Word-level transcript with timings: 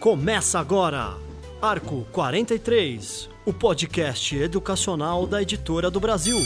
Começa 0.00 0.58
agora, 0.58 1.14
Arco 1.60 2.04
43, 2.10 3.30
o 3.46 3.52
podcast 3.52 4.36
educacional 4.36 5.26
da 5.26 5.40
Editora 5.40 5.90
do 5.90 6.00
Brasil. 6.00 6.38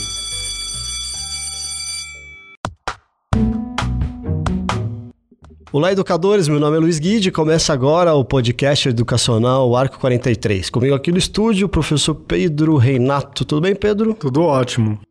Olá, 5.71 5.91
educadores. 5.91 6.47
Meu 6.47 6.59
nome 6.59 6.77
é 6.77 6.79
Luiz 6.79 6.97
Guide. 6.99 7.31
Começa 7.31 7.73
agora 7.73 8.13
o 8.13 8.23
podcast 8.23 8.89
educacional 8.89 9.75
Arco 9.75 9.99
43. 9.99 10.69
Comigo 10.69 10.95
aqui 10.95 11.11
no 11.11 11.17
estúdio, 11.17 11.65
o 11.65 11.69
professor 11.69 12.15
Pedro 12.15 12.77
Reinato. 12.77 13.43
Tudo 13.43 13.61
bem, 13.61 13.75
Pedro? 13.75 14.13
Tudo 14.13 14.43
ótimo. 14.43 15.06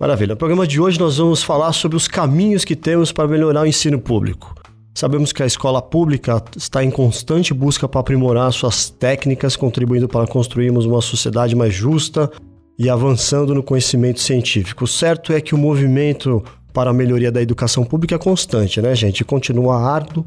Maravilha. 0.00 0.32
No 0.32 0.38
programa 0.38 0.66
de 0.66 0.80
hoje 0.80 0.98
nós 0.98 1.18
vamos 1.18 1.42
falar 1.42 1.74
sobre 1.74 1.94
os 1.94 2.08
caminhos 2.08 2.64
que 2.64 2.74
temos 2.74 3.12
para 3.12 3.28
melhorar 3.28 3.64
o 3.64 3.66
ensino 3.66 3.98
público. 3.98 4.54
Sabemos 4.94 5.30
que 5.30 5.42
a 5.42 5.46
escola 5.46 5.82
pública 5.82 6.42
está 6.56 6.82
em 6.82 6.90
constante 6.90 7.52
busca 7.52 7.86
para 7.86 8.00
aprimorar 8.00 8.50
suas 8.50 8.88
técnicas, 8.88 9.56
contribuindo 9.56 10.08
para 10.08 10.26
construirmos 10.26 10.86
uma 10.86 11.02
sociedade 11.02 11.54
mais 11.54 11.74
justa 11.74 12.30
e 12.78 12.88
avançando 12.88 13.54
no 13.54 13.62
conhecimento 13.62 14.20
científico. 14.20 14.84
O 14.84 14.88
certo 14.88 15.34
é 15.34 15.40
que 15.40 15.54
o 15.54 15.58
movimento 15.58 16.42
para 16.72 16.88
a 16.88 16.94
melhoria 16.94 17.30
da 17.30 17.42
educação 17.42 17.84
pública 17.84 18.14
é 18.14 18.18
constante, 18.18 18.80
né, 18.80 18.94
gente? 18.94 19.22
Continua 19.22 19.82
árduo, 19.82 20.24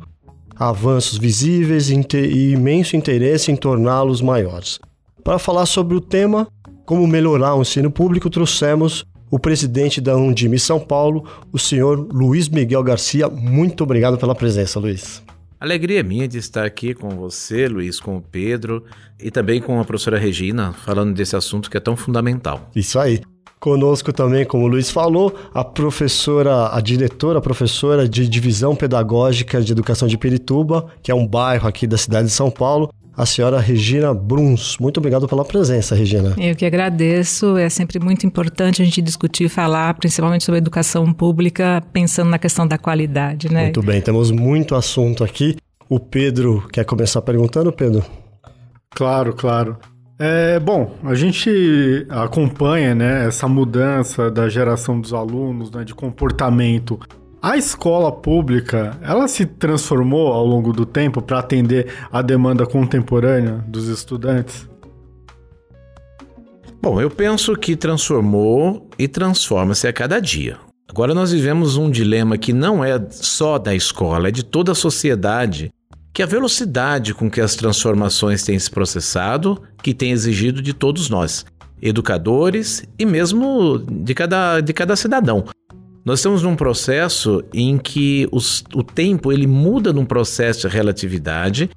avanços 0.55 1.17
visíveis 1.17 1.89
e 1.89 2.52
imenso 2.52 2.95
interesse 2.95 3.52
em 3.52 3.55
torná-los 3.55 4.21
maiores. 4.21 4.80
Para 5.23 5.39
falar 5.39 5.66
sobre 5.66 5.97
o 5.97 6.02
tema, 6.02 6.47
como 6.85 7.08
melhorar 7.08 7.55
o 7.55 7.61
ensino 7.61 7.89
público, 7.89 8.30
trouxemos 8.30 9.03
o 9.33 9.39
presidente 9.39 9.99
da 9.99 10.15
Undime 10.15 10.59
São 10.59 10.79
Paulo, 10.79 11.27
o 11.51 11.57
senhor 11.57 12.07
Luiz 12.13 12.47
Miguel 12.47 12.83
Garcia. 12.83 13.27
Muito 13.27 13.83
obrigado 13.83 14.16
pela 14.16 14.35
presença, 14.35 14.80
Luiz. 14.80 15.23
Alegria 15.59 16.03
minha 16.03 16.27
de 16.27 16.38
estar 16.38 16.63
aqui 16.63 16.94
com 16.94 17.09
você, 17.09 17.67
Luiz, 17.67 17.99
com 17.99 18.16
o 18.16 18.21
Pedro 18.21 18.83
e 19.19 19.31
também 19.31 19.59
com 19.59 19.80
a 19.80 19.83
professora 19.83 20.19
Regina, 20.19 20.71
falando 20.71 21.16
desse 21.16 21.35
assunto 21.35 21.71
que 21.71 21.75
é 21.75 21.80
tão 21.80 21.97
fundamental. 21.97 22.69
Isso 22.75 22.99
aí. 22.99 23.21
Conosco 23.59 24.13
também, 24.13 24.45
como 24.45 24.66
o 24.66 24.67
Luiz 24.67 24.91
falou, 24.91 25.33
a 25.52 25.63
professora, 25.63 26.69
a 26.71 26.80
diretora, 26.80 27.39
a 27.39 27.41
professora 27.41 28.08
de 28.08 28.30
Divisão 28.30 28.75
Pedagógica 28.75 29.63
de 29.63 29.71
Educação 29.71 30.08
de 30.08 30.15
Pirituba, 30.15 30.86
que 31.02 31.09
é 31.09 31.15
um 31.15 31.25
bairro 31.25 31.67
aqui 31.67 31.88
da 31.88 31.97
cidade 31.97 32.27
de 32.27 32.33
São 32.33 32.52
Paulo, 32.52 32.93
a 33.16 33.25
senhora 33.25 33.59
Regina 33.59 34.14
Bruns. 34.14 34.78
Muito 34.80 34.97
obrigado 34.97 35.28
pela 35.28 35.45
presença, 35.45 35.95
Regina. 35.95 36.36
Eu 36.38 36.56
que 36.56 36.66
agradeço. 36.66 37.58
É 37.58 37.70
sempre 37.70 38.00
muito 38.00 38.25
importante 38.25 38.81
a 38.81 38.86
gente 38.86 39.02
discutir 39.02 39.45
e 39.45 39.50
falar, 39.50 39.94
principalmente 39.95 40.44
sobre 40.44 40.58
educação 40.58 41.11
pública, 41.14 41.81
pensando 41.94 42.30
na 42.30 42.39
questão 42.39 42.67
da 42.67 42.78
qualidade, 42.78 43.52
né? 43.52 43.66
Muito 43.66 43.83
bem, 43.83 44.02
temos 44.02 44.31
muito 44.31 44.75
assunto 44.75 45.23
aqui. 45.23 45.55
O 45.89 46.00
Pedro 46.00 46.67
quer 46.72 46.86
começar 46.86 47.22
perguntando, 47.22 47.72
Pedro? 47.72 48.03
Claro, 48.89 49.33
claro. 49.33 49.77
É, 50.17 50.59
bom, 50.59 50.95
a 51.03 51.16
gente 51.16 52.05
acompanha 52.09 52.94
né, 52.94 53.27
essa 53.27 53.48
mudança 53.48 54.30
da 54.30 54.48
geração 54.48 55.00
dos 55.00 55.14
alunos, 55.14 55.72
né, 55.72 55.83
de 55.83 55.94
comportamento. 55.94 57.00
A 57.44 57.58
escola 57.58 58.09
pública, 58.09 58.97
ela 59.02 59.27
se 59.27 59.45
transformou 59.45 60.31
ao 60.31 60.45
longo 60.45 60.72
do 60.72 60.86
tempo 60.86 61.22
para 61.22 61.39
atender 61.39 61.94
a 62.09 62.22
demanda 62.22 62.66
contemporânea 62.66 63.61
dos 63.67 63.89
estudantes? 63.89 64.66
Bom, 66.81 67.02
eu 67.02 67.09
penso 67.09 67.53
que 67.58 67.75
transformou 67.75 68.89
e 68.97 69.09
transforma-se 69.09 69.86
a 69.86 69.91
cada 69.91 70.21
dia. 70.21 70.58
Agora 70.89 71.14
nós 71.14 71.33
vivemos 71.33 71.75
um 71.75 71.91
dilema 71.91 72.38
que 72.38 72.53
não 72.53 72.81
é 72.81 72.97
só 73.11 73.59
da 73.59 73.75
escola, 73.75 74.30
é 74.30 74.31
de 74.31 74.45
toda 74.45 74.71
a 74.71 74.75
sociedade 74.75 75.69
que 76.14 76.23
a 76.23 76.25
velocidade 76.25 77.14
com 77.14 77.30
que 77.30 77.41
as 77.41 77.55
transformações 77.55 78.42
têm 78.45 78.58
se 78.58 78.71
processado, 78.71 79.61
que 79.81 79.93
tem 79.93 80.11
exigido 80.11 80.61
de 80.61 80.71
todos 80.71 81.10
nós, 81.10 81.45
educadores 81.81 82.86
e 82.98 83.05
mesmo 83.05 83.80
de 83.80 84.14
cada, 84.14 84.61
de 84.61 84.71
cada 84.71 84.95
cidadão. 84.95 85.43
Nós 86.05 86.19
estamos 86.19 86.43
num 86.43 86.55
processo 86.55 87.41
em 87.53 87.77
que 87.77 88.27
os, 88.30 88.61
o 88.75 88.83
tempo 88.83 89.31
ele 89.31 89.47
muda 89.47 89.93
num 89.93 90.03
processo 90.03 90.67
de 90.67 90.75
relatividade. 90.75 91.69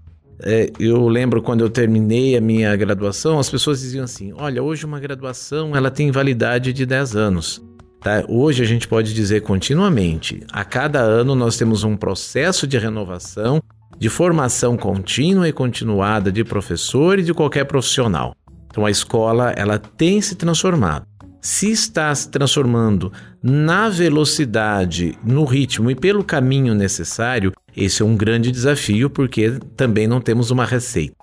É, 0.42 0.68
eu 0.80 1.06
lembro 1.08 1.40
quando 1.40 1.60
eu 1.60 1.70
terminei 1.70 2.36
a 2.36 2.40
minha 2.40 2.74
graduação, 2.74 3.38
as 3.38 3.48
pessoas 3.48 3.80
diziam 3.80 4.04
assim: 4.04 4.32
olha, 4.36 4.60
hoje 4.60 4.84
uma 4.84 4.98
graduação 4.98 5.76
ela 5.76 5.92
tem 5.92 6.10
validade 6.10 6.72
de 6.72 6.84
10 6.84 7.14
anos. 7.14 7.62
Tá? 8.00 8.24
Hoje 8.28 8.62
a 8.62 8.66
gente 8.66 8.88
pode 8.88 9.14
dizer 9.14 9.42
continuamente, 9.42 10.42
a 10.52 10.64
cada 10.64 11.00
ano 11.00 11.36
nós 11.36 11.56
temos 11.56 11.84
um 11.84 11.96
processo 11.96 12.66
de 12.66 12.76
renovação 12.78 13.62
de 13.98 14.08
formação 14.08 14.76
contínua 14.76 15.48
e 15.48 15.52
continuada 15.52 16.30
de 16.30 16.44
professor 16.44 17.18
e 17.18 17.22
de 17.22 17.32
qualquer 17.32 17.64
profissional. 17.64 18.34
Então 18.66 18.84
a 18.84 18.90
escola 18.90 19.52
ela 19.52 19.78
tem 19.78 20.20
se 20.20 20.34
transformado. 20.34 21.06
Se 21.46 21.70
está 21.70 22.12
se 22.12 22.28
transformando 22.28 23.12
na 23.40 23.88
velocidade, 23.88 25.16
no 25.24 25.44
ritmo 25.44 25.88
e 25.88 25.94
pelo 25.94 26.24
caminho 26.24 26.74
necessário, 26.74 27.52
esse 27.76 28.02
é 28.02 28.04
um 28.04 28.16
grande 28.16 28.50
desafio 28.50 29.08
porque 29.08 29.60
também 29.76 30.08
não 30.08 30.20
temos 30.20 30.50
uma 30.50 30.64
receita. 30.64 31.14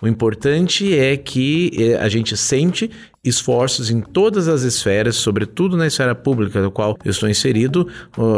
O 0.00 0.08
importante 0.08 0.98
é 0.98 1.14
que 1.14 1.72
eh, 1.78 1.98
a 1.98 2.08
gente 2.08 2.38
sente 2.38 2.90
esforços 3.22 3.90
em 3.90 4.00
todas 4.00 4.48
as 4.48 4.62
esferas, 4.62 5.16
sobretudo 5.16 5.76
na 5.76 5.86
esfera 5.86 6.14
pública, 6.14 6.62
do 6.62 6.70
qual 6.70 6.96
eu 7.04 7.10
estou 7.10 7.28
inserido, 7.28 7.86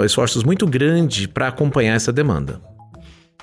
esforços 0.04 0.42
muito 0.42 0.66
grandes 0.66 1.26
para 1.26 1.46
acompanhar 1.46 1.94
essa 1.94 2.12
demanda. 2.12 2.60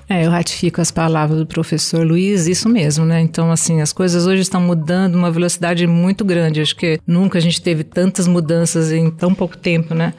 É, 0.08 0.26
eu 0.26 0.30
ratifico 0.30 0.80
as 0.80 0.92
palavras 0.92 1.40
do 1.40 1.48
professor 1.48 2.06
Luiz, 2.06 2.48
isso 2.48 2.70
mesmo, 2.70 3.06
né? 3.06 3.22
Então, 3.22 3.52
assim, 3.52 3.82
as 3.82 3.92
coisas 3.92 4.28
hoje 4.28 4.44
estão 4.44 4.62
mudando 4.62 5.16
uma 5.16 5.32
velocidade 5.32 5.88
muito 5.88 6.24
grande. 6.24 6.62
Acho 6.62 6.76
que 6.76 7.00
nunca 7.08 7.40
a 7.40 7.42
gente 7.42 7.62
teve 7.62 7.84
tantas 7.84 8.28
mudanças 8.28 8.92
em 8.92 9.10
tão 9.10 9.34
pouco 9.34 9.58
tempo, 9.58 9.96
né? 9.96 10.14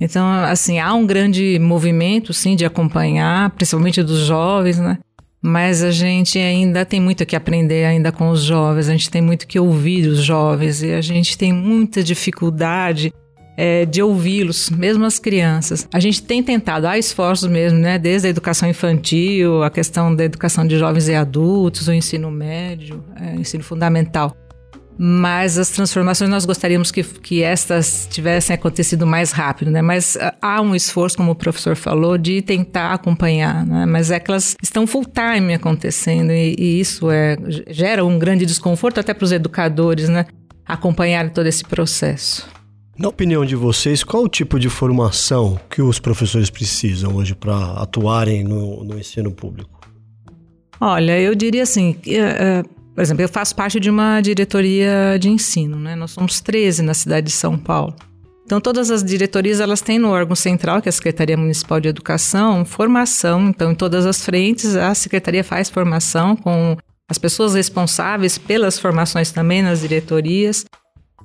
Então, 0.00 0.26
assim, 0.44 0.78
há 0.78 0.92
um 0.94 1.06
grande 1.06 1.58
movimento, 1.58 2.32
sim, 2.32 2.56
de 2.56 2.64
acompanhar, 2.64 3.50
principalmente 3.50 4.02
dos 4.02 4.20
jovens, 4.20 4.78
né? 4.78 4.98
Mas 5.42 5.82
a 5.82 5.90
gente 5.90 6.38
ainda 6.38 6.84
tem 6.84 7.00
muito 7.00 7.24
que 7.24 7.36
aprender 7.36 7.84
ainda 7.84 8.10
com 8.10 8.30
os 8.30 8.42
jovens, 8.42 8.88
a 8.88 8.92
gente 8.92 9.10
tem 9.10 9.22
muito 9.22 9.46
que 9.46 9.60
ouvir 9.60 10.08
os 10.08 10.18
jovens 10.18 10.82
e 10.82 10.92
a 10.92 11.00
gente 11.00 11.36
tem 11.36 11.52
muita 11.52 12.02
dificuldade 12.02 13.12
é, 13.56 13.86
de 13.86 14.02
ouvi-los, 14.02 14.70
mesmo 14.70 15.04
as 15.04 15.18
crianças. 15.18 15.88
A 15.92 15.98
gente 15.98 16.22
tem 16.22 16.42
tentado, 16.42 16.86
há 16.86 16.98
esforços 16.98 17.48
mesmo, 17.48 17.78
né, 17.78 17.98
desde 17.98 18.28
a 18.28 18.30
educação 18.30 18.68
infantil, 18.68 19.62
a 19.62 19.70
questão 19.70 20.14
da 20.14 20.24
educação 20.24 20.66
de 20.66 20.78
jovens 20.78 21.08
e 21.08 21.14
adultos, 21.14 21.88
o 21.88 21.92
ensino 21.92 22.30
médio, 22.30 23.02
é, 23.20 23.34
ensino 23.34 23.64
fundamental. 23.64 24.36
Mas 24.98 25.58
as 25.58 25.68
transformações 25.68 26.30
nós 26.30 26.46
gostaríamos 26.46 26.90
que, 26.90 27.02
que 27.02 27.42
estas 27.42 28.08
tivessem 28.10 28.54
acontecido 28.54 29.06
mais 29.06 29.30
rápido, 29.30 29.70
né? 29.70 29.82
Mas 29.82 30.16
ah, 30.16 30.34
há 30.40 30.62
um 30.62 30.74
esforço, 30.74 31.18
como 31.18 31.32
o 31.32 31.34
professor 31.34 31.76
falou, 31.76 32.16
de 32.16 32.40
tentar 32.40 32.94
acompanhar, 32.94 33.66
né? 33.66 33.84
Mas 33.84 34.10
é 34.10 34.18
que 34.18 34.30
elas 34.30 34.56
estão 34.62 34.86
full 34.86 35.04
time 35.04 35.52
acontecendo 35.52 36.32
e, 36.32 36.56
e 36.58 36.80
isso 36.80 37.10
é, 37.10 37.36
gera 37.68 38.06
um 38.06 38.18
grande 38.18 38.46
desconforto 38.46 38.98
até 38.98 39.12
para 39.12 39.24
os 39.24 39.32
educadores, 39.32 40.08
né? 40.08 40.24
Acompanhar 40.64 41.28
todo 41.28 41.46
esse 41.46 41.62
processo. 41.62 42.55
Na 42.98 43.08
opinião 43.08 43.44
de 43.44 43.54
vocês, 43.54 44.02
qual 44.02 44.24
o 44.24 44.28
tipo 44.28 44.58
de 44.58 44.70
formação 44.70 45.60
que 45.68 45.82
os 45.82 45.98
professores 45.98 46.48
precisam 46.48 47.14
hoje 47.16 47.34
para 47.34 47.72
atuarem 47.72 48.42
no, 48.42 48.82
no, 48.82 48.98
ensino 48.98 49.30
público? 49.30 49.80
Olha, 50.80 51.20
eu 51.20 51.34
diria 51.34 51.62
assim, 51.62 51.90
uh, 51.90 52.66
por 52.94 53.02
exemplo, 53.02 53.22
eu 53.22 53.28
faço 53.28 53.54
parte 53.54 53.78
de 53.78 53.90
uma 53.90 54.22
diretoria 54.22 55.18
de 55.20 55.28
ensino, 55.28 55.76
né? 55.78 55.94
Nós 55.94 56.12
somos 56.12 56.40
13 56.40 56.80
na 56.80 56.94
cidade 56.94 57.26
de 57.26 57.32
São 57.32 57.58
Paulo. 57.58 57.94
Então, 58.46 58.60
todas 58.60 58.90
as 58.90 59.04
diretorias, 59.04 59.60
elas 59.60 59.82
têm 59.82 59.98
no 59.98 60.08
órgão 60.08 60.34
central, 60.34 60.80
que 60.80 60.88
é 60.88 60.90
a 60.90 60.92
Secretaria 60.92 61.36
Municipal 61.36 61.80
de 61.80 61.88
Educação, 61.88 62.64
formação. 62.64 63.48
Então, 63.48 63.72
em 63.72 63.74
todas 63.74 64.06
as 64.06 64.24
frentes, 64.24 64.74
a 64.74 64.94
Secretaria 64.94 65.44
faz 65.44 65.68
formação 65.68 66.34
com 66.34 66.76
as 67.10 67.18
pessoas 67.18 67.54
responsáveis 67.54 68.38
pelas 68.38 68.78
formações 68.78 69.30
também 69.30 69.62
nas 69.62 69.80
diretorias. 69.80 70.64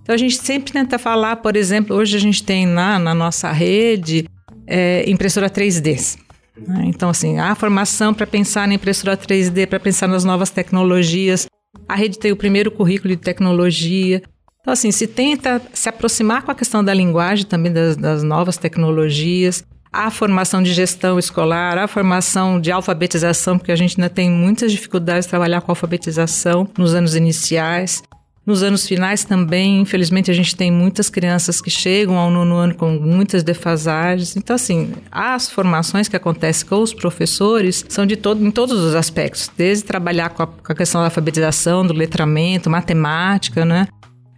Então 0.01 0.15
a 0.15 0.17
gente 0.17 0.37
sempre 0.37 0.73
tenta 0.73 0.97
falar, 0.97 1.37
por 1.37 1.55
exemplo, 1.55 1.95
hoje 1.95 2.17
a 2.17 2.19
gente 2.19 2.43
tem 2.43 2.65
na, 2.65 2.97
na 2.97 3.13
nossa 3.13 3.51
rede 3.51 4.27
é, 4.67 5.09
impressora 5.09 5.49
3D. 5.49 6.17
Né? 6.57 6.83
Então, 6.85 7.09
assim, 7.09 7.39
a 7.39 7.53
formação 7.55 8.13
para 8.13 8.27
pensar 8.27 8.67
na 8.67 8.73
impressora 8.73 9.15
3D, 9.17 9.67
para 9.67 9.79
pensar 9.79 10.07
nas 10.07 10.23
novas 10.23 10.49
tecnologias. 10.49 11.47
A 11.87 11.95
rede 11.95 12.19
tem 12.19 12.31
o 12.31 12.35
primeiro 12.35 12.71
currículo 12.71 13.15
de 13.15 13.21
tecnologia. 13.21 14.21
Então, 14.61 14.73
assim, 14.73 14.91
se 14.91 15.07
tenta 15.07 15.61
se 15.73 15.89
aproximar 15.89 16.43
com 16.43 16.51
a 16.51 16.55
questão 16.55 16.83
da 16.83 16.93
linguagem 16.93 17.45
também 17.45 17.71
das, 17.71 17.95
das 17.95 18.23
novas 18.23 18.57
tecnologias, 18.57 19.63
a 19.91 20.09
formação 20.09 20.61
de 20.61 20.71
gestão 20.71 21.19
escolar, 21.19 21.77
a 21.77 21.87
formação 21.87 22.61
de 22.61 22.71
alfabetização, 22.71 23.57
porque 23.57 23.71
a 23.71 23.75
gente 23.75 23.99
ainda 23.99 24.09
tem 24.09 24.29
muitas 24.29 24.71
dificuldades 24.71 25.25
de 25.25 25.29
trabalhar 25.29 25.61
com 25.61 25.71
alfabetização 25.71 26.67
nos 26.77 26.93
anos 26.93 27.15
iniciais. 27.15 28.03
Nos 28.43 28.63
anos 28.63 28.87
finais 28.87 29.23
também, 29.23 29.81
infelizmente, 29.81 30.31
a 30.31 30.33
gente 30.33 30.55
tem 30.55 30.71
muitas 30.71 31.11
crianças 31.11 31.61
que 31.61 31.69
chegam 31.69 32.17
ao 32.17 32.31
nono 32.31 32.55
ano 32.55 32.73
com 32.73 32.89
muitas 32.89 33.43
defasagens. 33.43 34.35
Então, 34.35 34.55
assim, 34.55 34.93
as 35.11 35.49
formações 35.49 36.07
que 36.07 36.15
acontecem 36.15 36.67
com 36.67 36.81
os 36.81 36.91
professores 36.91 37.85
são 37.87 38.03
de 38.03 38.15
todo, 38.15 38.43
em 38.43 38.49
todos 38.49 38.79
os 38.79 38.95
aspectos, 38.95 39.51
desde 39.55 39.83
trabalhar 39.83 40.29
com 40.29 40.41
a, 40.41 40.47
com 40.47 40.71
a 40.71 40.75
questão 40.75 41.01
da 41.01 41.07
alfabetização, 41.07 41.85
do 41.85 41.93
letramento, 41.93 42.67
matemática, 42.67 43.63
né? 43.63 43.87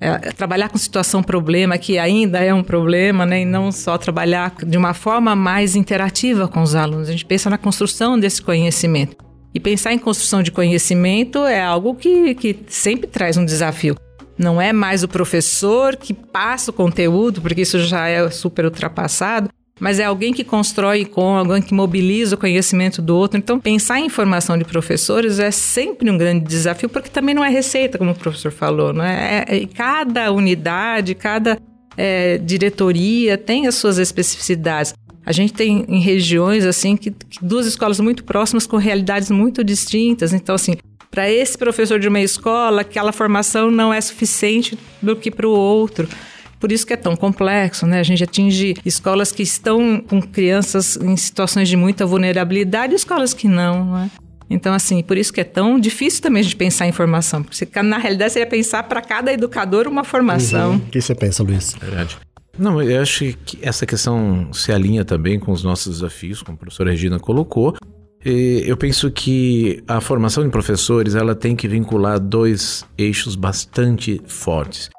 É, 0.01 0.17
trabalhar 0.33 0.67
com 0.67 0.77
situação 0.77 1.23
problema, 1.23 1.77
que 1.77 1.97
ainda 1.97 2.39
é 2.39 2.53
um 2.53 2.61
problema, 2.61 3.25
né? 3.25 3.43
E 3.43 3.45
não 3.45 3.71
só 3.71 3.97
trabalhar 3.97 4.53
de 4.67 4.77
uma 4.77 4.93
forma 4.93 5.33
mais 5.33 5.77
interativa 5.77 6.45
com 6.45 6.61
os 6.61 6.75
alunos. 6.75 7.07
A 7.07 7.13
gente 7.13 7.23
pensa 7.23 7.49
na 7.49 7.57
construção 7.57 8.19
desse 8.19 8.41
conhecimento. 8.41 9.15
E 9.53 9.59
pensar 9.59 9.93
em 9.93 9.99
construção 9.99 10.41
de 10.41 10.51
conhecimento 10.51 11.45
é 11.45 11.61
algo 11.61 11.93
que, 11.95 12.33
que 12.35 12.59
sempre 12.67 13.07
traz 13.07 13.37
um 13.37 13.45
desafio. 13.45 13.95
Não 14.37 14.59
é 14.59 14.73
mais 14.73 15.03
o 15.03 15.07
professor 15.07 15.95
que 15.95 16.13
passa 16.13 16.71
o 16.71 16.73
conteúdo, 16.73 17.41
porque 17.41 17.61
isso 17.61 17.79
já 17.79 18.07
é 18.07 18.29
super 18.31 18.65
ultrapassado, 18.65 19.49
mas 19.79 19.99
é 19.99 20.05
alguém 20.05 20.33
que 20.33 20.43
constrói 20.43 21.05
com, 21.05 21.35
alguém 21.35 21.61
que 21.61 21.73
mobiliza 21.73 22.35
o 22.35 22.37
conhecimento 22.37 23.01
do 23.01 23.15
outro. 23.15 23.37
Então, 23.37 23.59
pensar 23.59 23.99
em 23.99 24.09
formação 24.09 24.57
de 24.57 24.63
professores 24.63 25.39
é 25.39 25.51
sempre 25.51 26.09
um 26.09 26.17
grande 26.17 26.45
desafio, 26.45 26.89
porque 26.89 27.09
também 27.09 27.35
não 27.35 27.43
é 27.43 27.49
receita, 27.49 27.97
como 27.97 28.11
o 28.11 28.15
professor 28.15 28.51
falou, 28.51 28.91
não 28.91 29.03
é? 29.03 29.45
é, 29.47 29.63
é 29.63 29.67
cada 29.67 30.31
unidade, 30.31 31.13
cada 31.13 31.59
é, 31.97 32.37
diretoria 32.39 33.37
tem 33.37 33.67
as 33.67 33.75
suas 33.75 33.97
especificidades. 33.97 34.93
A 35.25 35.31
gente 35.31 35.53
tem 35.53 35.85
em 35.87 35.99
regiões 35.99 36.65
assim 36.65 36.97
que, 36.97 37.11
que 37.11 37.43
duas 37.43 37.65
escolas 37.65 37.99
muito 37.99 38.23
próximas 38.23 38.67
com 38.67 38.77
realidades 38.77 39.31
muito 39.31 39.63
distintas. 39.63 40.33
Então, 40.33 40.55
assim, 40.55 40.75
para 41.09 41.29
esse 41.29 41.57
professor 41.57 41.99
de 41.99 42.07
uma 42.07 42.19
escola, 42.19 42.81
aquela 42.81 43.11
formação 43.11 43.69
não 43.69 43.93
é 43.93 44.01
suficiente 44.01 44.77
do 45.01 45.15
que 45.15 45.29
para 45.29 45.47
o 45.47 45.51
outro. 45.51 46.07
Por 46.59 46.71
isso 46.71 46.87
que 46.87 46.93
é 46.93 46.97
tão 46.97 47.15
complexo, 47.15 47.85
né? 47.85 47.99
A 47.99 48.03
gente 48.03 48.23
atinge 48.23 48.73
escolas 48.85 49.31
que 49.31 49.43
estão 49.43 50.01
com 50.01 50.21
crianças 50.21 50.95
em 50.97 51.15
situações 51.17 51.67
de 51.67 51.75
muita 51.75 52.05
vulnerabilidade 52.05 52.93
e 52.93 52.95
escolas 52.95 53.33
que 53.33 53.47
não, 53.47 53.85
né? 53.93 54.11
Então, 54.49 54.73
assim, 54.73 55.01
por 55.01 55.17
isso 55.17 55.33
que 55.33 55.41
é 55.41 55.43
tão 55.43 55.79
difícil 55.79 56.21
também 56.21 56.41
a 56.41 56.43
gente 56.43 56.55
pensar 56.55 56.87
em 56.87 56.91
formação. 56.91 57.43
Porque 57.43 57.81
na 57.81 57.97
realidade 57.97 58.33
seria 58.33 58.47
pensar 58.47 58.83
para 58.83 59.01
cada 59.01 59.33
educador 59.33 59.87
uma 59.87 60.03
formação. 60.03 60.71
Uhum. 60.71 60.77
O 60.77 60.81
que 60.81 61.01
você 61.01 61.15
pensa, 61.15 61.43
Luiz? 61.43 61.75
É 61.75 61.85
verdade. 61.85 62.17
Não, 62.57 62.81
eu 62.81 63.01
acho 63.01 63.33
que 63.45 63.57
essa 63.61 63.85
questão 63.85 64.53
se 64.53 64.71
alinha 64.71 65.03
também 65.03 65.39
com 65.39 65.51
os 65.51 65.63
nossos 65.63 65.95
desafios, 65.95 66.43
como 66.43 66.55
a 66.55 66.59
professora 66.59 66.91
Regina 66.91 67.19
colocou. 67.19 67.75
E 68.23 68.63
eu 68.65 68.77
penso 68.77 69.09
que 69.11 69.83
a 69.87 69.99
formação 69.99 70.43
de 70.43 70.49
professores 70.49 71.15
ela 71.15 71.33
tem 71.33 71.55
que 71.55 71.67
vincular 71.67 72.19
dois 72.19 72.85
eixos 72.97 73.35
bastante 73.35 74.21
fortes, 74.27 74.89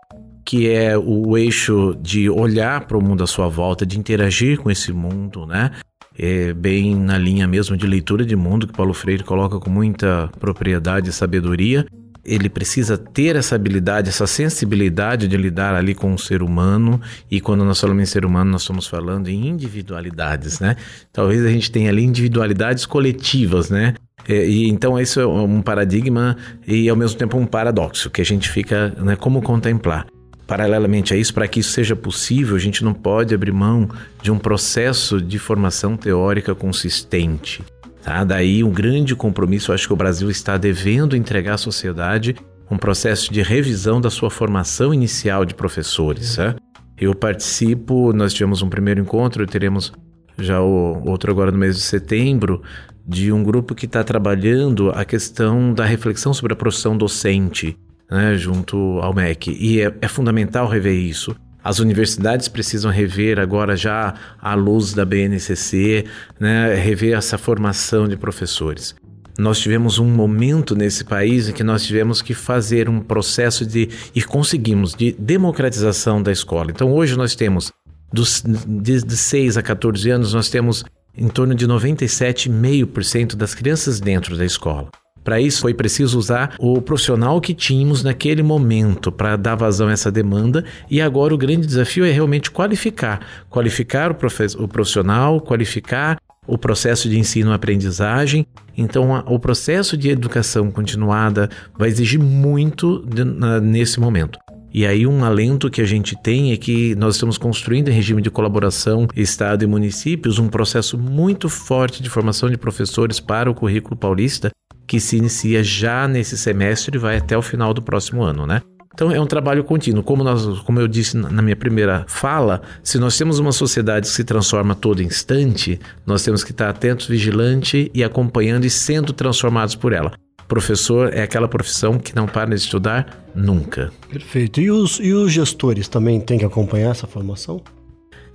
que 0.45 0.69
é 0.69 0.99
o 0.99 1.39
eixo 1.39 1.97
de 2.03 2.29
olhar 2.29 2.87
para 2.87 2.99
o 2.99 3.03
mundo 3.03 3.23
à 3.23 3.27
sua 3.27 3.49
volta, 3.49 3.87
de 3.87 3.99
interagir 3.99 4.59
com 4.59 4.71
esse 4.71 4.93
mundo, 4.93 5.47
né? 5.47 5.71
É 6.19 6.53
bem 6.53 6.95
na 6.95 7.17
linha 7.17 7.47
mesmo 7.47 7.77
de 7.77 7.87
leitura 7.87 8.25
de 8.25 8.37
mundo 8.37 8.67
que 8.67 8.73
Paulo 8.73 8.95
Freire 8.95 9.25
coloca 9.25 9.59
com 9.59 9.71
muita 9.71 10.29
propriedade 10.39 11.09
e 11.09 11.13
sabedoria 11.13 11.87
ele 12.25 12.49
precisa 12.49 12.97
ter 12.97 13.37
essa 13.37 13.55
habilidade, 13.55 14.09
essa 14.09 14.27
sensibilidade 14.27 15.29
de 15.29 15.37
lidar 15.37 15.75
ali 15.75 15.95
com 15.95 16.15
o 16.15 16.19
ser 16.19 16.43
humano. 16.43 17.01
E 17.31 17.41
quando 17.41 17.65
nós 17.65 17.81
falamos 17.81 18.03
em 18.03 18.07
ser 18.07 18.25
humano, 18.25 18.51
nós 18.51 18.63
estamos 18.63 18.87
falando 18.87 19.29
em 19.29 19.49
individualidades, 19.49 20.61
né? 20.61 20.77
Talvez 21.13 21.45
a 21.45 21.51
gente 21.51 21.71
tenha 21.71 21.91
ali 21.91 22.03
individualidades 22.03 22.87
coletivas, 22.87 23.71
né? 23.71 23.95
É, 24.27 24.47
e 24.47 24.69
então 24.69 24.99
isso 24.99 25.21
é 25.21 25.27
um 25.27 25.61
paradigma 25.61 26.37
e 26.67 26.89
ao 26.89 26.97
mesmo 26.97 27.19
tempo 27.19 27.37
um 27.37 27.47
paradoxo 27.47 28.09
que 28.09 28.23
a 28.23 28.25
gente 28.25 28.49
fica, 28.49 28.95
né? 28.99 29.17
Como 29.17 29.43
contemplar? 29.43 30.07
Paralelamente 30.47 31.15
a 31.15 31.17
isso, 31.17 31.33
para 31.33 31.49
que 31.49 31.61
isso 31.61 31.73
seja 31.73 31.97
possível, 31.97 32.55
a 32.55 32.59
gente 32.59 32.85
não 32.85 32.93
pode 32.93 33.35
abrir 33.35 33.53
mão 33.53 33.89
de 34.23 34.31
um 34.31 34.39
processo 34.39 35.21
de 35.21 35.39
formação 35.39 35.97
teórica 35.97 36.55
consistente. 36.55 37.63
Tá? 38.05 38.23
Daí 38.23 38.63
um 38.63 38.71
grande 38.71 39.17
compromisso, 39.17 39.73
acho 39.73 39.87
que 39.87 39.93
o 39.95 39.97
Brasil 39.97 40.31
está 40.31 40.59
devendo 40.59 41.17
entregar 41.17 41.55
à 41.55 41.59
sociedade 41.59 42.37
um 42.71 42.77
processo 42.77 43.33
de 43.33 43.41
revisão 43.41 43.99
da 43.99 44.11
sua 44.11 44.31
formação 44.31 44.93
inicial 44.93 45.45
de 45.47 45.55
professores. 45.55 46.37
Tá? 46.37 46.55
Eu 46.99 47.15
participo, 47.15 48.13
nós 48.13 48.35
tivemos 48.35 48.61
um 48.61 48.69
primeiro 48.69 49.01
encontro, 49.01 49.47
teremos 49.47 49.91
já 50.39 50.61
o 50.61 51.09
outro 51.09 51.31
agora 51.31 51.51
no 51.51 51.57
mês 51.57 51.77
de 51.77 51.83
setembro, 51.83 52.63
de 53.07 53.33
um 53.33 53.43
grupo 53.43 53.75
que 53.75 53.87
está 53.87 54.05
trabalhando 54.05 54.91
a 54.91 55.05
questão 55.05 55.73
da 55.73 55.87
reflexão 55.87 56.35
sobre 56.35 56.53
a 56.53 56.57
profissão 56.57 56.97
docente, 56.97 57.77
né, 58.11 58.37
junto 58.37 58.99
ao 59.01 59.15
MEC. 59.15 59.57
E 59.59 59.81
é, 59.81 59.95
é 60.03 60.09
fundamental 60.09 60.69
rever 60.69 60.95
isso. 60.95 61.35
As 61.65 61.79
universidades 61.79 62.47
precisam 62.47 62.91
rever 62.91 63.41
agora 63.41 63.75
já 63.75 64.13
à 64.39 64.55
luz 64.55 64.93
da 64.93 65.03
BNCC, 65.03 66.05
né, 66.39 66.75
rever 66.75 67.17
essa 67.17 67.39
formação 67.39 68.07
de 68.07 68.19
professores. 68.19 68.95
Nós 69.39 69.59
tivemos 69.59 69.99
um 69.99 70.05
momento 70.05 70.77
nesse 70.77 71.05
país 71.05 71.49
em 71.49 71.53
que 71.53 71.65
nós 71.65 71.83
tivemos 71.85 72.21
que 72.21 72.35
fazer 72.35 72.89
um 72.89 73.01
processo 73.01 73.65
de 73.67 73.89
e 74.15 74.23
conseguimos 74.23 74.95
de 74.95 75.13
democratização 75.19 76.23
da 76.23 76.31
escola. 76.31 76.71
Então 76.71 76.93
hoje 76.93 77.17
nós 77.17 77.35
temos 77.35 77.73
dos 78.13 78.45
de, 78.45 79.03
de 79.03 79.17
6 79.17 79.57
a 79.57 79.63
14 79.63 80.09
anos 80.11 80.35
nós 80.35 80.49
temos 80.49 80.85
em 81.17 81.29
torno 81.29 81.55
de 81.55 81.67
97,5% 81.67 83.35
das 83.35 83.55
crianças 83.55 84.01
dentro 84.01 84.37
da 84.37 84.45
escola. 84.45 84.91
Para 85.25 85.41
isso 85.41 85.63
foi 85.63 85.73
preciso 85.73 86.19
usar 86.19 86.55
o 86.59 86.81
profissional 86.83 87.41
que 87.41 87.55
tínhamos 87.55 88.05
naquele 88.05 88.43
momento 88.43 89.11
para 89.11 89.37
dar 89.37 89.55
vazão 89.55 89.89
a 89.89 89.93
essa 89.93 90.13
demanda 90.13 90.65
e 90.91 91.01
agora 91.01 91.35
o 91.35 91.39
grande 91.39 91.67
desafio 91.67 92.05
é 92.05 92.11
realmente 92.11 92.51
qualificar, 92.51 93.21
qualificar 93.49 94.13
o, 94.13 94.69
profissional, 94.69 95.41
qualificar 95.41 96.19
o 96.47 96.59
processo 96.59 97.09
de 97.09 97.19
ensino-aprendizagem. 97.19 98.47
Então, 98.77 99.15
a, 99.15 99.21
o 99.27 99.39
processo 99.39 99.97
de 99.97 100.11
educação 100.11 100.71
continuada 100.71 101.49
vai 101.79 101.89
exigir 101.89 102.21
muito 102.21 103.03
de, 103.07 103.25
na, 103.25 103.61
nesse 103.61 103.99
momento. 103.99 104.39
E 104.75 104.85
aí 104.85 105.07
um 105.07 105.25
alento 105.25 105.71
que 105.71 105.81
a 105.81 105.85
gente 105.85 106.21
tem 106.21 106.51
é 106.53 106.57
que 106.57 106.97
nós 106.97 107.15
estamos 107.15 107.39
construindo 107.39 107.89
em 107.91 107.93
regime 107.93 108.21
de 108.21 108.29
colaboração 108.29 109.07
Estado 109.15 109.63
e 109.63 109.69
municípios 109.69 110.41
um 110.41 110.49
processo 110.49 110.99
muito 110.99 111.49
forte 111.49 112.03
de 112.03 112.11
formação 112.11 112.51
de 112.51 112.59
professores 112.59 113.21
para 113.21 113.49
o 113.49 113.55
currículo 113.55 113.97
paulista 113.97 114.51
que 114.87 115.01
se 115.01 115.17
inicia 115.17 115.63
já 115.63 116.07
nesse 116.07 116.37
semestre 116.37 116.97
e 116.97 117.01
vai 117.01 117.17
até 117.17 117.37
o 117.37 117.43
final 117.43 117.73
do 117.73 117.83
próximo 117.83 118.23
ano, 118.23 118.47
né? 118.47 118.61
Então 118.95 119.11
é 119.11 119.21
um 119.21 119.27
trabalho 119.27 119.65
contínuo. 119.65 120.05
Como, 120.05 120.23
nós, 120.23 120.61
como 120.61 120.79
eu 120.79 120.87
disse 120.87 121.17
na 121.17 121.43
minha 121.43 121.57
primeira 121.57 122.05
fala, 122.07 122.63
se 122.83 122.97
nós 122.97 123.19
temos 123.19 123.41
uma 123.41 123.51
sociedade 123.51 124.07
que 124.07 124.15
se 124.15 124.23
transforma 124.23 124.73
a 124.73 124.77
todo 124.77 125.03
instante, 125.03 125.81
nós 126.07 126.23
temos 126.23 126.45
que 126.45 126.53
estar 126.53 126.69
atentos, 126.69 127.07
vigilante 127.07 127.91
e 127.93 128.05
acompanhando 128.05 128.65
e 128.65 128.71
sendo 128.71 129.13
transformados 129.13 129.75
por 129.75 129.93
ela. 129.93 130.13
Professor 130.47 131.13
é 131.13 131.23
aquela 131.23 131.49
profissão 131.49 131.99
que 131.99 132.15
não 132.15 132.27
para 132.27 132.51
de 132.51 132.57
estudar 132.57 133.27
nunca. 133.35 133.91
Perfeito. 134.09 134.61
E 134.61 134.71
os, 134.71 135.01
e 135.01 135.13
os 135.13 135.33
gestores 135.33 135.89
também 135.89 136.21
têm 136.21 136.39
que 136.39 136.45
acompanhar 136.45 136.91
essa 136.91 137.07
formação? 137.07 137.61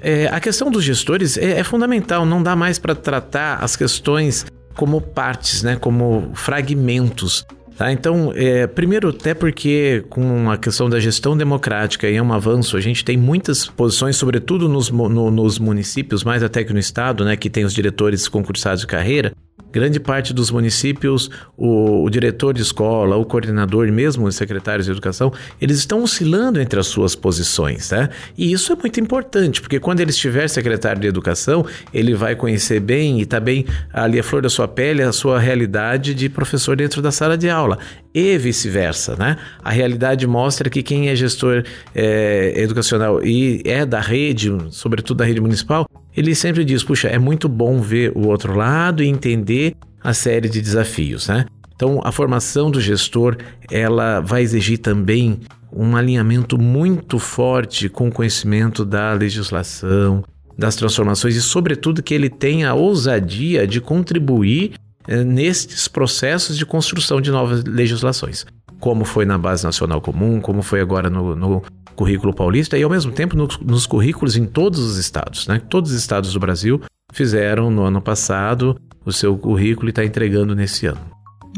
É, 0.02 0.28
a 0.28 0.40
questão 0.40 0.72
dos 0.72 0.84
gestores 0.84 1.38
é, 1.38 1.60
é 1.60 1.64
fundamental. 1.64 2.26
Não 2.26 2.42
dá 2.42 2.56
mais 2.56 2.80
para 2.80 2.96
tratar 2.96 3.64
as 3.64 3.76
questões 3.76 4.46
como 4.80 5.02
partes, 5.02 5.62
né, 5.62 5.76
como 5.76 6.32
fragmentos. 6.34 7.46
Tá? 7.78 7.92
Então, 7.92 8.32
é, 8.34 8.66
primeiro, 8.66 9.10
até 9.10 9.34
porque 9.34 10.06
com 10.10 10.50
a 10.50 10.58
questão 10.58 10.90
da 10.90 11.02
gestão 11.02 11.36
democrática 11.36 12.10
e 12.10 12.16
é 12.16 12.24
um 12.24 12.32
avanço, 12.32 12.78
a 12.78 12.80
gente 12.80 13.04
tem 13.04 13.18
muitas 13.18 13.68
posições, 13.68 14.16
sobretudo 14.16 14.70
nos, 14.70 14.90
no, 14.90 15.30
nos 15.30 15.60
municípios, 15.60 16.24
mais 16.24 16.42
até 16.44 16.64
que 16.64 16.72
no 16.72 16.80
estado, 16.80 17.26
né, 17.26 17.36
que 17.36 17.50
tem 17.50 17.66
os 17.66 17.74
diretores 17.74 18.30
concursados 18.30 18.80
de 18.80 18.88
carreira, 18.88 19.34
Grande 19.72 20.00
parte 20.00 20.34
dos 20.34 20.50
municípios, 20.50 21.30
o, 21.56 22.04
o, 22.04 22.10
diretor 22.10 22.54
de 22.54 22.62
escola, 22.62 23.16
o 23.16 23.26
coordenador 23.26 23.92
mesmo 23.92 24.26
os 24.26 24.36
secretários 24.36 24.86
de 24.86 24.92
educação, 24.92 25.32
eles 25.62 25.78
estão 25.78 26.04
oscilando 26.04 26.60
entre 26.60 26.80
as 26.80 26.88
suas 26.88 27.16
posições, 27.16 27.92
né? 27.92 28.10
E 28.38 28.52
isso 28.52 28.74
é 28.74 28.76
muito 28.76 29.00
importante, 29.00 29.62
porque 29.62 29.80
quando 29.80 30.00
ele 30.00 30.12
estiver 30.12 30.48
secretário 30.48 31.02
de 31.02 31.08
educação, 31.08 31.66
ele 31.94 32.16
vai 32.16 32.36
conhecer 32.36 32.80
bem 32.80 33.22
e 33.22 33.26
tá 33.26 33.40
bem 33.40 33.66
ali 33.94 34.20
a 34.20 34.24
flor 34.24 34.42
da 34.42 34.50
sua 34.50 34.68
pele 34.68 35.04
a 35.04 35.12
sua 35.12 35.40
realidade 35.40 36.14
de 36.14 36.30
professor 36.30 36.76
dentro 36.76 37.02
da 37.02 37.12
sala 37.12 37.38
de 37.38 37.50
aula 37.50 37.78
e 38.14 38.38
vice-versa, 38.38 39.16
né? 39.16 39.38
A 39.64 39.70
realidade 39.70 40.26
mostra 40.26 40.70
que 40.70 40.82
quem 40.82 41.10
é 41.10 41.16
gestor 41.16 41.64
é, 41.94 42.54
educacional 42.56 43.24
e 43.24 43.62
é 43.66 43.86
da 43.86 44.00
rede, 44.00 44.52
sobretudo 44.72 45.18
da 45.18 45.26
rede 45.26 45.40
municipal, 45.40 45.88
ele 46.16 46.34
sempre 46.34 46.66
diz: 46.66 46.84
puxa, 46.84 47.08
é 47.08 47.20
muito 47.20 47.48
bom 47.48 47.80
ver 47.80 48.12
o 48.16 48.28
outro 48.28 48.56
lado 48.56 49.04
e 49.04 49.08
entender 49.08 49.76
a 50.04 50.14
série 50.14 50.50
de 50.50 50.62
desafios, 50.62 51.28
né? 51.28 51.46
Então, 51.76 52.02
a 52.04 52.12
formação 52.12 52.70
do 52.70 52.82
gestor 52.82 53.38
ela 53.72 54.20
vai 54.20 54.42
exigir 54.42 54.80
também 54.80 55.40
um 55.72 55.96
alinhamento 55.96 56.58
muito 56.58 57.20
forte 57.20 57.88
com 57.88 58.10
o 58.10 58.12
conhecimento 58.12 58.84
da 58.84 59.14
legislação, 59.14 60.24
das 60.58 60.76
transformações 60.76 61.36
e, 61.36 61.42
sobretudo, 61.42 62.04
que 62.04 62.14
ele 62.14 62.30
tenha 62.30 62.72
a 62.72 62.74
ousadia 62.74 63.66
de 63.66 63.80
contribuir 63.80 64.74
nestes 65.08 65.88
processos 65.88 66.58
de 66.58 66.66
construção 66.66 67.20
de 67.20 67.32
novas 67.32 67.64
legislações. 67.64 68.46
como 68.80 69.04
foi 69.04 69.26
na 69.26 69.38
Base 69.38 69.66
Nacional 69.66 70.00
Comum, 70.00 70.40
como 70.40 70.62
foi 70.62 70.80
agora 70.80 71.10
no, 71.10 71.36
no 71.36 71.62
currículo 71.96 72.34
paulista 72.34 72.78
e, 72.78 72.84
ao 72.84 72.90
mesmo 72.90 73.12
tempo, 73.12 73.36
no, 73.36 73.46
nos 73.62 73.86
currículos 73.86 74.38
em 74.38 74.46
todos 74.46 74.80
os 74.80 74.98
estados. 74.98 75.48
Né? 75.48 75.62
Todos 75.70 75.92
os 75.92 75.98
estados 75.98 76.32
do 76.32 76.40
Brasil 76.40 76.82
fizeram 77.12 77.70
no 77.70 77.84
ano 77.84 78.02
passado 78.02 78.80
o 79.06 79.12
seu 79.12 79.38
currículo 79.38 79.90
e 79.90 79.92
está 79.92 80.06
entregando 80.06 80.56
nesse 80.56 80.86
ano. 80.86 81.02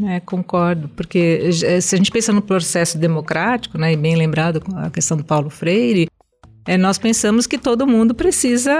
É, 0.04 0.20
concordo, 0.20 0.88
porque 0.88 1.50
eh, 1.64 1.80
se 1.80 1.94
a 1.94 1.98
gente 1.98 2.10
pensa 2.10 2.32
no 2.32 2.40
processo 2.40 2.96
democrático, 2.96 3.76
né, 3.76 3.92
e 3.92 3.96
bem 3.96 4.16
lembrado 4.16 4.62
a 4.74 4.90
questão 4.90 5.16
do 5.16 5.22
Paulo 5.22 5.50
Freire, 5.50 6.08
é, 6.66 6.78
nós 6.78 6.96
pensamos 6.96 7.46
que 7.46 7.58
todo 7.58 7.86
mundo 7.86 8.14
precisa 8.14 8.72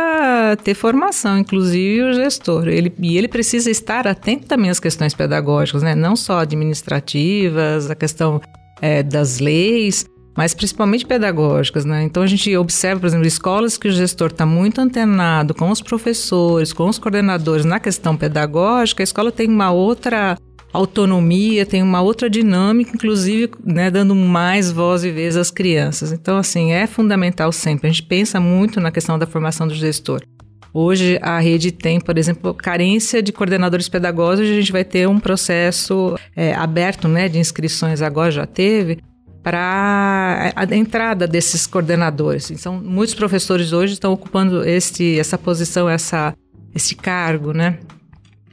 ter 0.62 0.74
formação, 0.74 1.38
inclusive 1.38 2.02
o 2.02 2.12
gestor. 2.12 2.68
Ele, 2.68 2.92
e 3.00 3.18
ele 3.18 3.26
precisa 3.26 3.70
estar 3.70 4.06
atento 4.06 4.46
também 4.46 4.70
às 4.70 4.78
questões 4.78 5.14
pedagógicas, 5.14 5.82
né? 5.82 5.94
não 5.94 6.14
só 6.14 6.38
administrativas, 6.38 7.90
a 7.90 7.94
questão 7.96 8.40
é, 8.80 9.02
das 9.02 9.40
leis, 9.40 10.06
mas 10.36 10.54
principalmente 10.54 11.04
pedagógicas. 11.04 11.84
Né? 11.84 12.04
Então 12.04 12.22
a 12.22 12.26
gente 12.26 12.56
observa, 12.56 13.00
por 13.00 13.06
exemplo, 13.08 13.26
escolas 13.26 13.76
que 13.76 13.88
o 13.88 13.92
gestor 13.92 14.28
está 14.28 14.46
muito 14.46 14.80
antenado 14.80 15.52
com 15.52 15.68
os 15.68 15.82
professores, 15.82 16.72
com 16.72 16.88
os 16.88 16.98
coordenadores 16.98 17.64
na 17.64 17.80
questão 17.80 18.16
pedagógica, 18.16 19.02
a 19.02 19.04
escola 19.04 19.32
tem 19.32 19.48
uma 19.48 19.72
outra 19.72 20.36
autonomia, 20.72 21.66
tem 21.66 21.82
uma 21.82 22.00
outra 22.00 22.30
dinâmica, 22.30 22.92
inclusive, 22.94 23.52
né, 23.64 23.90
dando 23.90 24.14
mais 24.14 24.70
voz 24.70 25.04
e 25.04 25.10
vez 25.10 25.36
às 25.36 25.50
crianças. 25.50 26.12
Então, 26.12 26.38
assim, 26.38 26.72
é 26.72 26.86
fundamental 26.86 27.52
sempre. 27.52 27.88
A 27.88 27.90
gente 27.90 28.02
pensa 28.02 28.40
muito 28.40 28.80
na 28.80 28.90
questão 28.90 29.18
da 29.18 29.26
formação 29.26 29.68
do 29.68 29.74
gestor. 29.74 30.22
Hoje 30.74 31.18
a 31.20 31.38
rede 31.38 31.70
tem, 31.70 32.00
por 32.00 32.16
exemplo, 32.16 32.54
carência 32.54 33.22
de 33.22 33.30
coordenadores 33.30 33.88
pedagógicos. 33.88 34.50
A 34.50 34.54
gente 34.54 34.72
vai 34.72 34.84
ter 34.84 35.06
um 35.06 35.20
processo 35.20 36.16
é, 36.34 36.54
aberto, 36.54 37.06
né, 37.06 37.28
de 37.28 37.38
inscrições. 37.38 38.00
Agora 38.00 38.30
já 38.30 38.46
teve 38.46 38.98
para 39.42 40.52
a 40.54 40.74
entrada 40.74 41.26
desses 41.26 41.66
coordenadores. 41.66 42.50
Então, 42.50 42.80
muitos 42.82 43.14
professores 43.14 43.72
hoje 43.72 43.94
estão 43.94 44.12
ocupando 44.12 44.64
este, 44.64 45.18
essa 45.18 45.36
posição, 45.36 45.88
essa, 45.90 46.34
esse 46.74 46.94
cargo, 46.94 47.52
né? 47.52 47.78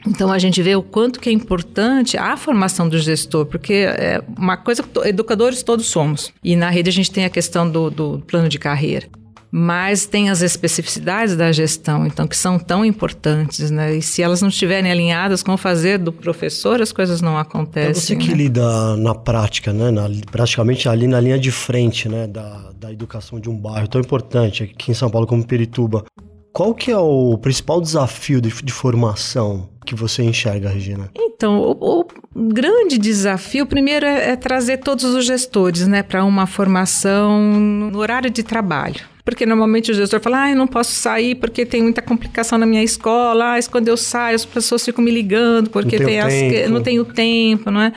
Então 0.08 0.32
a 0.32 0.40
gente 0.40 0.62
vê 0.62 0.76
o 0.76 0.82
quanto 0.82 1.20
que 1.20 1.30
é 1.30 1.32
importante 1.32 2.18
a 2.18 2.38
formação 2.38 2.88
do 2.88 2.98
gestor, 2.98 3.46
porque 3.46 3.74
é 3.74 4.22
uma 4.38 4.58
coisa 4.58 4.82
que 4.82 5.00
educadores 5.08 5.62
todos 5.64 5.88
somos. 5.88 6.32
E 6.44 6.56
na 6.56 6.70
rede 6.70 6.90
a 6.90 6.94
gente 6.94 7.12
tem 7.12 7.26
a 7.26 7.30
questão 7.30 7.70
do, 7.70 7.90
do 7.90 8.24
plano 8.26 8.48
de 8.48 8.58
carreira. 8.58 9.08
Mas 9.52 10.06
tem 10.06 10.30
as 10.30 10.42
especificidades 10.44 11.36
da 11.36 11.52
gestão, 11.52 12.06
então, 12.06 12.28
que 12.28 12.38
são 12.38 12.60
tão 12.60 12.86
importantes, 12.86 13.72
né? 13.72 13.96
E 13.96 14.02
se 14.02 14.22
elas 14.22 14.42
não 14.44 14.50
estiverem 14.50 14.92
alinhadas 14.92 15.42
com 15.42 15.54
o 15.54 15.58
fazer 15.58 15.98
do 15.98 16.14
professor, 16.14 16.80
as 16.80 16.92
coisas 16.92 17.20
não 17.20 17.36
acontecem. 17.36 17.90
É 17.90 17.94
você 17.94 18.16
que 18.16 18.30
né? 18.30 18.36
lida 18.36 18.96
na 18.96 19.16
prática, 19.16 19.74
né? 19.74 19.90
Na, 19.90 20.08
praticamente 20.30 20.88
ali 20.88 21.08
na 21.08 21.20
linha 21.20 21.40
de 21.40 21.50
frente, 21.50 22.08
né? 22.08 22.28
Da, 22.28 22.72
da 22.80 22.92
educação 22.92 23.40
de 23.40 23.50
um 23.50 23.58
bairro 23.58 23.88
tão 23.88 24.00
importante 24.00 24.64
aqui 24.64 24.92
em 24.92 24.94
São 24.94 25.10
Paulo 25.10 25.26
como 25.26 25.44
Perituba. 25.44 26.06
Qual 26.54 26.76
que 26.76 26.92
é 26.92 26.98
o 26.98 27.36
principal 27.40 27.82
desafio 27.82 28.40
de, 28.40 28.50
de 28.50 28.72
formação 28.72 29.68
que 29.90 29.96
você 29.96 30.24
enxerga, 30.24 30.70
Regina? 30.70 31.10
Então, 31.16 31.58
o, 31.58 32.02
o 32.02 32.06
grande 32.36 32.98
desafio, 32.98 33.66
primeiro, 33.66 34.06
é, 34.06 34.32
é, 34.32 34.36
trazer 34.36 34.78
todos 34.78 35.04
os 35.04 35.26
gestores 35.26 35.88
né, 35.88 36.04
para 36.04 36.24
uma 36.24 36.46
formação 36.46 37.42
no 37.42 37.98
horário 37.98 38.30
de 38.30 38.44
trabalho. 38.44 39.02
Porque 39.26 39.46
normalmente 39.46 39.92
o 39.92 39.94
gestor 39.94 40.20
fala, 40.20 40.44
ah, 40.44 40.52
eu 40.52 40.56
não 40.56 40.68
posso 40.68 40.92
sair 40.92 41.36
porque 41.36 41.66
tem 41.66 41.84
muita 41.84 42.02
complicação 42.02 42.58
na 42.58 42.66
minha 42.66 42.84
escola, 42.84 43.58
ah, 43.58 43.60
quando 43.70 43.88
eu 43.88 43.98
saio 43.98 44.36
as 44.36 44.46
pessoas 44.46 44.84
ficam 44.84 45.04
me 45.04 45.12
ligando 45.12 45.70
porque 45.70 46.00
não 46.00 46.06
tem 46.06 46.20
as, 46.20 46.70
não 46.70 46.82
tenho 46.82 47.06
tempo, 47.06 47.70
não 47.70 47.82
é? 47.82 47.94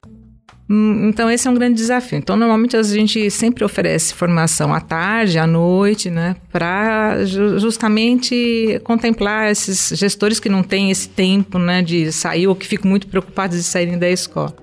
Hum, 0.69 1.09
então, 1.09 1.31
esse 1.31 1.47
é 1.47 1.51
um 1.51 1.55
grande 1.55 1.75
desafio. 1.75 2.19
Então, 2.19 2.37
normalmente 2.37 2.77
a 2.77 2.83
gente 2.83 3.31
sempre 3.31 3.65
oferece 3.65 4.15
formação 4.15 4.73
à 4.73 4.81
tarde, 4.81 5.39
à 5.39 5.47
noite, 5.47 6.11
né, 6.11 6.37
para 6.51 7.25
justamente 7.59 8.81
contemplar 8.85 9.51
esses 9.51 9.99
gestores 9.99 10.41
que 10.41 10.49
não 10.49 10.63
têm 10.63 10.91
esse 10.91 11.09
tempo, 11.09 11.59
né, 11.59 11.83
de 11.83 12.11
sair 12.13 12.47
ou 12.47 12.55
que 12.55 12.67
ficam 12.67 12.89
muito 12.91 13.07
preocupados 13.07 13.57
de 13.57 13.63
saírem 13.65 13.99
da 13.99 14.09
escola. 14.09 14.55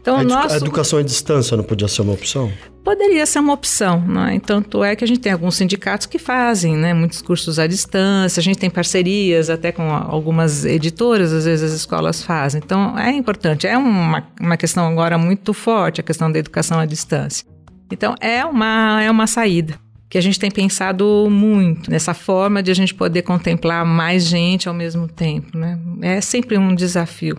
Então, 0.00 0.16
a, 0.16 0.24
nosso... 0.24 0.54
a 0.54 0.56
educação 0.56 0.98
à 0.98 1.02
distância 1.02 1.56
não 1.56 1.64
podia 1.64 1.88
ser 1.88 2.02
uma 2.02 2.12
opção? 2.12 2.50
Poderia 2.88 3.26
ser 3.26 3.40
uma 3.40 3.52
opção, 3.52 4.00
né? 4.00 4.40
Tanto 4.46 4.82
é 4.82 4.96
que 4.96 5.04
a 5.04 5.06
gente 5.06 5.20
tem 5.20 5.30
alguns 5.30 5.56
sindicatos 5.56 6.06
que 6.06 6.18
fazem, 6.18 6.74
né? 6.74 6.94
Muitos 6.94 7.20
cursos 7.20 7.58
à 7.58 7.66
distância, 7.66 8.40
a 8.40 8.42
gente 8.42 8.58
tem 8.58 8.70
parcerias 8.70 9.50
até 9.50 9.70
com 9.70 9.92
algumas 9.92 10.64
editoras, 10.64 11.30
às 11.30 11.44
vezes 11.44 11.70
as 11.70 11.78
escolas 11.78 12.22
fazem. 12.22 12.62
Então, 12.64 12.98
é 12.98 13.10
importante. 13.10 13.66
É 13.66 13.76
uma, 13.76 14.26
uma 14.40 14.56
questão 14.56 14.88
agora 14.88 15.18
muito 15.18 15.52
forte, 15.52 16.00
a 16.00 16.02
questão 16.02 16.32
da 16.32 16.38
educação 16.38 16.78
à 16.78 16.86
distância. 16.86 17.46
Então, 17.92 18.14
é 18.22 18.42
uma, 18.42 19.02
é 19.02 19.10
uma 19.10 19.26
saída 19.26 19.74
que 20.08 20.16
a 20.16 20.22
gente 20.22 20.40
tem 20.40 20.50
pensado 20.50 21.28
muito 21.30 21.90
nessa 21.90 22.14
forma 22.14 22.62
de 22.62 22.70
a 22.70 22.74
gente 22.74 22.94
poder 22.94 23.20
contemplar 23.20 23.84
mais 23.84 24.24
gente 24.24 24.66
ao 24.66 24.72
mesmo 24.72 25.06
tempo, 25.06 25.58
né? 25.58 25.78
É 26.00 26.22
sempre 26.22 26.56
um 26.56 26.74
desafio. 26.74 27.36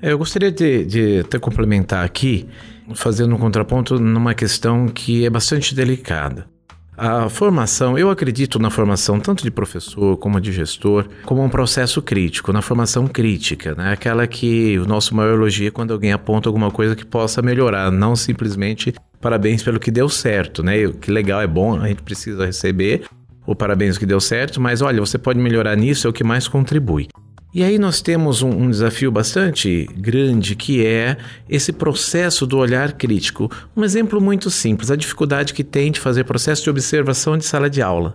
Eu 0.00 0.16
gostaria 0.16 0.50
de, 0.50 0.86
de 0.86 1.18
até 1.18 1.38
complementar 1.38 2.06
aqui, 2.06 2.48
fazendo 2.94 3.34
um 3.34 3.38
contraponto 3.38 3.98
numa 3.98 4.34
questão 4.34 4.86
que 4.86 5.24
é 5.24 5.30
bastante 5.30 5.74
delicada. 5.74 6.46
A 7.02 7.30
formação, 7.30 7.96
eu 7.96 8.10
acredito 8.10 8.58
na 8.58 8.68
formação 8.68 9.18
tanto 9.18 9.42
de 9.42 9.50
professor 9.50 10.18
como 10.18 10.38
de 10.38 10.52
gestor, 10.52 11.06
como 11.24 11.42
um 11.42 11.48
processo 11.48 12.02
crítico, 12.02 12.52
na 12.52 12.60
formação 12.60 13.06
crítica, 13.06 13.74
né? 13.74 13.92
Aquela 13.92 14.26
que 14.26 14.78
o 14.78 14.86
nosso 14.86 15.16
maior 15.16 15.32
elogio 15.32 15.68
é 15.68 15.70
quando 15.70 15.94
alguém 15.94 16.12
aponta 16.12 16.50
alguma 16.50 16.70
coisa 16.70 16.94
que 16.94 17.06
possa 17.06 17.40
melhorar, 17.40 17.90
não 17.90 18.14
simplesmente 18.14 18.92
parabéns 19.18 19.62
pelo 19.62 19.80
que 19.80 19.90
deu 19.90 20.10
certo, 20.10 20.62
né? 20.62 20.74
Que 21.00 21.10
legal, 21.10 21.40
é 21.40 21.46
bom, 21.46 21.80
a 21.80 21.88
gente 21.88 22.02
precisa 22.02 22.44
receber 22.44 23.04
o 23.46 23.54
parabéns 23.54 23.96
que 23.96 24.04
deu 24.04 24.20
certo, 24.20 24.60
mas 24.60 24.82
olha, 24.82 25.00
você 25.00 25.16
pode 25.16 25.38
melhorar 25.38 25.76
nisso, 25.76 26.06
é 26.06 26.10
o 26.10 26.12
que 26.12 26.22
mais 26.22 26.46
contribui. 26.46 27.08
E 27.52 27.64
aí 27.64 27.78
nós 27.78 28.00
temos 28.00 28.42
um, 28.42 28.48
um, 28.48 28.70
desafio 28.70 29.10
bastante 29.10 29.88
grande 29.96 30.54
que 30.54 30.86
é 30.86 31.16
esse 31.48 31.72
processo 31.72 32.46
do 32.46 32.56
olhar 32.56 32.92
crítico. 32.92 33.50
Um 33.76 33.82
exemplo 33.82 34.20
muito 34.20 34.48
simples, 34.50 34.88
a 34.88 34.96
dificuldade 34.96 35.52
que 35.52 35.64
tem 35.64 35.90
de 35.90 35.98
fazer 35.98 36.22
processo 36.24 36.62
de 36.62 36.70
observação 36.70 37.36
de 37.36 37.44
sala 37.44 37.68
de 37.68 37.82
aula. 37.82 38.14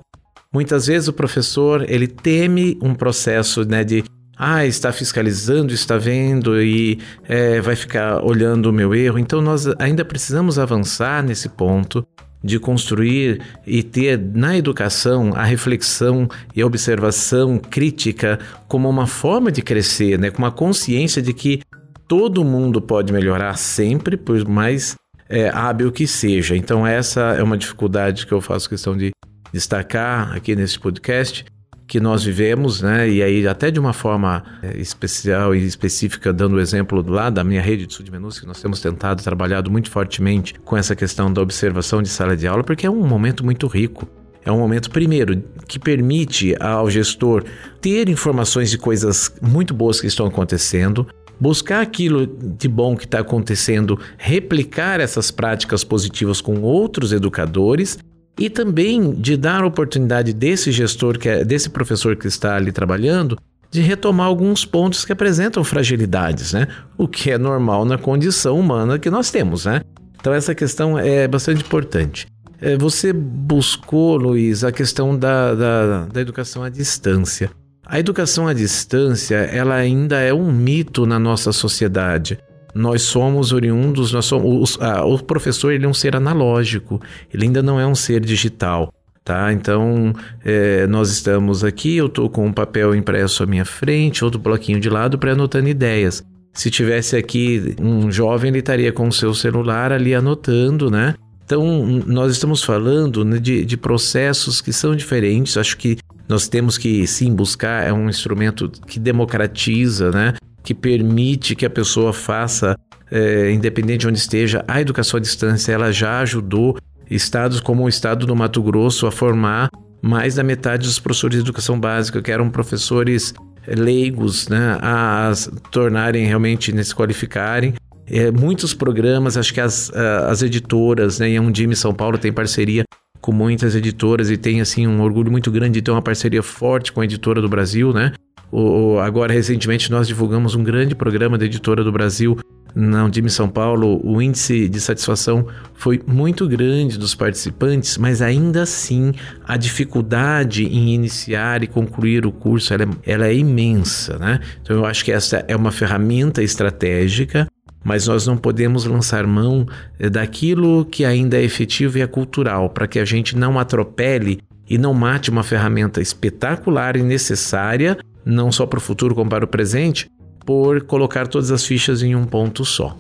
Muitas 0.54 0.88
vezes 0.88 1.10
o 1.10 1.14
professor 1.14 1.86
ele 1.90 2.08
teme 2.08 2.78
um 2.82 2.96
processo 2.96 3.66
né, 3.66 3.84
de 3.84 4.06
ah, 4.38 4.66
está 4.66 4.92
fiscalizando, 4.94 5.74
está 5.74 5.98
vendo 5.98 6.62
e 6.62 7.00
é, 7.28 7.60
vai 7.60 7.76
ficar 7.76 8.24
olhando 8.24 8.68
o 8.68 8.74
meu 8.74 8.96
erro. 8.96 9.20
Então 9.20 9.42
nós 9.42 9.68
ainda 9.80 10.06
precisamos 10.06 10.58
avançar 10.58 11.22
nesse 11.22 11.50
ponto 11.50 12.08
de 12.44 12.60
construir 12.60 13.42
e 13.66 13.82
ter 13.82 14.20
na 14.20 14.56
educação 14.56 15.34
a 15.36 15.44
reflexão 15.44 16.28
e 16.56 16.62
a 16.62 16.66
observação 16.66 17.58
crítica 17.58 18.40
como 18.68 18.90
uma 18.90 19.08
forma 19.08 19.52
de 19.52 19.62
crescer, 19.62 20.20
né? 20.20 20.30
com 20.30 20.40
uma 20.40 20.52
consciência 20.52 21.22
de 21.22 21.34
que 21.34 21.62
todo 22.08 22.44
mundo 22.44 22.82
pode 22.82 23.12
melhorar 23.12 23.58
sempre, 23.58 24.16
por 24.16 24.48
mais 24.48 24.96
é, 25.28 25.50
hábil 25.50 25.92
que 25.92 26.06
seja. 26.06 26.56
Então, 26.56 26.86
essa 26.86 27.22
é 27.34 27.42
uma 27.42 27.58
dificuldade 27.58 28.28
que 28.28 28.32
eu 28.32 28.42
faço 28.42 28.70
questão 28.70 28.96
de 28.96 29.12
destacar 29.52 30.36
aqui 30.36 30.56
nesse 30.56 30.80
podcast 30.80 31.46
que 31.88 32.00
nós 32.00 32.24
vivemos, 32.24 32.82
né? 32.82 33.08
E 33.10 33.22
aí 33.22 33.48
até 33.48 33.70
de 33.70 33.80
uma 33.80 33.94
forma 33.94 34.44
é, 34.62 34.78
especial 34.78 35.56
e 35.56 35.66
específica, 35.66 36.34
dando 36.34 36.56
o 36.56 36.60
exemplo 36.60 37.04
lá 37.08 37.30
da 37.30 37.44
minha 37.44 37.62
rede 37.62 37.86
de 37.86 37.94
submenus, 37.94 38.40
que 38.40 38.46
nós 38.46 38.62
temos 38.62 38.80
tentado 38.80 39.24
trabalhado 39.24 39.70
muito 39.70 39.90
fortemente 39.90 40.56
com 40.66 40.76
essa 40.76 40.96
questão 40.96 41.32
da 41.32 41.42
observação 41.42 42.02
de 42.02 42.10
sala 42.10 42.36
de 42.36 42.48
aula, 42.48 42.64
porque 42.64 42.86
é 42.86 42.90
um 42.90 43.06
momento 43.06 43.44
muito 43.46 43.68
rico. 43.68 44.08
É 44.44 44.52
um 44.52 44.60
momento, 44.60 44.92
primeiro, 44.92 45.44
que 45.68 45.80
permite 45.80 46.56
ao 46.60 46.88
gestor 46.88 47.44
ter 47.82 48.08
informações 48.10 48.70
de 48.70 48.78
coisas 48.78 49.34
muito 49.42 49.74
boas 49.74 50.00
que 50.00 50.06
estão 50.06 50.28
acontecendo, 50.28 51.08
buscar 51.40 51.82
aquilo 51.82 52.28
de 52.28 52.68
bom 52.68 52.96
que 52.96 53.06
está 53.06 53.20
acontecendo, 53.20 54.00
replicar 54.20 55.00
essas 55.00 55.32
práticas 55.32 55.84
positivas 55.84 56.42
com 56.42 56.62
outros 56.62 57.12
educadores 57.12 57.98
e 58.38 58.50
também 58.50 59.12
de 59.14 59.38
dar 59.38 59.64
a 59.64 59.68
oportunidade 59.68 60.34
desse 60.34 60.72
gestor, 60.72 61.18
que 61.18 61.30
é, 61.30 61.44
desse 61.44 61.70
professor 61.70 62.16
que 62.16 62.28
está 62.28 62.56
ali 62.56 62.72
trabalhando, 62.72 63.38
de 63.72 63.82
retomar 63.82 64.28
alguns 64.28 64.66
pontos 64.66 65.04
que 65.04 65.12
apresentam 65.12 65.64
fragilidades, 65.64 66.54
né? 66.54 66.68
O 66.98 67.08
que 67.08 67.32
é 67.32 67.38
normal 67.38 67.86
na 67.86 67.98
condição 67.98 68.60
humana 68.60 69.00
que 69.00 69.10
nós 69.10 69.32
temos, 69.32 69.66
né? 69.66 69.82
Então 70.20 70.34
essa 70.34 70.56
questão 70.56 70.98
é 70.98 71.28
bastante 71.28 71.62
importante. 71.64 72.28
É, 72.62 72.78
você 72.78 73.12
buscou, 73.12 74.16
Luiz, 74.16 74.64
a 74.64 74.72
questão 74.72 75.18
da, 75.18 75.54
da, 75.54 76.06
da 76.06 76.22
educação 76.22 76.64
à 76.64 76.70
distância. 76.70 77.52
A 77.86 78.00
educação 78.00 78.48
à 78.48 78.54
distância, 78.54 79.36
ela 79.36 79.76
ainda 79.76 80.20
é 80.20 80.34
um 80.34 80.52
mito 80.52 81.06
na 81.06 81.20
nossa 81.20 81.52
sociedade 81.52 82.40
nós 82.76 83.04
somos 83.04 83.54
oriundos, 83.54 84.12
nós 84.12 84.26
somos, 84.26 84.78
o 85.06 85.18
professor 85.20 85.72
ele 85.72 85.86
é 85.86 85.88
um 85.88 85.94
ser 85.94 86.14
analógico, 86.14 87.02
ele 87.34 87.46
ainda 87.46 87.64
não 87.64 87.80
é 87.80 87.88
um 87.88 87.96
ser 87.96 88.20
digital. 88.20 88.94
Tá? 89.24 89.52
Então, 89.52 90.14
é, 90.44 90.86
nós 90.86 91.10
estamos 91.10 91.64
aqui, 91.64 91.96
eu 91.96 92.06
estou 92.06 92.30
com 92.30 92.46
um 92.46 92.54
papel 92.54 92.94
impresso 92.94 93.42
à 93.42 93.46
minha 93.48 93.66
frente, 93.66 94.24
outro 94.24 94.40
bloquinho 94.40 94.80
de 94.80 94.88
lado 94.88 95.18
para 95.18 95.32
anotando 95.32 95.68
ideias. 95.68 96.24
Se 96.54 96.70
tivesse 96.70 97.16
aqui 97.16 97.76
um 97.82 98.12
jovem, 98.12 98.50
ele 98.50 98.60
estaria 98.60 98.92
com 98.92 99.08
o 99.08 99.12
seu 99.12 99.34
celular 99.34 99.92
ali 99.92 100.14
anotando, 100.14 100.92
né? 100.92 101.16
Então, 101.44 101.86
nós 102.06 102.34
estamos 102.34 102.64
falando 102.64 103.26
né, 103.26 103.40
de, 103.40 103.66
de 103.66 103.78
processos 103.78 104.62
que 104.62 104.72
são 104.72 104.96
diferentes. 104.96 105.58
Acho 105.58 105.78
que 105.78 105.98
nós 106.28 106.48
temos 106.48 106.78
que 106.78 107.06
sim 107.08 107.34
buscar 107.34 107.84
é 107.88 107.94
um 107.94 108.10
instrumento 108.10 108.70
que 108.70 109.00
democratiza, 109.00 110.12
né? 110.12 110.34
Que 110.66 110.74
permite 110.74 111.56
que 111.56 111.66
a 111.66 111.70
pessoa 111.70 112.12
faça, 112.12 112.76
é, 113.10 113.52
independente 113.52 114.02
de 114.02 114.08
onde 114.08 114.18
esteja, 114.18 114.66
a 114.68 114.82
educação 114.82 115.18
à 115.18 115.22
distância. 115.22 115.72
Ela 115.72 115.92
já 115.92 116.20
ajudou 116.20 116.78
estados 117.10 117.62
como 117.62 117.84
o 117.84 117.90
estado 117.90 118.26
do 118.26 118.36
Mato 118.36 118.62
Grosso 118.62 119.08
a 119.08 119.12
formar 119.12 119.70
mais 120.02 120.36
da 120.36 120.44
metade 120.44 120.88
dos 120.88 121.00
professores 121.00 121.38
de 121.38 121.44
educação 121.44 121.80
básica, 121.80 122.22
que 122.22 122.32
eram 122.32 122.50
professores 122.50 123.34
leigos, 123.68 124.48
né, 124.48 124.78
a, 124.82 125.32
a 125.32 125.34
tornarem 125.72 126.26
realmente, 126.28 126.72
né, 126.72 126.84
se 126.84 126.94
qualificarem 126.94 127.74
é, 128.08 128.32
muitos 128.32 128.74
programas, 128.74 129.38
acho 129.38 129.54
que 129.54 129.62
as, 129.62 129.92
as 130.28 130.42
editoras, 130.42 131.20
né, 131.20 131.32
e 131.32 131.38
a 131.38 131.76
São 131.76 131.94
Paulo 131.94 132.18
tem 132.18 132.32
parceria 132.32 132.84
com 133.20 133.32
muitas 133.32 133.76
editoras 133.76 134.30
e 134.30 134.38
tem 134.38 134.62
assim 134.62 134.86
um 134.86 135.02
orgulho 135.02 135.32
muito 135.32 135.50
grande 135.50 135.74
de 135.74 135.82
ter 135.82 135.92
uma 135.92 136.02
parceria 136.02 136.44
forte 136.44 136.92
com 136.92 137.02
a 137.02 137.06
editora 137.06 137.42
do 137.42 137.50
Brasil, 137.50 137.92
né? 137.92 138.14
O, 138.58 139.00
agora, 139.00 139.34
recentemente, 139.34 139.92
nós 139.92 140.08
divulgamos 140.08 140.56
um 140.56 140.64
grande 140.64 140.96
programa 140.96 141.38
da 141.38 141.44
editora 141.44 141.84
do 141.84 141.92
Brasil 141.92 142.40
na 142.74 143.04
Undime 143.04 143.30
São 143.30 143.50
Paulo. 143.50 144.00
O 144.02 144.22
índice 144.22 144.70
de 144.70 144.80
satisfação 144.80 145.46
foi 145.74 146.02
muito 146.08 146.48
grande 146.48 146.98
dos 146.98 147.14
participantes, 147.14 147.98
mas 147.98 148.22
ainda 148.22 148.62
assim 148.62 149.12
a 149.46 149.58
dificuldade 149.58 150.64
em 150.64 150.94
iniciar 150.94 151.64
e 151.64 151.68
concluir 151.68 152.26
o 152.26 152.32
curso 152.32 152.74
ela 152.74 152.84
é, 152.84 152.88
ela 153.04 153.28
é 153.28 153.36
imensa, 153.36 154.18
né? 154.18 154.40
Então 154.62 154.78
eu 154.78 154.86
acho 154.86 155.04
que 155.04 155.12
essa 155.12 155.44
é 155.50 155.56
uma 155.56 155.72
ferramenta 155.72 156.42
estratégica 156.42 157.48
mas 157.84 158.08
nós 158.08 158.26
não 158.26 158.36
podemos 158.36 158.86
lançar 158.86 159.28
mão 159.28 159.64
eh, 160.00 160.10
daquilo 160.10 160.86
que 160.86 161.06
ainda 161.06 161.38
é 161.38 161.44
efetivo 161.44 162.00
e 162.00 162.02
é 162.02 162.08
cultural, 162.08 162.68
para 162.68 162.88
que 162.88 162.98
a 162.98 163.06
gente 163.06 163.38
não 163.38 163.60
atropele 163.60 164.40
e 164.68 164.76
não 164.76 164.92
mate 164.92 165.30
uma 165.30 165.44
ferramenta 165.44 166.02
espetacular 166.02 166.96
e 166.96 167.04
necessária, 167.04 167.96
não 168.26 168.52
só 168.52 168.66
para 168.66 168.78
o 168.78 168.82
futuro 168.82 169.14
como 169.14 169.30
para 169.30 169.46
o 169.46 169.48
presente, 169.48 170.10
por 170.46 170.84
colocar 170.84 171.28
todas 171.28 171.52
as 171.52 171.66
fichas 171.66 172.02
em 172.02 172.16
um 172.16 172.26
ponto 172.26 172.66
só. 172.66 172.98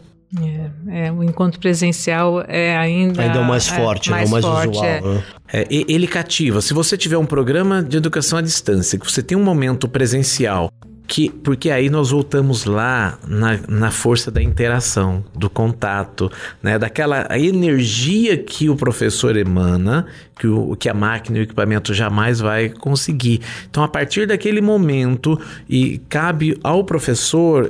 É, 0.89 1.05
é, 1.05 1.11
o 1.11 1.23
encontro 1.23 1.59
presencial 1.59 2.43
é 2.47 2.75
ainda. 2.75 3.21
Ainda 3.21 3.37
é 3.37 3.41
o 3.41 3.45
mais 3.45 3.67
forte, 3.67 4.09
é, 4.09 4.11
mais, 4.11 4.29
né? 4.29 4.29
o 4.29 4.31
mais 4.31 4.45
forte, 4.45 4.77
usual. 4.77 5.01
Né? 5.01 5.23
É, 5.53 5.67
ele 5.69 6.07
cativa. 6.07 6.61
Se 6.61 6.73
você 6.73 6.97
tiver 6.97 7.17
um 7.17 7.25
programa 7.25 7.81
de 7.81 7.97
educação 7.97 8.39
à 8.39 8.41
distância, 8.41 8.99
que 8.99 9.09
você 9.09 9.23
tem 9.23 9.37
um 9.37 9.43
momento 9.43 9.87
presencial 9.87 10.69
que, 11.07 11.29
porque 11.29 11.69
aí 11.69 11.89
nós 11.89 12.11
voltamos 12.11 12.65
lá 12.65 13.17
na, 13.27 13.59
na 13.67 13.91
força 13.91 14.31
da 14.31 14.41
interação, 14.41 15.23
do 15.33 15.49
contato, 15.49 16.31
né? 16.61 16.79
daquela 16.79 17.27
energia 17.37 18.37
que 18.37 18.69
o 18.69 18.75
professor 18.75 19.37
emana, 19.37 20.07
que, 20.37 20.47
o, 20.47 20.75
que 20.75 20.89
a 20.89 20.93
máquina 20.93 21.37
e 21.37 21.41
o 21.41 21.43
equipamento 21.43 21.93
jamais 21.93 22.39
vai 22.39 22.69
conseguir. 22.69 23.41
Então, 23.69 23.83
a 23.83 23.87
partir 23.87 24.27
daquele 24.27 24.61
momento, 24.61 25.39
e 25.69 25.99
cabe 26.09 26.57
ao 26.63 26.83
professor 26.83 27.69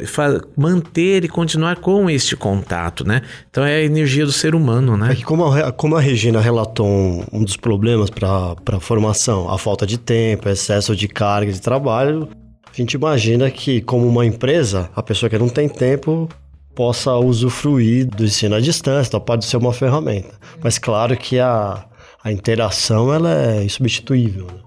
manter 0.58 1.26
e 1.26 1.28
continuar 1.28 1.78
com 1.78 2.10
este 2.10 2.36
contato, 2.36 3.06
né? 3.06 3.22
Então, 3.50 3.64
é 3.64 3.76
a 3.76 3.84
energia 3.84 4.26
do 4.26 4.32
ser 4.32 4.56
humano, 4.56 4.98
né? 4.98 5.12
É 5.12 5.24
como 5.24 5.46
a, 5.46 5.72
como 5.72 5.96
a 5.96 6.02
Regina 6.02 6.40
relatou 6.40 6.88
um, 6.88 7.24
um 7.32 7.44
dos 7.44 7.58
problemas 7.58 8.10
para 8.10 8.56
a 8.72 8.80
formação, 8.80 9.50
a 9.50 9.58
falta 9.58 9.86
de 9.86 9.98
tempo, 9.98 10.50
excesso 10.50 10.96
de 10.96 11.08
carga 11.08 11.52
de 11.52 11.62
trabalho, 11.62 12.28
a 12.76 12.78
gente 12.78 12.94
imagina 12.94 13.50
que, 13.50 13.80
como 13.80 14.06
uma 14.06 14.26
empresa, 14.26 14.90
a 14.94 15.02
pessoa 15.02 15.30
que 15.30 15.38
não 15.38 15.48
tem 15.48 15.70
tempo 15.70 16.28
possa 16.76 17.14
usufruir 17.14 18.06
do 18.06 18.26
ensino 18.26 18.54
à 18.54 18.60
distância, 18.60 19.08
então 19.08 19.20
pode 19.22 19.46
ser 19.46 19.56
uma 19.56 19.72
ferramenta. 19.72 20.34
Mas 20.62 20.78
claro 20.78 21.16
que 21.16 21.40
a, 21.40 21.86
a 22.22 22.32
interação 22.34 23.14
ela 23.14 23.34
é 23.34 23.64
insubstituível. 23.64 24.48
Né? 24.48 24.60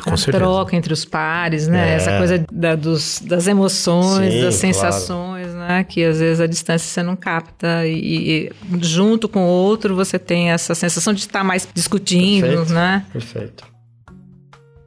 Com 0.00 0.14
a 0.14 0.16
certeza. 0.16 0.44
troca 0.44 0.76
entre 0.76 0.92
os 0.92 1.04
pares, 1.04 1.66
né? 1.66 1.90
É. 1.90 1.94
Essa 1.94 2.18
coisa 2.18 2.44
da, 2.52 2.76
dos, 2.76 3.20
das 3.24 3.48
emoções, 3.48 4.32
Sim, 4.32 4.40
das 4.40 4.54
sensações, 4.54 5.48
claro. 5.48 5.58
né? 5.58 5.84
Que 5.84 6.04
às 6.04 6.20
vezes 6.20 6.40
a 6.40 6.46
distância 6.46 6.86
você 6.86 7.02
não 7.02 7.16
capta 7.16 7.84
e, 7.84 7.94
e, 7.96 8.52
junto 8.80 9.28
com 9.28 9.44
o 9.44 9.48
outro 9.48 9.96
você 9.96 10.20
tem 10.20 10.52
essa 10.52 10.72
sensação 10.74 11.12
de 11.12 11.20
estar 11.20 11.42
mais 11.42 11.66
discutindo, 11.74 12.46
Perfeito. 12.46 12.72
né? 12.72 13.04
Perfeito. 13.12 13.73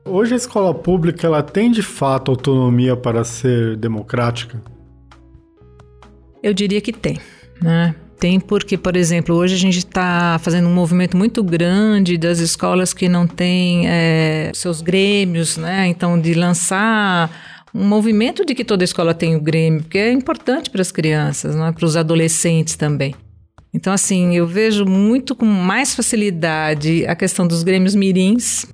Hoje 0.10 0.34
a 0.34 0.38
escola 0.38 0.74
pública 0.74 1.28
ela 1.28 1.44
tem 1.44 1.70
de 1.70 1.82
fato 1.82 2.32
autonomia 2.32 2.96
para 2.96 3.24
ser 3.24 3.76
democrática? 3.76 4.62
Eu 6.42 6.54
diria 6.54 6.80
que 6.80 6.94
tem, 6.94 7.18
né? 7.62 7.94
Tem 8.18 8.40
porque, 8.40 8.78
por 8.78 8.96
exemplo, 8.96 9.36
hoje 9.36 9.56
a 9.56 9.58
gente 9.58 9.80
está 9.80 10.40
fazendo 10.42 10.68
um 10.68 10.74
movimento 10.74 11.16
muito 11.16 11.44
grande 11.44 12.18
das 12.18 12.40
escolas 12.40 12.94
que 12.94 13.10
não 13.10 13.28
têm 13.28 13.88
é, 13.88 14.52
seus 14.56 14.82
grêmios, 14.82 15.58
né? 15.58 15.88
Então, 15.88 16.20
de 16.20 16.34
lançar 16.34 17.30
um 17.74 17.84
movimento 17.84 18.46
de 18.46 18.56
que 18.56 18.64
toda 18.64 18.84
escola 18.84 19.14
tem 19.14 19.36
o 19.36 19.42
grêmio, 19.42 19.82
porque 19.82 19.98
é 19.98 20.12
importante 20.12 20.70
para 20.70 20.82
as 20.82 20.92
crianças, 20.92 21.54
né? 21.56 21.72
para 21.72 21.86
os 21.86 21.96
adolescentes 21.96 22.76
também. 22.76 23.14
Então, 23.74 23.94
assim, 23.94 24.36
eu 24.36 24.48
vejo 24.48 24.86
muito 24.86 25.36
com 25.36 25.46
mais 25.46 25.94
facilidade 25.94 27.06
a 27.06 27.16
questão 27.16 27.46
dos 27.46 27.62
grêmios 27.62 27.94
mirins, 27.94 28.66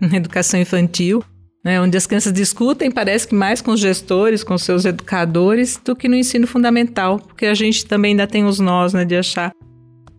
na 0.00 0.16
educação 0.16 0.60
infantil, 0.60 1.22
né, 1.64 1.80
onde 1.80 1.96
as 1.96 2.06
crianças 2.06 2.32
discutem, 2.32 2.90
parece 2.90 3.26
que 3.26 3.34
mais 3.34 3.60
com 3.60 3.72
os 3.72 3.80
gestores, 3.80 4.44
com 4.44 4.56
seus 4.56 4.84
educadores, 4.84 5.80
do 5.84 5.94
que 5.94 6.08
no 6.08 6.14
ensino 6.14 6.46
fundamental, 6.46 7.18
porque 7.18 7.46
a 7.46 7.54
gente 7.54 7.84
também 7.84 8.12
ainda 8.12 8.26
tem 8.26 8.44
os 8.44 8.58
nós 8.58 8.92
né, 8.92 9.04
de 9.04 9.16
achar, 9.16 9.52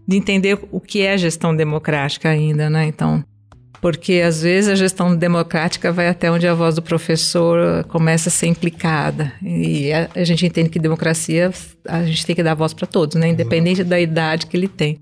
de 0.07 0.17
entender 0.17 0.59
o 0.71 0.79
que 0.79 1.01
é 1.01 1.17
gestão 1.17 1.55
democrática 1.55 2.29
ainda, 2.29 2.69
né? 2.69 2.85
Então, 2.85 3.23
porque 3.81 4.21
às 4.25 4.41
vezes 4.41 4.69
a 4.69 4.75
gestão 4.75 5.15
democrática 5.15 5.91
vai 5.91 6.09
até 6.09 6.29
onde 6.31 6.47
a 6.47 6.53
voz 6.53 6.75
do 6.75 6.81
professor 6.81 7.83
começa 7.85 8.29
a 8.29 8.31
ser 8.31 8.47
implicada. 8.47 9.31
E 9.41 9.91
a, 9.93 10.09
a 10.15 10.23
gente 10.23 10.45
entende 10.45 10.69
que 10.69 10.79
democracia, 10.79 11.51
a 11.87 12.03
gente 12.03 12.25
tem 12.25 12.35
que 12.35 12.43
dar 12.43 12.55
voz 12.55 12.73
para 12.73 12.87
todos, 12.87 13.15
né? 13.15 13.29
Independente 13.29 13.83
da 13.83 13.99
idade 13.99 14.47
que 14.47 14.57
ele 14.57 14.67
tem. 14.67 14.99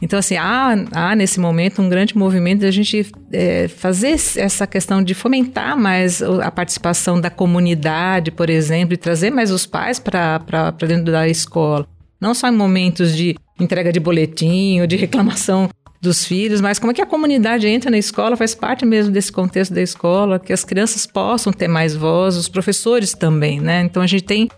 Então, 0.00 0.18
assim, 0.18 0.36
há, 0.36 0.74
há 0.92 1.16
nesse 1.16 1.40
momento 1.40 1.82
um 1.82 1.88
grande 1.88 2.16
movimento 2.16 2.60
da 2.60 2.70
gente 2.70 3.10
é, 3.32 3.68
fazer 3.68 4.10
essa 4.36 4.66
questão 4.66 5.02
de 5.02 5.14
fomentar 5.14 5.76
mais 5.76 6.22
a 6.22 6.50
participação 6.50 7.20
da 7.20 7.30
comunidade, 7.30 8.30
por 8.30 8.48
exemplo, 8.48 8.94
e 8.94 8.96
trazer 8.96 9.30
mais 9.30 9.50
os 9.50 9.66
pais 9.66 9.98
para 9.98 10.70
dentro 10.86 11.12
da 11.12 11.28
escola. 11.28 11.86
Não 12.20 12.34
só 12.34 12.48
em 12.48 12.56
momentos 12.56 13.16
de 13.16 13.36
entrega 13.58 13.92
de 13.92 14.00
boletim 14.00 14.80
ou 14.80 14.86
de 14.86 14.96
reclamação 14.96 15.68
dos 16.00 16.24
filhos, 16.24 16.60
mas 16.60 16.78
como 16.78 16.92
é 16.92 16.94
que 16.94 17.02
a 17.02 17.06
comunidade 17.06 17.66
entra 17.66 17.90
na 17.90 17.98
escola, 17.98 18.36
faz 18.36 18.54
parte 18.54 18.86
mesmo 18.86 19.12
desse 19.12 19.32
contexto 19.32 19.74
da 19.74 19.82
escola, 19.82 20.38
que 20.38 20.52
as 20.52 20.64
crianças 20.64 21.06
possam 21.06 21.52
ter 21.52 21.66
mais 21.66 21.96
voz, 21.96 22.36
os 22.36 22.48
professores 22.48 23.14
também, 23.14 23.60
né? 23.60 23.82
Então 23.82 24.00
a 24.00 24.06
gente 24.06 24.22
tem, 24.22 24.48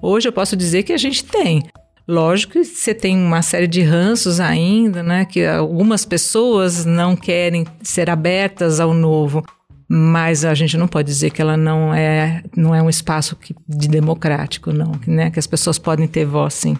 hoje 0.00 0.26
eu 0.26 0.32
posso 0.32 0.56
dizer 0.56 0.84
que 0.84 0.94
a 0.94 0.96
gente 0.96 1.22
tem 1.22 1.62
Lógico 2.08 2.52
que 2.52 2.64
você 2.64 2.94
tem 2.94 3.16
uma 3.16 3.42
série 3.42 3.66
de 3.66 3.82
ranços 3.82 4.38
ainda, 4.38 5.02
né? 5.02 5.24
Que 5.24 5.44
algumas 5.44 6.04
pessoas 6.04 6.84
não 6.84 7.16
querem 7.16 7.66
ser 7.82 8.08
abertas 8.08 8.78
ao 8.78 8.94
novo, 8.94 9.44
mas 9.88 10.44
a 10.44 10.54
gente 10.54 10.76
não 10.76 10.86
pode 10.86 11.08
dizer 11.08 11.30
que 11.30 11.42
ela 11.42 11.56
não 11.56 11.92
é, 11.92 12.44
não 12.56 12.72
é 12.72 12.80
um 12.80 12.88
espaço 12.88 13.34
que, 13.34 13.54
de 13.68 13.88
democrático, 13.88 14.72
não, 14.72 14.92
né? 15.04 15.30
Que 15.30 15.38
as 15.40 15.48
pessoas 15.48 15.78
podem 15.78 16.06
ter 16.06 16.24
voz, 16.24 16.54
sim. 16.54 16.76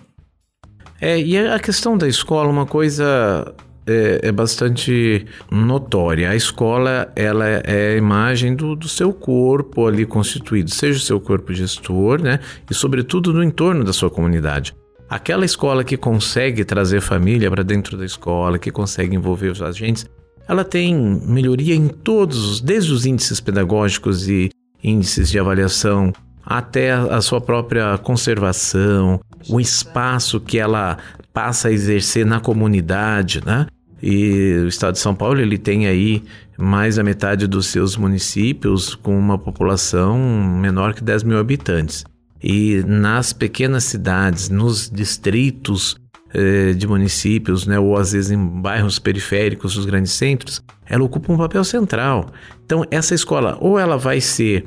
É, 1.00 1.20
e 1.20 1.36
a 1.36 1.58
questão 1.58 1.98
da 1.98 2.06
escola, 2.06 2.48
uma 2.48 2.64
coisa 2.64 3.52
é, 3.86 4.20
é, 4.22 4.32
bastante 4.32 5.26
notória. 5.50 6.30
A 6.30 6.36
escola 6.36 7.12
ela 7.14 7.46
é 7.46 7.94
a 7.94 7.96
imagem 7.96 8.54
do, 8.54 8.74
do, 8.74 8.88
seu 8.88 9.12
corpo 9.12 9.86
ali 9.86 10.06
constituído, 10.06 10.70
seja 10.70 10.98
o 10.98 11.02
seu 11.02 11.20
corpo 11.20 11.52
gestor, 11.52 12.22
né? 12.22 12.38
E 12.70 12.74
sobretudo 12.74 13.32
no 13.32 13.42
entorno 13.42 13.84
da 13.84 13.92
sua 13.92 14.08
comunidade. 14.08 14.74
Aquela 15.08 15.44
escola 15.44 15.84
que 15.84 15.96
consegue 15.96 16.64
trazer 16.64 17.00
família 17.00 17.48
para 17.50 17.62
dentro 17.62 17.96
da 17.96 18.04
escola, 18.04 18.58
que 18.58 18.72
consegue 18.72 19.14
envolver 19.14 19.48
os 19.48 19.62
agentes, 19.62 20.04
ela 20.48 20.64
tem 20.64 20.94
melhoria 20.94 21.74
em 21.74 21.88
todos, 21.88 22.60
desde 22.60 22.92
os 22.92 23.06
índices 23.06 23.40
pedagógicos 23.40 24.28
e 24.28 24.50
índices 24.82 25.30
de 25.30 25.38
avaliação, 25.38 26.12
até 26.44 26.92
a 26.92 27.20
sua 27.20 27.40
própria 27.40 27.98
conservação, 27.98 29.20
o 29.48 29.60
espaço 29.60 30.40
que 30.40 30.58
ela 30.58 30.98
passa 31.32 31.68
a 31.68 31.72
exercer 31.72 32.24
na 32.24 32.40
comunidade, 32.40 33.42
né? 33.44 33.66
E 34.00 34.60
o 34.64 34.68
estado 34.68 34.94
de 34.94 35.00
São 35.00 35.14
Paulo 35.14 35.40
ele 35.40 35.58
tem 35.58 35.86
aí 35.86 36.22
mais 36.56 36.96
da 36.96 37.02
metade 37.02 37.46
dos 37.46 37.66
seus 37.66 37.96
municípios 37.96 38.94
com 38.94 39.18
uma 39.18 39.38
população 39.38 40.18
menor 40.18 40.94
que 40.94 41.02
10 41.02 41.24
mil 41.24 41.38
habitantes. 41.38 42.04
E 42.48 42.84
nas 42.86 43.32
pequenas 43.32 43.82
cidades, 43.82 44.48
nos 44.48 44.88
distritos 44.88 45.96
eh, 46.32 46.74
de 46.74 46.86
municípios, 46.86 47.66
né, 47.66 47.76
ou 47.76 47.96
às 47.96 48.12
vezes 48.12 48.30
em 48.30 48.38
bairros 48.38 49.00
periféricos 49.00 49.74
dos 49.74 49.84
grandes 49.84 50.12
centros, 50.12 50.62
ela 50.86 51.02
ocupa 51.02 51.32
um 51.32 51.36
papel 51.36 51.64
central. 51.64 52.30
Então, 52.64 52.84
essa 52.88 53.16
escola, 53.16 53.58
ou 53.60 53.76
ela 53.76 53.98
vai 53.98 54.20
ser 54.20 54.64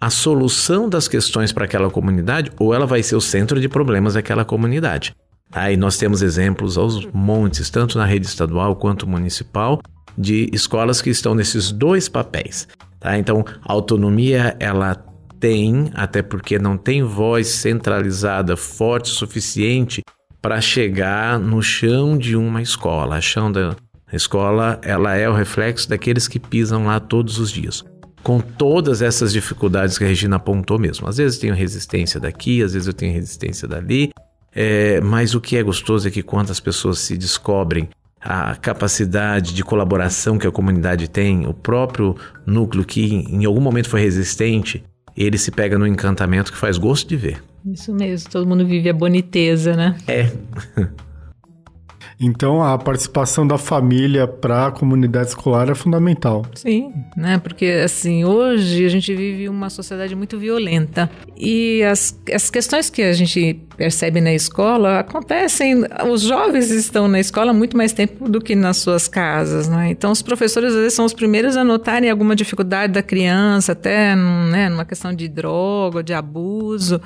a 0.00 0.10
solução 0.10 0.88
das 0.88 1.06
questões 1.06 1.52
para 1.52 1.66
aquela 1.66 1.88
comunidade 1.88 2.50
ou 2.58 2.74
ela 2.74 2.86
vai 2.86 3.00
ser 3.00 3.14
o 3.14 3.20
centro 3.20 3.60
de 3.60 3.68
problemas 3.68 4.14
daquela 4.14 4.44
comunidade. 4.44 5.14
Aí 5.52 5.76
nós 5.76 5.98
temos 5.98 6.22
exemplos 6.22 6.76
aos 6.76 7.06
montes, 7.12 7.70
tanto 7.70 7.96
na 7.96 8.06
rede 8.06 8.26
estadual 8.26 8.74
quanto 8.74 9.06
municipal, 9.06 9.80
de 10.18 10.50
escolas 10.52 11.00
que 11.00 11.10
estão 11.10 11.32
nesses 11.34 11.70
dois 11.70 12.08
papéis. 12.08 12.66
Tá? 12.98 13.16
Então, 13.16 13.44
a 13.62 13.72
autonomia 13.72 14.56
ela 14.58 14.96
tem, 15.40 15.90
até 15.94 16.22
porque 16.22 16.58
não 16.58 16.76
tem 16.76 17.02
voz 17.02 17.48
centralizada 17.48 18.56
forte 18.56 19.10
o 19.10 19.14
suficiente 19.14 20.02
para 20.42 20.60
chegar 20.60 21.38
no 21.38 21.62
chão 21.62 22.16
de 22.16 22.36
uma 22.36 22.62
escola. 22.62 23.16
A 23.16 23.20
chão 23.20 23.50
da 23.50 23.74
escola 24.12 24.78
ela 24.82 25.16
é 25.16 25.28
o 25.28 25.34
reflexo 25.34 25.88
daqueles 25.88 26.28
que 26.28 26.38
pisam 26.38 26.86
lá 26.86 27.00
todos 27.00 27.38
os 27.38 27.50
dias 27.50 27.84
com 28.22 28.38
todas 28.38 29.00
essas 29.00 29.32
dificuldades 29.32 29.96
que 29.96 30.04
a 30.04 30.06
Regina 30.06 30.36
apontou 30.36 30.78
mesmo. 30.78 31.08
Às 31.08 31.16
vezes 31.16 31.36
eu 31.36 31.40
tenho 31.40 31.54
resistência 31.54 32.20
daqui, 32.20 32.62
às 32.62 32.74
vezes 32.74 32.86
eu 32.86 32.92
tenho 32.92 33.14
resistência 33.14 33.66
dali, 33.66 34.10
é, 34.54 35.00
mas 35.00 35.34
o 35.34 35.40
que 35.40 35.56
é 35.56 35.62
gostoso 35.62 36.06
é 36.06 36.10
que 36.10 36.22
quando 36.22 36.50
as 36.50 36.60
pessoas 36.60 36.98
se 36.98 37.16
descobrem 37.16 37.88
a 38.20 38.54
capacidade 38.56 39.54
de 39.54 39.64
colaboração 39.64 40.38
que 40.38 40.46
a 40.46 40.50
comunidade 40.50 41.08
tem, 41.08 41.46
o 41.46 41.54
próprio 41.54 42.14
núcleo 42.44 42.84
que 42.84 43.24
em 43.30 43.46
algum 43.46 43.60
momento 43.60 43.88
foi 43.88 44.02
resistente, 44.02 44.84
ele 45.16 45.38
se 45.38 45.50
pega 45.50 45.78
no 45.78 45.86
encantamento 45.86 46.52
que 46.52 46.58
faz 46.58 46.78
gosto 46.78 47.08
de 47.08 47.16
ver. 47.16 47.42
Isso 47.64 47.92
mesmo, 47.92 48.30
todo 48.30 48.46
mundo 48.46 48.66
vive 48.66 48.88
a 48.88 48.94
boniteza, 48.94 49.76
né? 49.76 49.96
É. 50.06 50.30
Então, 52.20 52.62
a 52.62 52.76
participação 52.76 53.46
da 53.46 53.56
família 53.56 54.28
para 54.28 54.66
a 54.66 54.70
comunidade 54.70 55.28
escolar 55.28 55.70
é 55.70 55.74
fundamental. 55.74 56.44
Sim, 56.54 56.92
né? 57.16 57.38
Porque, 57.38 57.64
assim, 57.82 58.24
hoje 58.26 58.84
a 58.84 58.88
gente 58.90 59.14
vive 59.14 59.48
uma 59.48 59.70
sociedade 59.70 60.14
muito 60.14 60.38
violenta. 60.38 61.10
E 61.34 61.82
as, 61.82 62.20
as 62.30 62.50
questões 62.50 62.90
que 62.90 63.00
a 63.00 63.14
gente 63.14 63.58
percebe 63.80 64.20
na 64.20 64.34
escola 64.34 64.98
acontecem. 64.98 65.86
Os 66.12 66.20
jovens 66.20 66.70
estão 66.70 67.08
na 67.08 67.18
escola 67.18 67.50
muito 67.54 67.74
mais 67.74 67.94
tempo 67.94 68.28
do 68.28 68.38
que 68.38 68.54
nas 68.54 68.76
suas 68.76 69.08
casas, 69.08 69.66
né? 69.66 69.88
Então, 69.90 70.12
os 70.12 70.20
professores, 70.20 70.74
às 70.74 70.76
vezes, 70.76 70.92
são 70.92 71.06
os 71.06 71.14
primeiros 71.14 71.56
a 71.56 71.64
notarem 71.64 72.10
alguma 72.10 72.36
dificuldade 72.36 72.92
da 72.92 73.02
criança, 73.02 73.72
até 73.72 74.14
né, 74.14 74.68
numa 74.68 74.84
questão 74.84 75.14
de 75.14 75.26
droga, 75.26 76.02
de 76.02 76.12
abuso. 76.12 77.00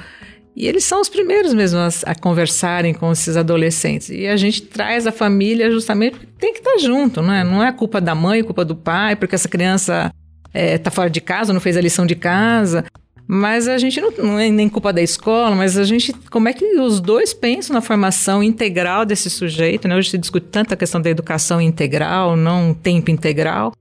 E 0.57 0.69
eles 0.69 0.85
são 0.85 1.01
os 1.01 1.09
primeiros 1.09 1.53
mesmo 1.53 1.81
a, 1.81 1.89
a, 2.07 2.15
conversarem 2.15 2.95
com 2.95 3.11
esses 3.11 3.37
adolescentes. 3.37 4.09
E 4.09 4.27
a 4.27 4.37
gente 4.37 4.63
traz 4.63 5.07
a 5.07 5.13
família 5.13 5.71
justamente 5.71 6.13
porque 6.13 6.29
tem 6.39 6.53
que 6.53 6.61
estar 6.61 6.79
junto, 6.79 7.21
não 7.21 7.33
é? 7.35 7.43
Não 7.43 7.63
é 7.63 7.73
culpa 7.73 8.01
da 8.01 8.15
mãe, 8.15 8.43
culpa 8.45 8.65
do 8.65 8.77
pai, 8.77 9.17
porque 9.17 9.35
essa 9.35 9.49
criança 9.49 10.13
está 10.55 10.91
é, 10.91 10.95
fora 10.95 11.11
de 11.11 11.21
casa, 11.21 11.53
não 11.53 11.61
fez 11.61 11.77
a 11.77 11.81
lição 11.81 12.07
de 12.07 12.15
casa. 12.15 12.85
Mas 13.27 13.67
a 13.69 13.79
gente 13.79 14.01
não, 14.01 14.11
não, 14.19 14.39
é 14.39 14.51
nem 14.51 14.69
culpa 14.69 14.93
da 14.93 15.01
escola, 15.01 15.57
mas 15.57 15.79
a 15.79 15.85
gente, 15.85 16.13
como 16.31 16.47
é 16.47 16.53
que 16.53 16.65
os 16.79 17.01
dois 17.01 17.33
pensam 17.33 17.75
na 17.75 17.81
formação 17.81 18.43
integral 18.43 19.07
desse 19.07 19.31
sujeito, 19.31 19.89
né? 19.89 19.97
Hoje 19.97 20.11
se 20.11 20.19
discute 20.19 20.47
tanta 20.51 20.77
questão 20.77 21.01
da 21.01 21.09
educação 21.09 21.61
integral, 21.61 22.37
não 22.37 22.75
tempo 22.75 23.11
integral. 23.11 23.73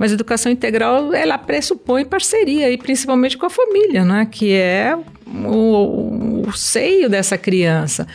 Mas 0.00 0.12
educação 0.12 0.50
integral, 0.50 1.12
ela 1.12 1.36
pressupõe 1.36 2.06
parceria, 2.06 2.70
e 2.70 2.78
principalmente 2.78 3.36
com 3.36 3.44
a 3.44 3.50
família, 3.50 4.02
né? 4.02 4.26
Que 4.30 4.54
é 4.54 4.96
o, 5.46 6.46
o 6.48 6.52
seio 6.52 7.06
dessa 7.10 7.36
criança. 7.36 8.06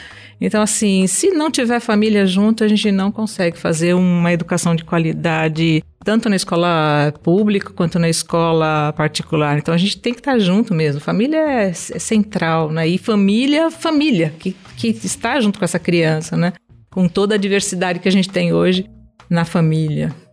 Então, 0.41 0.63
assim, 0.63 1.05
se 1.05 1.29
não 1.29 1.51
tiver 1.51 1.79
família 1.79 2.25
junto, 2.25 2.63
a 2.63 2.67
gente 2.67 2.91
não 2.91 3.11
consegue 3.11 3.55
fazer 3.55 3.93
uma 3.93 4.33
educação 4.33 4.75
de 4.75 4.83
qualidade, 4.83 5.83
tanto 6.03 6.27
na 6.27 6.35
escola 6.35 7.13
pública 7.21 7.71
quanto 7.71 7.99
na 7.99 8.09
escola 8.09 8.91
particular. 8.97 9.59
Então, 9.59 9.71
a 9.71 9.77
gente 9.77 9.99
tem 9.99 10.11
que 10.11 10.21
estar 10.21 10.39
junto 10.39 10.73
mesmo. 10.73 10.99
Família 10.99 11.37
é, 11.37 11.67
é 11.67 11.73
central, 11.73 12.71
né? 12.71 12.87
E 12.87 12.97
família, 12.97 13.69
família, 13.69 14.33
que, 14.39 14.55
que 14.75 14.87
está 14.87 15.39
junto 15.39 15.59
com 15.59 15.65
essa 15.65 15.77
criança, 15.77 16.35
né? 16.35 16.51
Com 16.89 17.07
toda 17.07 17.35
a 17.35 17.37
diversidade 17.37 17.99
que 17.99 18.09
a 18.09 18.11
gente 18.11 18.29
tem 18.29 18.51
hoje 18.51 18.89
na 19.29 19.45
família. 19.45 20.24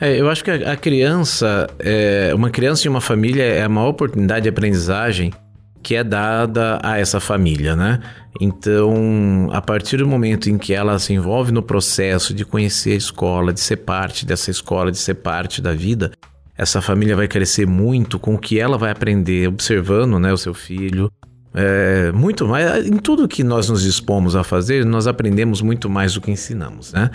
É, 0.00 0.18
eu 0.18 0.30
acho 0.30 0.42
que 0.42 0.50
a, 0.50 0.72
a 0.72 0.76
criança, 0.76 1.68
é, 1.78 2.32
uma 2.34 2.48
criança 2.48 2.82
de 2.82 2.88
uma 2.88 3.00
família 3.00 3.42
é 3.42 3.62
a 3.62 3.68
maior 3.68 3.88
oportunidade 3.88 4.44
de 4.44 4.48
aprendizagem 4.48 5.32
que 5.82 5.94
é 5.94 6.04
dada 6.04 6.78
a 6.82 6.98
essa 6.98 7.20
família, 7.20 7.74
né? 7.74 8.00
Então, 8.40 9.48
a 9.52 9.60
partir 9.60 9.96
do 9.96 10.06
momento 10.06 10.50
em 10.50 10.58
que 10.58 10.74
ela 10.74 10.98
se 10.98 11.12
envolve 11.12 11.52
no 11.52 11.62
processo 11.62 12.34
de 12.34 12.44
conhecer 12.44 12.92
a 12.92 12.96
escola, 12.96 13.52
de 13.52 13.60
ser 13.60 13.76
parte 13.76 14.26
dessa 14.26 14.50
escola, 14.50 14.90
de 14.90 14.98
ser 14.98 15.14
parte 15.14 15.60
da 15.62 15.72
vida, 15.72 16.12
essa 16.56 16.82
família 16.82 17.16
vai 17.16 17.26
crescer 17.26 17.66
muito 17.66 18.18
com 18.18 18.34
o 18.34 18.38
que 18.38 18.60
ela 18.60 18.76
vai 18.76 18.90
aprender 18.90 19.48
observando, 19.48 20.18
né, 20.18 20.32
o 20.32 20.36
seu 20.36 20.52
filho. 20.52 21.10
É, 21.54 22.12
muito 22.12 22.46
mais 22.46 22.86
em 22.86 22.98
tudo 22.98 23.26
que 23.26 23.42
nós 23.42 23.68
nos 23.68 23.82
dispomos 23.82 24.36
a 24.36 24.44
fazer, 24.44 24.84
nós 24.84 25.06
aprendemos 25.06 25.62
muito 25.62 25.88
mais 25.88 26.14
do 26.14 26.20
que 26.20 26.30
ensinamos, 26.30 26.92
né? 26.92 27.10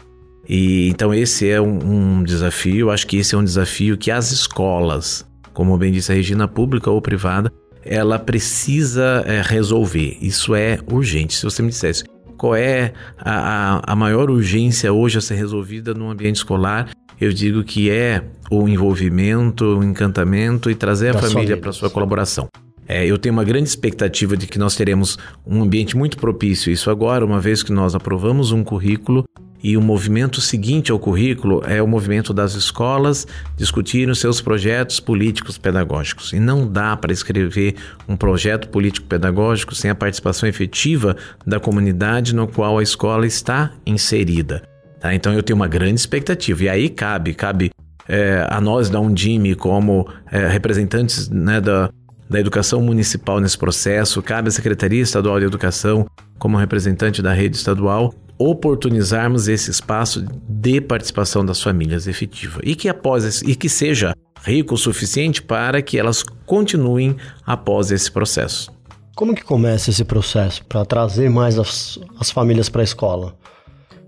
E 0.48 0.90
então 0.90 1.14
esse 1.14 1.50
é 1.50 1.60
um, 1.60 2.20
um 2.20 2.24
desafio. 2.24 2.92
Acho 2.92 3.08
que 3.08 3.18
esse 3.18 3.36
é 3.36 3.38
um 3.38 3.44
desafio 3.44 3.98
que 3.98 4.12
as 4.12 4.32
escolas, 4.32 5.26
como 5.54 5.78
bem 5.78 5.92
disse 5.92 6.12
a 6.12 6.16
Regina, 6.16 6.48
pública 6.48 6.90
ou 6.90 7.02
privada, 7.02 7.52
ela 7.84 8.18
precisa 8.18 9.24
é, 9.26 9.42
resolver. 9.42 10.18
Isso 10.22 10.56
é 10.56 10.80
urgente. 10.92 11.36
Se 11.36 11.44
você 11.44 11.62
me 11.62 11.70
dissesse 11.70 12.04
qual 12.38 12.56
é 12.56 12.94
a, 13.18 13.78
a, 13.78 13.94
a 13.94 13.96
maior 13.96 14.30
urgência 14.30 14.92
hoje 14.92 15.18
a 15.18 15.22
ser 15.22 15.36
resolvida 15.36 15.94
no 15.94 16.10
ambiente 16.10 16.38
escolar, 16.38 16.90
eu 17.20 17.32
digo 17.32 17.64
que 17.64 17.90
é 17.90 18.24
o 18.52 18.68
envolvimento, 18.68 19.78
o 19.78 19.84
encantamento 19.84 20.70
e 20.70 20.76
trazer 20.76 21.14
da 21.14 21.20
a 21.20 21.22
família 21.22 21.58
para 21.58 21.72
sua 21.72 21.90
colaboração. 21.90 22.50
É, 22.88 23.06
eu 23.06 23.18
tenho 23.18 23.34
uma 23.34 23.44
grande 23.44 23.68
expectativa 23.68 24.38
de 24.38 24.46
que 24.46 24.60
nós 24.60 24.76
teremos 24.76 25.18
um 25.46 25.64
ambiente 25.64 25.98
muito 25.98 26.18
propício 26.18 26.72
isso 26.72 26.92
agora, 26.92 27.26
uma 27.26 27.40
vez 27.40 27.64
que 27.64 27.72
nós 27.72 27.96
aprovamos 27.96 28.52
um 28.52 28.64
currículo 28.64 29.26
e 29.66 29.76
o 29.76 29.82
movimento 29.82 30.42
seguinte 30.42 30.92
ao 30.92 31.00
currículo 31.00 31.64
é 31.66 31.82
o 31.82 31.88
movimento 31.88 32.32
das 32.32 32.54
escolas 32.54 33.26
discutirem 33.58 34.12
os 34.12 34.20
seus 34.20 34.40
projetos 34.40 35.00
políticos 35.00 35.58
pedagógicos. 35.58 36.34
E 36.34 36.40
não 36.40 36.68
dá 36.68 36.96
para 36.96 37.12
escrever 37.12 37.74
um 38.08 38.16
projeto 38.16 38.70
político 38.70 39.08
pedagógico 39.08 39.74
sem 39.74 39.90
a 39.90 39.96
participação 39.96 40.48
efetiva 40.48 41.18
da 41.48 41.60
comunidade 41.60 42.36
no 42.36 42.48
qual 42.48 42.78
a 42.78 42.84
escola 42.84 43.26
está 43.26 43.72
inserida. 43.88 44.62
Tá? 45.00 45.16
Então 45.16 45.34
eu 45.34 45.42
tenho 45.42 45.58
uma 45.58 45.68
grande 45.68 46.00
expectativa. 46.00 46.66
E 46.66 46.70
aí 46.70 46.88
cabe, 46.88 47.34
cabe 47.34 47.72
é, 48.08 48.46
a 48.48 48.62
nós 48.62 48.88
da 48.88 49.00
Undime 49.00 49.56
como 49.56 50.08
é, 50.32 50.48
representantes 50.48 51.28
né, 51.28 51.60
da, 51.60 51.90
da 52.30 52.40
educação 52.40 52.84
municipal 52.84 53.40
nesse 53.40 53.58
processo, 53.58 54.22
cabe 54.22 54.50
à 54.50 54.52
Secretaria 54.52 55.02
Estadual 55.02 55.40
de 55.40 55.46
Educação 55.48 56.06
como 56.38 56.56
representante 56.56 57.20
da 57.20 57.34
rede 57.34 57.58
estadual 57.58 58.14
oportunizarmos 58.38 59.48
esse 59.48 59.72
espaço 59.72 60.26
de 60.48 60.82
participação 60.82 61.46
das 61.46 61.62
famílias 61.62 62.08
efetiva 62.08 62.60
e 62.64 62.76
que 62.76 62.90
após 62.90 63.42
e 63.42 63.56
que 63.56 63.70
seja 63.70 64.14
rico 64.44 64.76
o 64.76 64.78
suficiente 64.78 65.42
para 65.42 65.82
que 65.82 65.98
elas 65.98 66.24
continuem 66.46 67.16
após 67.46 67.92
esse 67.92 68.12
processo. 68.12 68.72
Como 69.16 69.34
que 69.34 69.44
começa 69.44 69.90
esse 69.90 70.04
processo 70.04 70.64
para 70.66 70.84
trazer 70.86 71.30
mais 71.30 71.58
as, 71.58 71.98
as 72.20 72.30
famílias 72.30 72.68
para 72.68 72.82
a 72.82 72.84
escola? 72.84 73.36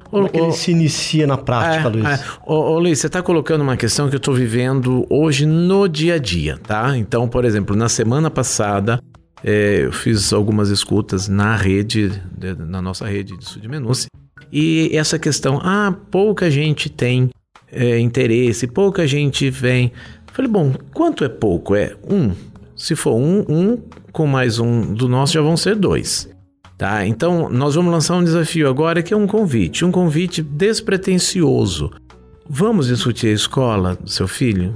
Como 0.09 0.25
é 0.25 0.29
que 0.29 0.37
ele 0.37 0.51
se 0.51 0.71
inicia 0.71 1.27
na 1.27 1.37
prática, 1.37 1.87
é, 1.87 1.91
Luiz? 1.91 2.05
É. 2.05 2.19
Ô, 2.45 2.53
ô, 2.53 2.79
Luiz, 2.79 2.99
você 2.99 3.07
está 3.07 3.21
colocando 3.21 3.61
uma 3.61 3.75
questão 3.75 4.07
que 4.09 4.15
eu 4.15 4.19
estou 4.19 4.33
vivendo 4.33 5.05
hoje 5.09 5.45
no 5.45 5.87
dia 5.87 6.15
a 6.15 6.17
dia, 6.17 6.57
tá? 6.57 6.97
Então, 6.97 7.27
por 7.27 7.43
exemplo, 7.43 7.75
na 7.75 7.89
semana 7.89 8.29
passada, 8.29 8.99
é, 9.43 9.85
eu 9.85 9.91
fiz 9.91 10.33
algumas 10.33 10.69
escutas 10.69 11.27
na 11.27 11.55
rede, 11.55 12.11
na 12.57 12.81
nossa 12.81 13.05
rede 13.05 13.37
de 13.37 13.45
Sudmenúcia, 13.45 14.07
e 14.51 14.89
essa 14.93 15.19
questão, 15.19 15.59
ah, 15.63 15.93
pouca 16.09 16.49
gente 16.49 16.89
tem 16.89 17.29
é, 17.71 17.99
interesse, 17.99 18.67
pouca 18.67 19.05
gente 19.05 19.49
vem. 19.49 19.91
falei, 20.31 20.49
bom, 20.49 20.73
quanto 20.93 21.23
é 21.23 21.29
pouco? 21.29 21.75
É 21.75 21.95
um. 22.09 22.31
Se 22.75 22.95
for 22.95 23.15
um, 23.15 23.43
um 23.49 23.77
com 24.11 24.25
mais 24.25 24.59
um 24.59 24.93
do 24.93 25.07
nosso 25.07 25.33
já 25.33 25.41
vão 25.41 25.57
ser 25.57 25.75
dois. 25.75 26.29
Tá? 26.77 27.05
Então, 27.05 27.49
nós 27.49 27.73
vamos 27.75 27.91
lançar 27.91 28.15
um 28.15 28.23
desafio 28.23 28.69
agora 28.69 29.01
que 29.01 29.13
é 29.13 29.17
um 29.17 29.25
convite, 29.25 29.83
um 29.83 29.91
convite 29.91 30.43
despretensioso. 30.43 31.91
Vamos 32.47 32.87
discutir 32.87 33.27
a 33.27 33.33
escola 33.33 33.95
do 33.95 34.09
seu 34.09 34.27
filho? 34.27 34.75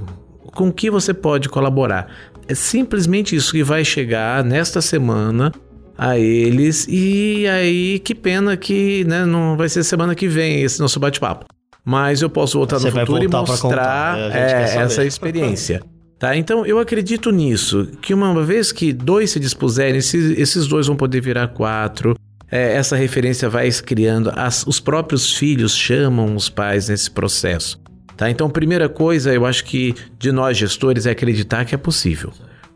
Com 0.52 0.70
que 0.72 0.90
você 0.90 1.14
pode 1.14 1.48
colaborar? 1.48 2.08
É 2.52 2.54
simplesmente 2.54 3.34
isso 3.34 3.50
que 3.50 3.64
vai 3.64 3.82
chegar 3.82 4.44
nesta 4.44 4.82
semana 4.82 5.50
a 5.96 6.18
eles. 6.18 6.86
E 6.86 7.46
aí, 7.48 7.98
que 7.98 8.14
pena 8.14 8.58
que 8.58 9.04
né, 9.04 9.24
não 9.24 9.56
vai 9.56 9.70
ser 9.70 9.82
semana 9.82 10.14
que 10.14 10.28
vem 10.28 10.60
esse 10.60 10.78
nosso 10.78 11.00
bate-papo. 11.00 11.46
Mas 11.82 12.20
eu 12.20 12.28
posso 12.28 12.58
voltar 12.58 12.78
Você 12.78 12.90
no 12.90 13.00
futuro 13.00 13.24
e 13.24 13.28
mostrar 13.28 14.18
é, 14.30 14.76
essa 14.76 15.02
experiência. 15.02 15.82
Tá? 16.18 16.36
Então 16.36 16.66
eu 16.66 16.78
acredito 16.78 17.30
nisso, 17.30 17.88
que 18.02 18.12
uma 18.12 18.44
vez 18.44 18.70
que 18.70 18.92
dois 18.92 19.30
se 19.30 19.40
dispuserem, 19.40 19.96
esses, 19.96 20.38
esses 20.38 20.66
dois 20.66 20.86
vão 20.86 20.94
poder 20.94 21.22
virar 21.22 21.48
quatro. 21.48 22.14
É, 22.50 22.74
essa 22.74 22.96
referência 22.96 23.48
vai 23.48 23.70
se 23.70 23.82
criando, 23.82 24.30
as, 24.36 24.66
os 24.66 24.78
próprios 24.78 25.34
filhos 25.34 25.74
chamam 25.74 26.36
os 26.36 26.50
pais 26.50 26.90
nesse 26.90 27.10
processo. 27.10 27.81
Tá? 28.16 28.30
Então, 28.30 28.48
primeira 28.50 28.88
coisa, 28.88 29.32
eu 29.32 29.46
acho 29.46 29.64
que 29.64 29.94
de 30.18 30.30
nós 30.32 30.56
gestores 30.56 31.06
é 31.06 31.10
acreditar 31.10 31.64
que 31.64 31.74
é 31.74 31.78
possível. 31.78 32.32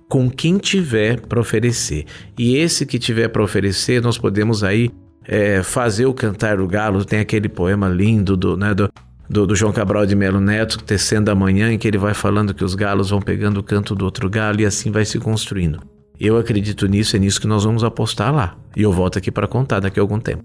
com 0.09 0.31
quem 0.31 0.57
tiver 0.57 1.21
para 1.21 1.41
oferecer. 1.41 2.05
E 2.39 2.57
esse 2.57 2.87
que 2.87 2.97
tiver 2.97 3.27
para 3.27 3.43
oferecer, 3.43 4.01
nós 4.01 4.17
podemos 4.17 4.63
aí 4.63 4.89
é, 5.27 5.65
fazer 5.65 6.07
o 6.07 6.15
Cantar 6.15 6.59
do 6.59 6.67
Galo. 6.69 7.05
Tem 7.05 7.19
aquele 7.19 7.49
poema 7.49 7.89
lindo 7.89 8.37
do, 8.37 8.57
né, 8.57 8.73
do, 8.73 8.89
do, 9.29 9.47
do, 9.49 9.57
João 9.57 9.73
Cabral 9.73 10.07
de 10.07 10.15
Melo 10.15 10.41
Neto, 10.41 10.79
Tecendo 10.79 11.31
a 11.31 11.35
Manhã, 11.35 11.73
em 11.73 11.79
que 11.79 11.89
ele 11.89 11.99
vai 11.99 12.15
falando 12.15 12.55
que 12.55 12.65
os 12.65 12.77
galos 12.77 13.11
vão 13.11 13.21
pegando 13.21 13.59
o 13.59 13.63
canto 13.63 13.97
do 13.97 14.05
outro 14.05 14.31
galo 14.31 14.61
e 14.61 14.65
assim 14.65 14.93
vai 14.93 15.05
se 15.05 15.19
construindo. 15.19 15.81
Eu 16.19 16.39
acredito 16.39 16.87
nisso, 16.87 17.17
é 17.17 17.19
nisso 17.19 17.41
que 17.41 17.47
nós 17.47 17.65
vamos 17.65 17.85
apostar 17.85 18.35
lá. 18.35 18.57
E 18.75 18.83
eu 18.83 18.93
volto 18.93 19.19
aqui 19.19 19.31
para 19.31 19.47
contar 19.47 19.81
daqui 19.81 19.99
a 19.99 20.03
algum 20.03 20.19
tempo. 20.19 20.45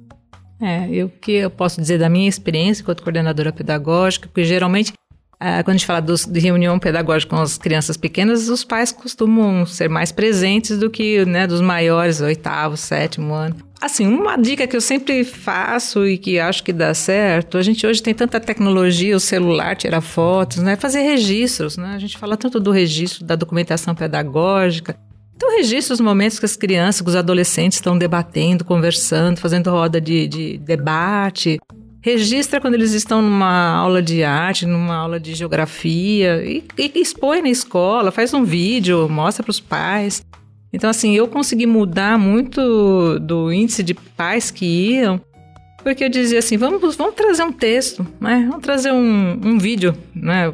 É, 0.62 1.04
o 1.04 1.10
que 1.10 1.32
eu 1.34 1.50
posso 1.50 1.82
dizer 1.82 1.98
da 1.98 2.08
minha 2.08 2.30
experiência 2.30 2.82
enquanto 2.84 3.02
coordenadora 3.02 3.52
pedagógica, 3.52 4.28
porque 4.28 4.44
geralmente 4.44 4.94
ah, 5.44 5.64
quando 5.64 5.70
a 5.70 5.78
gente 5.78 5.88
fala 5.88 6.00
dos, 6.00 6.24
de 6.24 6.40
reunião 6.40 6.78
pedagógica 6.78 7.36
com 7.36 7.42
as 7.42 7.58
crianças 7.58 7.98
pequenas, 7.98 8.48
os 8.48 8.64
pais 8.64 8.92
costumam 8.92 9.66
ser 9.66 9.90
mais 9.90 10.12
presentes 10.12 10.78
do 10.78 10.88
que 10.88 11.26
né, 11.26 11.48
dos 11.48 11.62
maiores, 11.62 12.22
oitavo, 12.22 12.78
sétimo 12.78 13.34
ano. 13.34 13.56
Assim, 13.82 14.06
uma 14.06 14.38
dica 14.38 14.68
que 14.68 14.76
eu 14.76 14.82
sempre 14.82 15.24
faço 15.24 16.06
e 16.06 16.16
que 16.16 16.40
acho 16.40 16.64
que 16.64 16.72
dá 16.72 16.94
certo, 16.94 17.58
a 17.58 17.64
gente 17.64 17.88
hoje 17.88 18.04
tem 18.04 18.14
tanta 18.14 18.40
tecnologia, 18.40 19.16
o 19.16 19.20
celular 19.20 19.76
tira 19.76 20.00
fotos, 20.00 20.60
né? 20.60 20.76
Fazer 20.76 21.02
registros, 21.02 21.76
né? 21.76 21.94
A 21.96 21.98
gente 21.98 22.20
fala 22.20 22.38
tanto 22.38 22.60
do 22.60 22.70
registro 22.70 23.26
da 23.26 23.36
documentação 23.36 23.96
pedagógica. 23.96 24.96
Então, 25.44 25.58
registra 25.58 25.96
os 25.96 26.00
momentos 26.00 26.38
que 26.38 26.46
as 26.46 26.56
crianças, 26.56 27.02
que 27.02 27.10
os 27.10 27.16
adolescentes 27.16 27.80
estão 27.80 27.98
debatendo, 27.98 28.64
conversando, 28.64 29.40
fazendo 29.40 29.72
roda 29.72 30.00
de, 30.00 30.28
de 30.28 30.60
debate, 30.60 31.60
registra 32.00 32.62
quando 32.62 32.76
eles 32.76 32.94
estão 32.94 33.24
numa 33.24 33.76
aula 33.76 34.04
de 34.04 34.24
arte, 34.24 34.68
numa 34.68 34.94
aula 34.94 35.20
de 35.20 35.34
geografia, 35.34 36.46
e, 36.46 36.64
e 36.78 36.92
expõe 37.02 37.42
na 37.42 37.50
escola, 37.50 38.12
faz 38.12 38.32
um 38.36 38.44
vídeo, 38.44 39.10
mostra 39.10 39.42
para 39.42 39.50
os 39.50 39.60
pais. 39.60 40.24
Então, 40.72 40.88
assim, 40.88 41.16
eu 41.16 41.28
consegui 41.28 41.66
mudar 41.66 42.20
muito 42.20 43.18
do 43.18 43.52
índice 43.52 43.82
de 43.82 43.96
pais 43.96 44.52
que 44.52 44.64
iam, 44.64 45.20
porque 45.84 46.04
eu 46.04 46.10
dizia 46.10 46.38
assim: 46.38 46.56
vamos, 46.56 46.96
vamos 46.96 47.16
trazer 47.16 47.42
um 47.42 47.52
texto, 47.52 48.06
né? 48.20 48.46
vamos 48.48 48.62
trazer 48.62 48.92
um, 48.92 49.40
um 49.44 49.58
vídeo, 49.58 49.98
né? 50.14 50.54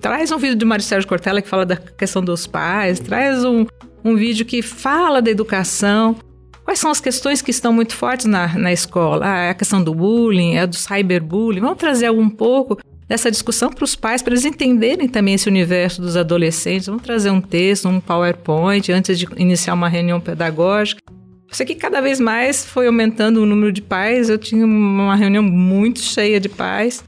Traz 0.00 0.30
um 0.30 0.38
vídeo 0.38 0.56
de 0.56 0.64
Mário 0.64 0.84
Sérgio 0.84 1.08
Cortella 1.08 1.42
que 1.42 1.48
fala 1.48 1.66
da 1.66 1.76
questão 1.76 2.22
dos 2.22 2.46
pais, 2.46 3.00
traz 3.00 3.44
um, 3.44 3.66
um 4.04 4.14
vídeo 4.14 4.46
que 4.46 4.62
fala 4.62 5.20
da 5.20 5.30
educação. 5.30 6.16
Quais 6.64 6.78
são 6.78 6.90
as 6.90 7.00
questões 7.00 7.42
que 7.42 7.50
estão 7.50 7.72
muito 7.72 7.94
fortes 7.94 8.26
na, 8.26 8.56
na 8.56 8.72
escola? 8.72 9.26
Ah, 9.26 9.38
é 9.44 9.50
a 9.50 9.54
questão 9.54 9.82
do 9.82 9.94
bullying, 9.94 10.54
é 10.54 10.66
do 10.66 10.76
cyberbullying. 10.76 11.60
Vamos 11.60 11.78
trazer 11.78 12.10
um 12.10 12.30
pouco 12.30 12.78
dessa 13.06 13.30
discussão 13.30 13.70
para 13.70 13.84
os 13.84 13.94
pais, 13.94 14.22
para 14.22 14.32
eles 14.32 14.44
entenderem 14.44 15.08
também 15.08 15.34
esse 15.34 15.48
universo 15.48 16.00
dos 16.00 16.16
adolescentes. 16.16 16.86
Vamos 16.86 17.02
trazer 17.02 17.30
um 17.30 17.40
texto, 17.40 17.88
um 17.88 18.00
PowerPoint, 18.00 18.90
antes 18.90 19.18
de 19.18 19.26
iniciar 19.36 19.74
uma 19.74 19.88
reunião 19.88 20.20
pedagógica. 20.20 21.02
Isso 21.50 21.62
aqui 21.62 21.74
cada 21.74 22.00
vez 22.00 22.18
mais 22.18 22.64
foi 22.64 22.86
aumentando 22.86 23.42
o 23.42 23.46
número 23.46 23.70
de 23.70 23.82
pais. 23.82 24.30
Eu 24.30 24.38
tinha 24.38 24.64
uma 24.64 25.14
reunião 25.14 25.42
muito 25.42 26.00
cheia 26.00 26.40
de 26.40 26.48
pais. 26.48 27.04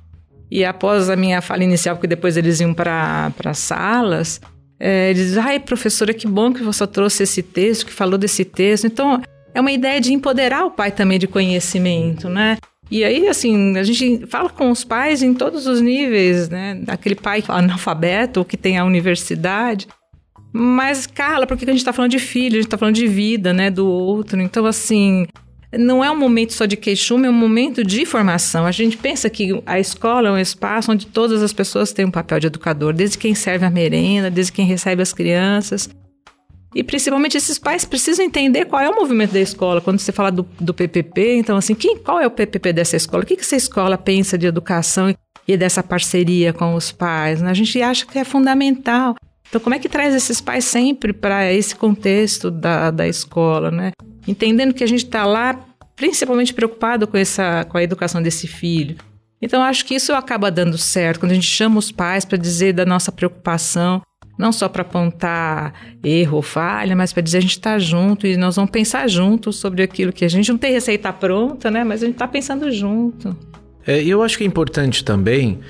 E 0.51 0.65
após 0.65 1.11
a 1.11 1.17
minha 1.17 1.41
fala 1.41 1.65
inicial, 1.65 1.97
porque 1.97 2.07
depois 2.07 2.37
eles 2.37 2.61
iam 2.61 2.73
para 2.73 3.33
salas, 3.55 4.41
é, 4.79 5.11
eles 5.11 5.27
diziam, 5.27 5.45
ai 5.45 5.59
professora, 5.59 6.15
que 6.15 6.27
bom 6.27 6.53
que 6.53 6.63
você 6.63 6.87
trouxe 6.87 7.23
esse 7.23 7.43
texto, 7.43 7.87
que 7.87 7.93
falou 7.93 8.19
desse 8.19 8.45
texto. 8.45 8.87
Então, 8.87 9.21
é 9.55 9.61
uma 9.61 9.73
ideia 9.73 10.01
de 10.01 10.13
empoderar 10.13 10.65
o 10.65 10.71
pai 10.71 10.91
também 10.93 11.19
de 11.19 11.27
conhecimento, 11.27 12.29
né? 12.29 12.59
E 12.91 13.03
aí, 13.03 13.27
assim, 13.27 13.77
a 13.77 13.83
gente 13.83 14.27
fala 14.27 14.49
com 14.49 14.71
os 14.71 14.85
pais 14.85 15.23
em 15.23 15.35
todos 15.35 15.67
os 15.67 15.81
níveis, 15.81 16.49
né? 16.49 16.81
Aquele 16.87 17.17
pai 17.17 17.43
analfabeto 17.49 18.45
que 18.45 18.57
tem 18.57 18.79
a 18.79 18.85
universidade. 18.85 19.89
Mas, 20.53 21.07
Carla, 21.07 21.47
por 21.47 21.57
que 21.57 21.65
a 21.65 21.69
gente 21.69 21.79
está 21.79 21.93
falando 21.93 22.13
de 22.13 22.21
filho? 22.21 22.55
A 22.55 22.59
gente 22.59 22.67
está 22.67 22.79
falando 22.79 22.95
de 22.95 23.09
vida, 23.09 23.53
né? 23.53 23.71
Do 23.71 23.87
outro. 23.89 24.41
Então, 24.41 24.65
assim, 24.67 25.27
não 25.73 26.05
é 26.05 26.11
um 26.11 26.17
momento 26.17 26.53
só 26.53 26.67
de 26.67 26.77
queixume, 26.77 27.27
é 27.27 27.31
um 27.31 27.33
momento 27.33 27.83
de 27.85 28.07
formação. 28.07 28.67
A 28.67 28.71
gente 28.71 28.97
pensa 28.97 29.29
que 29.29 29.61
a 29.67 29.81
escola 29.81 30.29
é 30.29 30.33
um 30.33 30.39
espaço 30.39 30.93
onde 30.93 31.07
todas 31.07 31.43
as 31.43 31.53
pessoas 31.53 31.93
têm 31.93 32.05
um 32.05 32.11
papel 32.11 32.41
de 32.41 32.47
educador, 32.47 32.93
desde 32.93 33.19
quem 33.19 33.35
serve 33.35 33.65
a 33.65 33.71
merenda, 33.71 34.31
desde 34.31 34.53
quem 34.53 34.67
recebe 34.67 35.03
as 35.03 35.13
crianças. 35.13 35.89
E 36.75 36.85
principalmente 36.85 37.37
esses 37.37 37.59
pais 37.59 37.85
precisam 37.85 38.25
entender 38.25 38.67
qual 38.67 38.83
é 38.83 38.89
o 38.91 38.95
movimento 38.95 39.33
da 39.33 39.41
escola. 39.41 39.81
Quando 39.81 39.99
você 39.99 40.13
fala 40.13 40.31
do, 40.31 40.47
do 40.61 40.75
PPP, 40.75 41.37
então 41.37 41.57
assim, 41.57 41.75
quem, 41.75 41.97
qual 41.97 42.21
é 42.21 42.27
o 42.27 42.31
PPP 42.31 42.73
dessa 42.73 42.97
escola? 42.97 43.23
O 43.23 43.27
que, 43.27 43.35
que 43.35 43.43
essa 43.43 43.57
escola 43.57 43.97
pensa 43.97 44.37
de 44.37 44.47
educação 44.47 45.15
e 45.49 45.57
dessa 45.57 45.83
parceria 45.83 46.53
com 46.53 46.75
os 46.75 46.93
pais? 46.93 47.41
Né? 47.41 47.51
A 47.51 47.55
gente 47.55 47.81
acha 47.81 48.05
que 48.05 48.19
é 48.19 48.25
fundamental. 48.25 49.15
Então, 49.49 49.61
como 49.61 49.75
é 49.75 49.79
que 49.79 49.89
traz 49.89 50.15
esses 50.15 50.41
pais 50.41 50.65
sempre 50.65 51.13
para 51.13 51.51
esse 51.53 51.75
contexto 51.75 52.51
da, 52.51 52.91
da 52.91 53.07
escola, 53.07 53.71
né? 53.71 53.93
Entendendo 54.27 54.75
que 54.75 54.85
a 54.85 54.89
gente 54.89 55.05
está 55.05 55.25
lá 55.25 55.65
principalmente 55.95 56.53
preocupado 56.53 57.07
com, 57.07 57.17
essa, 57.17 57.65
com 57.65 57.79
a 57.79 57.83
educação 57.83 58.23
desse 58.23 58.47
filho. 58.47 58.97
Então, 59.41 59.63
acho 59.63 59.85
que 59.85 59.95
isso 59.95 60.13
acaba 60.13 60.51
dando 60.51 60.77
certo, 60.77 61.21
quando 61.21 61.33
a 61.33 61.35
gente 61.35 61.47
chama 61.47 61.79
os 61.79 61.91
pais 61.91 62.25
para 62.25 62.39
dizer 62.39 62.73
da 62.73 62.85
nossa 62.85 63.11
preocupação, 63.13 64.03
não 64.39 64.53
só 64.53 64.69
para 64.69 64.83
apontar 64.83 65.73
erro 66.03 66.37
ou 66.37 66.43
falha, 66.43 66.95
mas 66.95 67.13
para 67.13 67.23
dizer 67.23 67.39
a 67.39 67.41
gente 67.41 67.53
está 67.53 67.79
junto 67.79 68.27
e 68.27 68.37
nós 68.37 68.57
vamos 68.57 68.71
pensar 68.71 69.09
junto 69.09 69.53
sobre 69.53 69.83
aquilo 69.83 70.13
que 70.13 70.25
a 70.25 70.29
gente 70.29 70.51
não 70.51 70.59
tem 70.59 70.73
receita 70.73 71.13
pronta, 71.13 71.71
né? 71.71 71.85
Mas 71.85 72.03
a 72.03 72.07
gente 72.07 72.17
está 72.17 72.29
pensando 72.29 72.71
junto. 72.71 73.37
É, 73.87 74.03
eu 74.03 74.23
acho 74.23 74.37
que 74.37 74.45
é 74.45 74.47
importante 74.47 75.05
também 75.05 75.61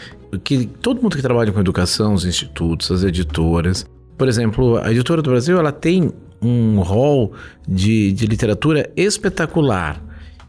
que 0.42 0.66
todo 0.66 1.00
mundo 1.00 1.16
que 1.16 1.22
trabalha 1.22 1.52
com 1.52 1.60
educação, 1.60 2.14
os 2.14 2.24
institutos, 2.24 2.90
as 2.90 3.04
editoras, 3.04 3.86
por 4.18 4.26
exemplo, 4.26 4.78
a 4.78 4.90
editora 4.90 5.22
do 5.22 5.30
Brasil, 5.30 5.58
ela 5.58 5.72
tem 5.72 6.10
um 6.42 6.80
rol 6.80 7.32
de, 7.66 8.12
de 8.12 8.26
literatura 8.26 8.90
espetacular. 8.96 10.02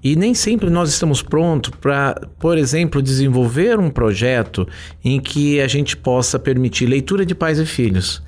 E 0.04 0.15
nem 0.15 0.34
sempre 0.34 0.69
nós 0.69 0.89
estamos 0.89 1.21
prontos 1.21 1.73
para, 1.82 2.21
por 2.39 2.58
exemplo, 2.58 3.02
desenvolver 3.02 3.80
um 3.80 3.89
projeto 3.89 4.67
em 5.04 5.19
que 5.19 5.60
a 5.60 5.67
gente 5.67 5.97
possa 5.97 6.38
permitir 6.38 6.86
leitura 6.86 7.26
de 7.26 7.34
pais 7.34 7.60
e 7.60 7.65
filhos. 7.65 8.21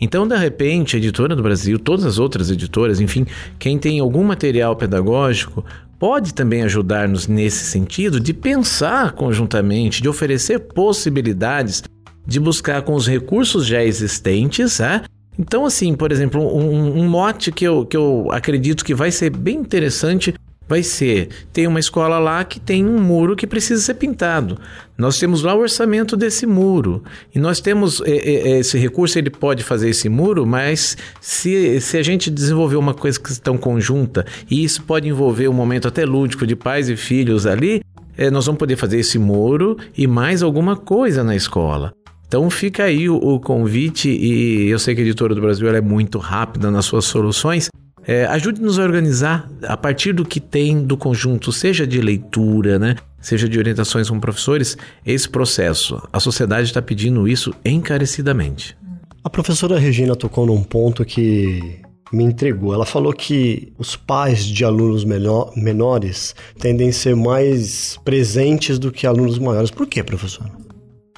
Então, 0.00 0.26
de 0.26 0.36
repente, 0.36 0.96
a 0.96 0.98
editora 0.98 1.36
do 1.36 1.42
Brasil, 1.42 1.78
todas 1.78 2.04
as 2.04 2.18
outras 2.18 2.50
editoras, 2.50 3.00
enfim, 3.00 3.24
quem 3.56 3.78
tem 3.78 4.00
algum 4.00 4.24
material 4.24 4.74
pedagógico, 4.74 5.64
pode 5.96 6.34
também 6.34 6.64
ajudar-nos 6.64 7.28
nesse 7.28 7.64
sentido 7.66 8.18
de 8.18 8.34
pensar 8.34 9.12
conjuntamente, 9.12 10.02
de 10.02 10.08
oferecer 10.08 10.58
possibilidades, 10.58 11.84
de 12.26 12.40
buscar 12.40 12.82
com 12.82 12.94
os 12.94 13.06
recursos 13.06 13.64
já 13.64 13.84
existentes, 13.84 14.80
né? 14.80 15.02
Então, 15.38 15.64
assim, 15.64 15.94
por 15.94 16.12
exemplo, 16.12 16.40
um, 16.42 17.00
um 17.00 17.08
mote 17.08 17.50
que 17.50 17.64
eu, 17.64 17.86
que 17.86 17.96
eu 17.96 18.28
acredito 18.30 18.84
que 18.84 18.94
vai 18.94 19.10
ser 19.10 19.30
bem 19.30 19.56
interessante 19.56 20.34
vai 20.68 20.82
ser: 20.82 21.28
tem 21.52 21.66
uma 21.66 21.80
escola 21.80 22.18
lá 22.18 22.44
que 22.44 22.58
tem 22.58 22.86
um 22.86 22.98
muro 22.98 23.36
que 23.36 23.46
precisa 23.46 23.82
ser 23.82 23.94
pintado. 23.94 24.58
Nós 24.96 25.18
temos 25.18 25.42
lá 25.42 25.54
o 25.54 25.60
orçamento 25.60 26.16
desse 26.16 26.46
muro. 26.46 27.02
E 27.34 27.38
nós 27.38 27.60
temos 27.60 28.00
é, 28.02 28.10
é, 28.10 28.58
esse 28.60 28.78
recurso, 28.78 29.18
ele 29.18 29.30
pode 29.30 29.62
fazer 29.62 29.90
esse 29.90 30.08
muro, 30.08 30.46
mas 30.46 30.96
se, 31.20 31.80
se 31.80 31.98
a 31.98 32.02
gente 32.02 32.30
desenvolver 32.30 32.76
uma 32.76 32.94
coisa 32.94 33.20
questão 33.20 33.58
conjunta, 33.58 34.24
e 34.50 34.64
isso 34.64 34.82
pode 34.82 35.08
envolver 35.08 35.48
um 35.48 35.52
momento 35.52 35.88
até 35.88 36.04
lúdico 36.04 36.46
de 36.46 36.56
pais 36.56 36.88
e 36.88 36.96
filhos 36.96 37.46
ali, 37.46 37.82
é, 38.16 38.30
nós 38.30 38.46
vamos 38.46 38.58
poder 38.58 38.76
fazer 38.76 38.98
esse 38.98 39.18
muro 39.18 39.76
e 39.96 40.06
mais 40.06 40.42
alguma 40.42 40.76
coisa 40.76 41.24
na 41.24 41.34
escola. 41.34 41.92
Então 42.32 42.48
fica 42.48 42.84
aí 42.84 43.10
o, 43.10 43.16
o, 43.16 43.38
convite 43.38 44.08
e 44.08 44.66
eu 44.70 44.78
sei 44.78 44.94
que 44.94 45.02
a 45.02 45.04
Editora 45.04 45.34
do 45.34 45.40
Brasil 45.42 45.68
é 45.68 45.82
muito 45.82 46.16
rápida 46.16 46.70
nas 46.70 46.86
suas 46.86 47.04
soluções, 47.04 47.68
é, 48.06 48.24
Ajude-nos 48.24 48.78
a 48.78 48.84
organizar 48.84 49.50
a 49.62 49.76
partir 49.76 50.14
do 50.14 50.24
que 50.24 50.40
tem 50.40 50.82
do 50.82 50.96
conjunto, 50.96 51.52
seja 51.52 51.86
de 51.86 52.00
leitura, 52.00 52.78
né? 52.78 52.96
seja 53.20 53.46
de 53.46 53.58
orientações 53.58 54.08
com 54.08 54.18
professores, 54.18 54.78
esse 55.04 55.28
processo. 55.28 56.00
A 56.10 56.18
sociedade 56.18 56.68
está 56.68 56.80
pedindo 56.80 57.28
isso 57.28 57.52
encarecidamente. 57.62 58.74
A 59.22 59.28
professora 59.28 59.78
Regina 59.78 60.16
tocou 60.16 60.46
num 60.46 60.62
ponto 60.62 61.04
que 61.04 61.82
me 62.10 62.24
entregou. 62.24 62.72
Ela 62.72 62.86
falou 62.86 63.12
que 63.12 63.74
os 63.78 63.94
pais 63.94 64.46
de 64.46 64.64
alunos 64.64 65.04
menor, 65.04 65.52
menores 65.54 66.34
tendem 66.58 66.88
a 66.88 66.92
ser 66.94 67.14
mais 67.14 67.98
presentes 68.06 68.78
do 68.78 68.90
que 68.90 69.06
alunos 69.06 69.38
maiores. 69.38 69.70
Por 69.70 69.86
quê, 69.86 70.02
professora? 70.02 70.61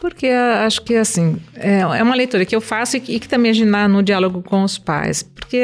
Porque 0.04 0.26
acho 0.26 0.82
que, 0.82 0.96
assim, 0.96 1.38
é, 1.56 1.78
é 1.78 2.02
uma 2.02 2.14
leitura 2.14 2.44
que 2.44 2.54
eu 2.54 2.60
faço 2.60 2.98
e 2.98 3.00
que, 3.00 3.14
e 3.14 3.18
que 3.18 3.26
também 3.26 3.50
aginar 3.50 3.88
no 3.88 4.02
diálogo 4.02 4.42
com 4.42 4.62
os 4.62 4.76
pais. 4.76 5.22
Porque 5.22 5.62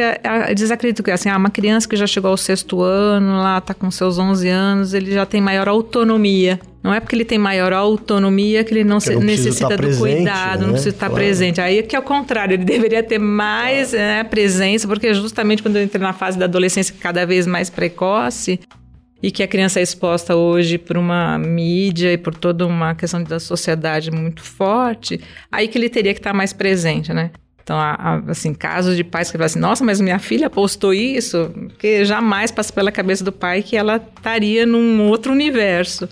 eles 0.48 0.70
acreditam 0.70 1.04
que, 1.04 1.10
assim, 1.10 1.28
ah, 1.28 1.36
uma 1.36 1.50
criança 1.50 1.86
que 1.86 1.94
já 1.94 2.06
chegou 2.06 2.30
ao 2.30 2.38
sexto 2.38 2.80
ano, 2.80 3.36
lá 3.36 3.58
está 3.58 3.74
com 3.74 3.90
seus 3.90 4.18
11 4.18 4.48
anos, 4.48 4.94
ele 4.94 5.12
já 5.12 5.26
tem 5.26 5.42
maior 5.42 5.68
autonomia. 5.68 6.58
Não 6.82 6.94
é 6.94 7.00
porque 7.00 7.14
ele 7.14 7.26
tem 7.26 7.36
maior 7.36 7.74
autonomia 7.74 8.64
que 8.64 8.72
ele 8.72 8.82
não, 8.82 8.98
se, 8.98 9.12
não 9.14 9.20
necessita 9.20 9.76
do 9.76 9.94
cuidado, 9.98 10.60
né? 10.60 10.66
não 10.68 10.72
precisa 10.72 10.88
estar 10.88 11.08
claro. 11.08 11.22
presente. 11.22 11.60
Aí 11.60 11.80
é 11.80 11.82
que 11.82 11.94
é 11.94 11.98
o 11.98 12.02
contrário, 12.02 12.54
ele 12.54 12.64
deveria 12.64 13.02
ter 13.02 13.18
mais 13.18 13.90
claro. 13.90 14.06
né, 14.06 14.24
presença, 14.24 14.88
porque 14.88 15.12
justamente 15.12 15.62
quando 15.62 15.76
eu 15.76 15.82
entrei 15.82 16.00
na 16.00 16.14
fase 16.14 16.38
da 16.38 16.46
adolescência 16.46 16.94
cada 16.98 17.26
vez 17.26 17.46
mais 17.46 17.68
precoce, 17.68 18.58
e 19.22 19.30
que 19.30 19.42
a 19.42 19.48
criança 19.48 19.80
é 19.80 19.82
exposta 19.82 20.34
hoje 20.34 20.78
por 20.78 20.96
uma 20.96 21.38
mídia 21.38 22.12
e 22.12 22.18
por 22.18 22.34
toda 22.34 22.66
uma 22.66 22.94
questão 22.94 23.22
da 23.22 23.38
sociedade 23.38 24.10
muito 24.10 24.42
forte, 24.42 25.20
aí 25.50 25.68
que 25.68 25.76
ele 25.76 25.88
teria 25.88 26.14
que 26.14 26.20
estar 26.20 26.32
mais 26.32 26.52
presente, 26.52 27.12
né? 27.12 27.30
Então, 27.62 27.78
assim, 28.26 28.52
casos 28.52 28.96
de 28.96 29.04
pais 29.04 29.30
que 29.30 29.36
falam 29.36 29.46
assim, 29.46 29.58
nossa, 29.60 29.84
mas 29.84 30.00
minha 30.00 30.18
filha 30.18 30.50
postou 30.50 30.92
isso, 30.92 31.52
porque 31.68 32.04
jamais 32.04 32.50
passa 32.50 32.72
pela 32.72 32.90
cabeça 32.90 33.22
do 33.22 33.30
pai 33.30 33.62
que 33.62 33.76
ela 33.76 33.96
estaria 33.96 34.66
num 34.66 35.06
outro 35.08 35.32
universo. 35.32 36.08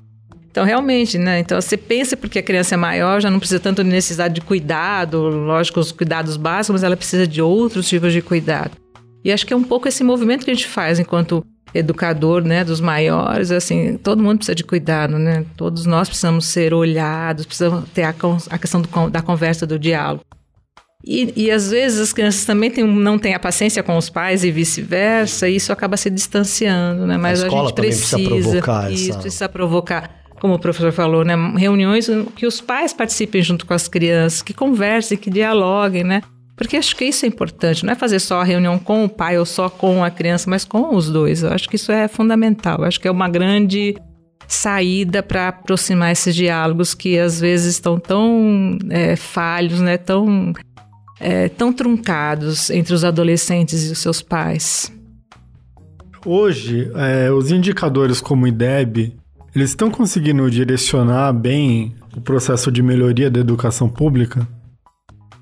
Então, 0.50 0.64
realmente, 0.64 1.18
né? 1.18 1.40
Então, 1.40 1.60
você 1.60 1.76
pensa 1.76 2.16
porque 2.16 2.38
a 2.38 2.42
criança 2.42 2.74
é 2.74 2.78
maior, 2.78 3.20
já 3.20 3.30
não 3.30 3.38
precisa 3.38 3.58
tanto 3.58 3.82
de 3.82 3.90
necessidade 3.90 4.34
de 4.34 4.40
cuidado, 4.40 5.20
lógico, 5.20 5.80
os 5.80 5.90
cuidados 5.90 6.36
básicos, 6.36 6.74
mas 6.74 6.84
ela 6.84 6.96
precisa 6.96 7.26
de 7.26 7.42
outros 7.42 7.88
tipos 7.88 8.12
de 8.12 8.22
cuidado. 8.22 8.72
E 9.24 9.32
acho 9.32 9.44
que 9.44 9.52
é 9.52 9.56
um 9.56 9.64
pouco 9.64 9.88
esse 9.88 10.04
movimento 10.04 10.44
que 10.44 10.50
a 10.50 10.54
gente 10.54 10.68
faz 10.68 11.00
enquanto 11.00 11.44
educador, 11.74 12.42
né, 12.42 12.64
dos 12.64 12.80
maiores, 12.80 13.50
assim, 13.50 13.98
todo 13.98 14.22
mundo 14.22 14.38
precisa 14.38 14.54
de 14.54 14.64
cuidado, 14.64 15.18
né? 15.18 15.44
Todos 15.56 15.84
nós 15.86 16.08
precisamos 16.08 16.46
ser 16.46 16.72
olhados, 16.72 17.44
precisamos 17.44 17.88
ter 17.90 18.04
a, 18.04 18.14
a 18.50 18.58
questão 18.58 18.80
do, 18.80 19.10
da 19.10 19.22
conversa, 19.22 19.66
do 19.66 19.78
diálogo. 19.78 20.24
E, 21.04 21.32
e, 21.36 21.50
às 21.50 21.70
vezes 21.70 22.00
as 22.00 22.12
crianças 22.12 22.44
também 22.44 22.70
tem, 22.70 22.84
não 22.84 23.18
têm 23.18 23.32
a 23.32 23.38
paciência 23.38 23.82
com 23.82 23.96
os 23.96 24.10
pais 24.10 24.42
e 24.42 24.50
vice-versa, 24.50 25.48
e 25.48 25.56
isso 25.56 25.72
acaba 25.72 25.96
se 25.96 26.10
distanciando, 26.10 27.06
né? 27.06 27.16
Mas 27.16 27.42
a, 27.42 27.46
a 27.46 27.50
gente 27.50 27.72
precisa, 27.72 28.16
precisa 28.16 28.28
provocar 28.28 28.92
isso, 28.92 29.10
essa... 29.10 29.18
precisa 29.20 29.48
provocar, 29.48 30.10
como 30.40 30.54
o 30.54 30.58
professor 30.58 30.92
falou, 30.92 31.24
né? 31.24 31.34
Reuniões 31.56 32.08
que 32.34 32.46
os 32.46 32.60
pais 32.60 32.92
participem 32.92 33.42
junto 33.42 33.64
com 33.64 33.74
as 33.74 33.86
crianças, 33.86 34.42
que 34.42 34.52
conversem, 34.52 35.16
que 35.16 35.30
dialoguem, 35.30 36.02
né? 36.02 36.22
Porque 36.58 36.76
acho 36.76 36.96
que 36.96 37.04
isso 37.04 37.24
é 37.24 37.28
importante, 37.28 37.86
não 37.86 37.92
é 37.92 37.94
fazer 37.94 38.18
só 38.18 38.40
a 38.40 38.44
reunião 38.44 38.80
com 38.80 39.04
o 39.04 39.08
pai 39.08 39.38
ou 39.38 39.46
só 39.46 39.70
com 39.70 40.02
a 40.02 40.10
criança, 40.10 40.50
mas 40.50 40.64
com 40.64 40.94
os 40.94 41.08
dois. 41.08 41.44
Eu 41.44 41.52
acho 41.52 41.68
que 41.68 41.76
isso 41.76 41.92
é 41.92 42.08
fundamental. 42.08 42.80
Eu 42.80 42.84
acho 42.84 43.00
que 43.00 43.06
é 43.06 43.10
uma 43.10 43.28
grande 43.28 43.96
saída 44.48 45.22
para 45.22 45.48
aproximar 45.48 46.10
esses 46.10 46.34
diálogos 46.34 46.94
que 46.94 47.16
às 47.16 47.38
vezes 47.38 47.74
estão 47.74 47.96
tão 48.00 48.76
é, 48.90 49.14
falhos, 49.14 49.80
né, 49.80 49.96
tão, 49.96 50.52
é, 51.20 51.48
tão 51.48 51.72
truncados 51.72 52.70
entre 52.70 52.92
os 52.92 53.04
adolescentes 53.04 53.88
e 53.88 53.92
os 53.92 53.98
seus 54.00 54.20
pais. 54.20 54.92
Hoje, 56.26 56.90
é, 56.96 57.30
os 57.30 57.52
indicadores 57.52 58.20
como 58.20 58.46
o 58.46 58.48
IDEB, 58.48 59.16
eles 59.54 59.70
estão 59.70 59.92
conseguindo 59.92 60.50
direcionar 60.50 61.32
bem 61.32 61.94
o 62.16 62.20
processo 62.20 62.72
de 62.72 62.82
melhoria 62.82 63.30
da 63.30 63.38
educação 63.38 63.88
pública? 63.88 64.46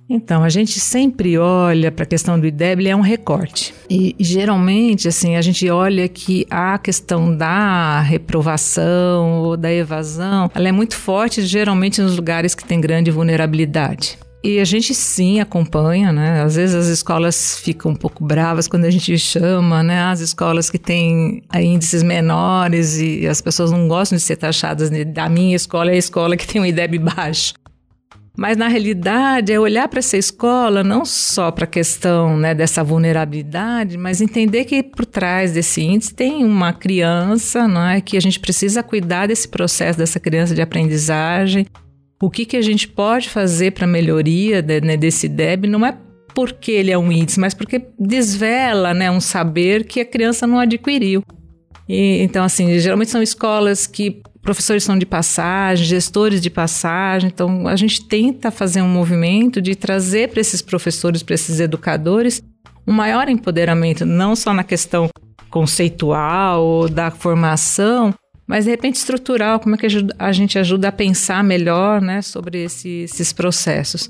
Então, 0.08 0.44
a 0.44 0.48
gente 0.48 0.78
sempre 0.78 1.36
olha 1.36 1.90
para 1.90 2.04
a 2.04 2.06
questão 2.06 2.38
do 2.38 2.46
IDEB, 2.46 2.88
é 2.88 2.94
um 2.94 3.00
recorte. 3.00 3.74
E 3.90 4.14
geralmente, 4.20 5.08
assim, 5.08 5.34
a 5.34 5.42
gente 5.42 5.68
olha 5.68 6.08
que 6.08 6.46
a 6.48 6.78
questão 6.78 7.36
da 7.36 8.00
reprovação 8.00 9.42
ou 9.42 9.56
da 9.56 9.72
evasão, 9.72 10.50
ela 10.54 10.68
é 10.68 10.72
muito 10.72 10.94
forte 10.94 11.42
geralmente 11.42 12.00
nos 12.00 12.14
lugares 12.14 12.54
que 12.54 12.64
tem 12.64 12.80
grande 12.80 13.10
vulnerabilidade. 13.10 14.16
E 14.44 14.60
a 14.60 14.64
gente 14.64 14.94
sim 14.94 15.40
acompanha, 15.40 16.12
né? 16.12 16.40
Às 16.40 16.54
vezes 16.54 16.76
as 16.76 16.86
escolas 16.86 17.58
ficam 17.58 17.90
um 17.90 17.96
pouco 17.96 18.24
bravas 18.24 18.68
quando 18.68 18.84
a 18.84 18.90
gente 18.90 19.18
chama, 19.18 19.82
né? 19.82 20.02
As 20.02 20.20
escolas 20.20 20.70
que 20.70 20.78
têm 20.78 21.42
índices 21.52 22.04
menores 22.04 22.96
e 23.00 23.26
as 23.26 23.40
pessoas 23.40 23.72
não 23.72 23.88
gostam 23.88 24.16
de 24.16 24.22
ser 24.22 24.36
taxadas. 24.36 24.88
Da 25.12 25.28
minha 25.28 25.56
escola 25.56 25.90
é 25.90 25.94
a 25.94 25.98
escola 25.98 26.36
que 26.36 26.46
tem 26.46 26.60
um 26.60 26.66
IDEB 26.66 26.96
baixo. 27.00 27.54
Mas 28.36 28.56
na 28.56 28.68
realidade 28.68 29.50
é 29.50 29.58
olhar 29.58 29.88
para 29.88 30.00
essa 30.00 30.16
escola 30.16 30.84
não 30.84 31.06
só 31.06 31.50
para 31.50 31.64
a 31.64 31.68
questão 31.68 32.36
né, 32.36 32.54
dessa 32.54 32.84
vulnerabilidade, 32.84 33.96
mas 33.96 34.20
entender 34.20 34.66
que 34.66 34.82
por 34.82 35.06
trás 35.06 35.52
desse 35.52 35.82
índice 35.82 36.14
tem 36.14 36.44
uma 36.44 36.72
criança, 36.72 37.66
não 37.66 37.88
é, 37.88 38.00
que 38.00 38.16
a 38.16 38.20
gente 38.20 38.38
precisa 38.38 38.82
cuidar 38.82 39.28
desse 39.28 39.48
processo 39.48 39.98
dessa 39.98 40.20
criança 40.20 40.54
de 40.54 40.60
aprendizagem. 40.60 41.66
O 42.20 42.30
que, 42.30 42.44
que 42.44 42.56
a 42.58 42.62
gente 42.62 42.86
pode 42.86 43.30
fazer 43.30 43.72
para 43.72 43.86
melhoria 43.86 44.60
de, 44.60 44.82
né, 44.82 44.96
desse 44.98 45.28
DEB 45.28 45.66
não 45.66 45.84
é 45.84 45.96
porque 46.34 46.72
ele 46.72 46.90
é 46.90 46.98
um 46.98 47.10
índice, 47.10 47.40
mas 47.40 47.54
porque 47.54 47.86
desvela 47.98 48.92
né, 48.92 49.10
um 49.10 49.20
saber 49.20 49.84
que 49.84 50.00
a 50.00 50.04
criança 50.04 50.46
não 50.46 50.58
adquiriu. 50.58 51.22
E, 51.88 52.22
então, 52.22 52.44
assim, 52.44 52.78
geralmente 52.78 53.10
são 53.10 53.22
escolas 53.22 53.86
que 53.86 54.22
professores 54.46 54.84
são 54.84 54.96
de 54.96 55.04
passagem, 55.04 55.84
gestores 55.84 56.40
de 56.40 56.48
passagem. 56.48 57.28
Então, 57.28 57.66
a 57.66 57.74
gente 57.74 58.04
tenta 58.04 58.52
fazer 58.52 58.80
um 58.80 58.88
movimento 58.88 59.60
de 59.60 59.74
trazer 59.74 60.30
para 60.30 60.40
esses 60.40 60.62
professores, 60.62 61.20
para 61.20 61.34
esses 61.34 61.58
educadores, 61.58 62.40
um 62.86 62.92
maior 62.92 63.28
empoderamento, 63.28 64.06
não 64.06 64.36
só 64.36 64.54
na 64.54 64.62
questão 64.62 65.10
conceitual 65.50 66.64
ou 66.64 66.88
da 66.88 67.10
formação, 67.10 68.14
mas 68.46 68.66
de 68.66 68.70
repente 68.70 68.94
estrutural, 68.94 69.58
como 69.58 69.74
é 69.74 69.78
que 69.78 69.86
a 70.16 70.32
gente 70.32 70.58
ajuda 70.58 70.88
a 70.88 70.92
pensar 70.92 71.42
melhor 71.42 72.00
né, 72.00 72.22
sobre 72.22 72.62
esse, 72.62 72.88
esses 73.02 73.32
processos. 73.32 74.08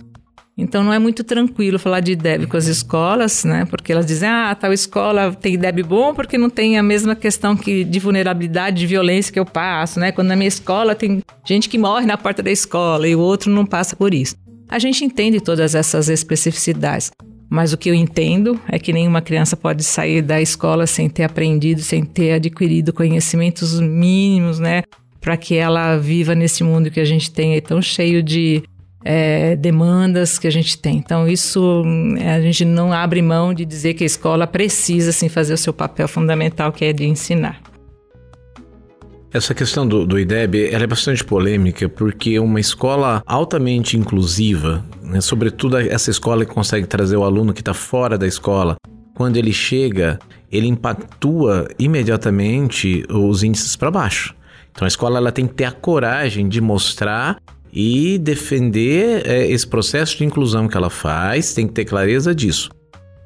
Então 0.59 0.83
não 0.83 0.92
é 0.92 0.99
muito 0.99 1.23
tranquilo 1.23 1.79
falar 1.79 2.01
de 2.01 2.12
IDEB 2.12 2.47
com 2.47 2.57
as 2.57 2.66
escolas, 2.66 3.45
né? 3.45 3.66
Porque 3.66 3.92
elas 3.92 4.07
dizem, 4.07 4.27
ah, 4.27 4.55
tal 4.55 4.73
escola 4.73 5.35
tem 5.35 5.53
IDEB 5.55 5.83
bom 5.83 6.14
porque 6.14 6.38
não 6.38 6.49
tem 6.49 6.79
a 6.79 6.83
mesma 6.83 7.14
questão 7.14 7.55
que 7.55 7.85
de 7.85 8.01
vulnerabilidade, 8.01 8.79
de 8.79 8.87
violência 8.87 9.31
que 9.31 9.38
eu 9.38 9.45
passo, 9.45 10.01
né? 10.01 10.12
Quando 10.12 10.29
na 10.29 10.37
minha 10.37 10.49
escola 10.49 10.95
tem 10.95 11.23
gente 11.45 11.69
que 11.69 11.77
morre 11.77 12.07
na 12.07 12.16
porta 12.16 12.42
da 12.42 12.51
escola 12.51 13.07
e 13.07 13.14
o 13.14 13.21
outro 13.21 13.51
não 13.51 13.66
passa 13.66 13.95
por 13.95 14.14
isso. 14.14 14.35
A 14.66 14.79
gente 14.79 15.05
entende 15.05 15.40
todas 15.40 15.75
essas 15.75 16.09
especificidades, 16.09 17.12
mas 17.51 17.75
o 17.75 17.77
que 17.77 17.90
eu 17.90 17.95
entendo 17.95 18.59
é 18.66 18.79
que 18.79 18.95
nenhuma 18.95 19.21
criança 19.21 19.59
pode 19.59 19.85
sair 19.85 20.23
da 20.23 20.40
escola 20.40 20.87
sem 20.87 21.09
ter 21.09 21.25
aprendido, 21.25 21.83
sem 21.83 22.03
ter 22.03 22.33
adquirido 22.33 22.95
conhecimentos 22.95 23.79
mínimos, 23.79 24.59
né? 24.59 24.85
Para 25.21 25.37
que 25.37 25.55
ela 25.55 25.99
viva 25.99 26.35
nesse 26.35 26.64
mundo 26.64 26.90
que 26.90 26.99
a 26.99 27.05
gente 27.05 27.31
tem 27.31 27.53
aí 27.53 27.61
tão 27.61 27.83
cheio 27.83 28.23
de 28.23 28.62
é, 29.07 29.55
demandas 29.55 30.37
que 30.37 30.49
a 30.49 30.51
gente 30.51 30.77
tem. 30.77 30.97
Então, 30.97 31.29
isso 31.29 31.85
é, 32.19 32.35
a 32.35 32.40
gente 32.40 32.64
não 32.64 32.92
abre 32.92 33.23
mão 33.23 33.55
de 33.55 33.64
dizer 33.64 33.95
que 33.95 34.03
a 34.03 34.07
escola 34.07 34.47
precisa 34.49 35.12
sim, 35.12 35.29
fazer 35.29 35.55
o 35.55 35.57
seu 35.57 35.73
papel 35.73 36.09
fundamental, 36.09 36.73
que 36.73 36.85
é 36.85 36.92
de 36.92 37.07
ensinar. 37.07 37.61
Essa 39.33 39.55
questão 39.55 39.87
do, 39.87 40.05
do 40.05 40.19
IDEB 40.19 40.71
é 40.73 40.87
bastante 40.87 41.23
polêmica 41.23 41.88
porque 41.88 42.38
uma 42.38 42.59
escola 42.59 43.23
altamente 43.27 43.97
inclusiva, 43.97 44.85
né, 45.03 45.21
sobretudo 45.21 45.77
essa 45.77 46.11
escola 46.11 46.45
que 46.45 46.53
consegue 46.53 46.87
trazer 46.87 47.16
o 47.16 47.23
aluno 47.23 47.53
que 47.53 47.61
está 47.61 47.75
fora 47.75 48.16
da 48.16 48.27
escola, 48.27 48.77
quando 49.14 49.37
ele 49.37 49.53
chega, 49.53 50.19
ele 50.51 50.66
impactua 50.66 51.69
imediatamente 51.79 53.05
os 53.11 53.42
índices 53.42 53.77
para 53.77 53.90
baixo. 53.90 54.35
Então 54.73 54.85
a 54.85 54.88
escola 54.88 55.19
ela 55.19 55.33
tem 55.33 55.47
que 55.47 55.55
ter 55.55 55.64
a 55.64 55.73
coragem 55.73 56.49
de 56.49 56.61
mostrar 56.61 57.38
e 57.79 58.17
defender 58.17 59.27
é, 59.27 59.47
esse 59.49 59.67
processo 59.67 60.17
de 60.17 60.25
inclusão 60.25 60.67
que 60.67 60.75
ela 60.75 60.89
faz, 60.89 61.53
tem 61.53 61.67
que 61.67 61.75
ter 61.75 61.85
clareza 61.85 62.35
disso. 62.35 62.71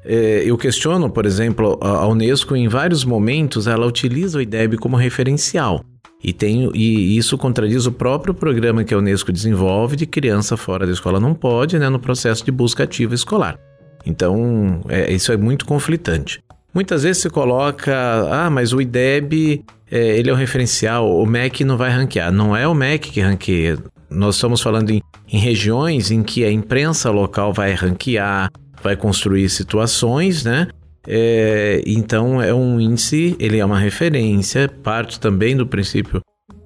É, 0.03 0.43
eu 0.45 0.57
questiono, 0.57 1.09
por 1.09 1.25
exemplo, 1.25 1.79
a 1.81 2.05
Unesco 2.05 2.53
em 2.53 2.67
vários 2.67 3.05
momentos 3.05 3.65
ela 3.65 3.85
utiliza 3.85 4.39
o 4.39 4.41
IDEB 4.41 4.75
como 4.75 4.97
referencial. 4.97 5.85
E, 6.21 6.33
tem, 6.33 6.69
e 6.75 7.17
isso 7.17 7.37
contradiz 7.37 7.85
o 7.85 7.93
próprio 7.93 8.33
programa 8.33 8.83
que 8.83 8.93
a 8.93 8.97
Unesco 8.97 9.31
desenvolve 9.31 9.95
de 9.95 10.05
criança 10.05 10.57
fora 10.57 10.85
da 10.85 10.91
escola 10.91 11.17
não 11.17 11.33
pode, 11.33 11.79
né, 11.79 11.87
no 11.87 11.97
processo 11.97 12.43
de 12.43 12.51
busca 12.51 12.83
ativa 12.83 13.15
escolar. 13.15 13.57
Então, 14.05 14.81
é, 14.89 15.13
isso 15.13 15.31
é 15.31 15.37
muito 15.37 15.65
conflitante. 15.65 16.43
Muitas 16.73 17.03
vezes 17.03 17.21
se 17.21 17.29
coloca, 17.29 17.95
ah, 18.29 18.49
mas 18.49 18.73
o 18.73 18.81
IDEB, 18.81 19.63
é, 19.89 20.17
ele 20.17 20.29
é 20.29 20.33
um 20.33 20.37
referencial, 20.37 21.09
o 21.09 21.25
MEC 21.25 21.63
não 21.63 21.77
vai 21.77 21.89
ranquear. 21.89 22.33
Não 22.33 22.55
é 22.55 22.67
o 22.67 22.75
MEC 22.75 23.11
que 23.11 23.21
ranqueia. 23.21 23.77
Nós 24.11 24.35
estamos 24.35 24.61
falando 24.61 24.89
em, 24.89 25.01
em 25.31 25.39
regiões 25.39 26.11
em 26.11 26.21
que 26.21 26.43
a 26.43 26.51
imprensa 26.51 27.09
local 27.09 27.53
vai 27.53 27.73
ranquear, 27.73 28.51
vai 28.83 28.95
construir 28.95 29.49
situações, 29.49 30.43
né? 30.43 30.67
É, 31.07 31.81
então 31.85 32.41
é 32.41 32.53
um 32.53 32.79
índice, 32.79 33.35
ele 33.39 33.57
é 33.57 33.65
uma 33.65 33.79
referência, 33.79 34.69
parte 34.83 35.19
também 35.19 35.55
do 35.55 35.65
princípio 35.65 36.21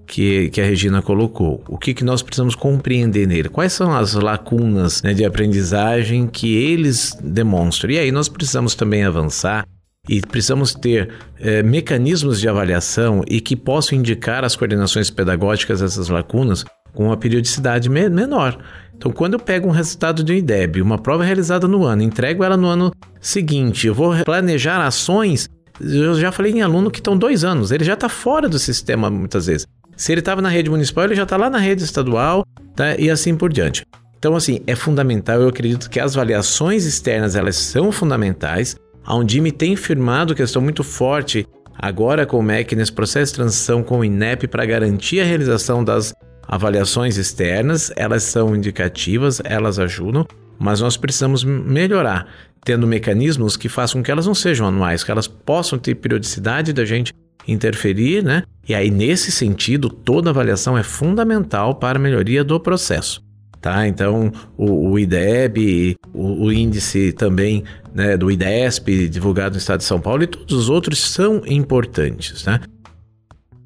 que, 0.05 0.49
que 0.49 0.60
a 0.60 0.65
Regina 0.65 1.01
colocou. 1.01 1.63
O 1.67 1.77
que, 1.77 1.93
que 1.93 2.03
nós 2.03 2.21
precisamos 2.21 2.55
compreender 2.55 3.27
nele? 3.27 3.49
Quais 3.49 3.73
são 3.73 3.93
as 3.93 4.13
lacunas 4.13 5.01
né, 5.01 5.13
de 5.13 5.23
aprendizagem 5.23 6.27
que 6.27 6.55
eles 6.55 7.17
demonstram? 7.21 7.91
E 7.91 7.99
aí 7.99 8.12
nós 8.12 8.27
precisamos 8.27 8.75
também 8.75 9.03
avançar 9.03 9.65
e 10.08 10.21
precisamos 10.21 10.73
ter 10.73 11.12
é, 11.39 11.63
mecanismos 11.63 12.39
de 12.39 12.47
avaliação 12.47 13.23
e 13.27 13.41
que 13.41 13.55
possam 13.55 13.97
indicar 13.97 14.43
às 14.43 14.55
coordenações 14.55 15.10
pedagógicas 15.10 15.81
essas 15.81 16.10
lacunas 16.10 16.63
com 16.96 17.06
uma 17.06 17.18
periodicidade 17.18 17.89
me 17.89 18.10
menor. 18.10 18.58
Então, 18.98 19.12
quando 19.12 19.34
eu 19.34 19.39
pego 19.39 19.68
um 19.68 19.72
resultado 19.72 20.24
de 20.24 20.32
um 20.32 20.36
IDEB, 20.36 20.82
uma 20.82 20.98
prova 20.98 21.24
realizada 21.24 21.68
no 21.68 21.84
ano, 21.84 22.02
entrego 22.02 22.43
ela 22.43 22.58
no 22.58 22.68
ano 22.68 22.91
seguinte, 23.20 23.88
eu 23.88 23.93
vou 23.93 24.16
planejar 24.24 24.84
ações. 24.84 25.50
Eu 25.80 26.16
já 26.16 26.32
falei 26.32 26.54
em 26.54 26.62
aluno 26.62 26.89
que 26.89 27.00
estão 27.00 27.18
dois 27.18 27.43
anos, 27.43 27.72
ele 27.72 27.84
já 27.84 27.93
está 27.93 28.08
fora 28.08 28.48
do 28.48 28.58
sistema 28.58 29.10
muitas 29.10 29.46
vezes. 29.48 29.68
Se 29.98 30.12
ele 30.12 30.22
estava 30.22 30.41
na 30.41 30.50
rede 30.50 30.70
municipal, 30.70 31.04
ele 31.04 31.16
já 31.16 31.24
está 31.24 31.38
lá 31.38 31.50
na 31.50 31.58
rede 31.58 31.84
estadual 31.84 32.46
tá? 32.76 32.96
e 32.98 33.10
assim 33.10 33.36
por 33.36 33.52
diante. 33.52 33.86
Então, 34.18 34.36
assim, 34.36 34.62
é 34.66 34.76
fundamental, 34.76 35.41
eu 35.41 35.50
acredito 35.50 35.89
que 35.89 36.00
as 36.00 36.16
avaliações 36.16 36.86
externas, 36.86 37.36
elas 37.36 37.58
são 37.58 37.91
fundamentais. 37.91 38.76
A 39.06 39.16
Undime 39.16 39.52
tem 39.52 39.76
firmado 39.76 40.34
questão 40.34 40.62
muito 40.62 40.84
forte 40.84 41.46
agora 41.78 42.26
com 42.26 42.39
o 42.39 42.43
MEC 42.43 42.76
nesse 42.76 42.91
processo 42.91 43.34
de 43.34 43.38
transição 43.38 43.84
com 43.84 44.00
o 44.00 44.06
INEP 44.06 44.48
para 44.48 44.66
garantir 44.66 45.20
a 45.20 45.26
realização 45.26 45.84
das 45.84 46.14
avaliações 46.48 47.18
externas, 47.18 47.91
elas 47.96 48.24
são 48.24 48.56
indicativas, 48.56 49.41
elas 49.43 49.80
ajudam, 49.80 50.26
mas 50.60 50.82
nós 50.82 50.98
precisamos 50.98 51.43
melhorar, 51.43 52.28
tendo 52.64 52.88
mecanismos 52.88 53.58
que 53.58 53.70
façam 53.70 54.00
com 54.00 54.06
que 54.06 54.12
elas 54.12 54.26
não 54.26 54.36
sejam 54.36 54.68
anuais, 54.68 55.04
que 55.04 55.12
elas 55.12 55.28
possam 55.28 55.78
ter 55.78 55.96
periodicidade 55.96 56.74
da 56.74 56.86
gente 56.86 57.14
interferir, 57.48 58.24
né? 58.24 58.43
E 58.68 58.74
aí, 58.74 58.89
nesse 58.89 59.32
sentido, 59.32 59.89
toda 59.89 60.32
avaliação 60.32 60.78
é 60.78 60.84
fundamental 60.84 61.76
para 61.76 62.00
a 62.00 62.02
melhoria 62.02 62.43
do 62.43 62.60
processo. 62.60 63.24
Tá? 63.62 63.88
Então, 63.88 64.32
o, 64.56 64.91
o 64.91 65.00
IDEB, 65.00 65.96
o, 66.14 66.46
o, 66.46 66.54
índice 66.54 67.12
também 67.12 67.64
né, 67.96 68.16
do 68.16 68.30
IDESP, 68.30 69.10
divulgado 69.10 69.54
no 69.54 69.58
estado 69.58 69.80
de 69.80 69.86
São 69.86 70.00
Paulo, 70.00 70.22
e 70.22 70.28
todos 70.28 70.56
os 70.56 70.70
outros 70.70 71.00
são 71.00 71.41
importantes. 71.48 72.46
Né? 72.46 72.60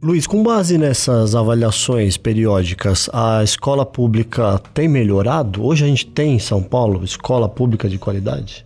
Luiz, 0.01 0.25
com 0.25 0.41
base 0.41 0.77
nessas 0.77 1.35
avaliações 1.35 2.15
periódicas, 2.15 3.09
a 3.11 3.43
escola 3.43 3.85
pública 3.85 4.57
tem 4.73 4.87
melhorado? 4.87 5.61
Hoje 5.65 5.83
a 5.83 5.87
gente 5.89 6.05
tem 6.05 6.35
em 6.35 6.39
São 6.39 6.63
Paulo 6.63 7.03
escola 7.03 7.49
pública 7.49 7.89
de 7.89 7.97
qualidade? 7.97 8.65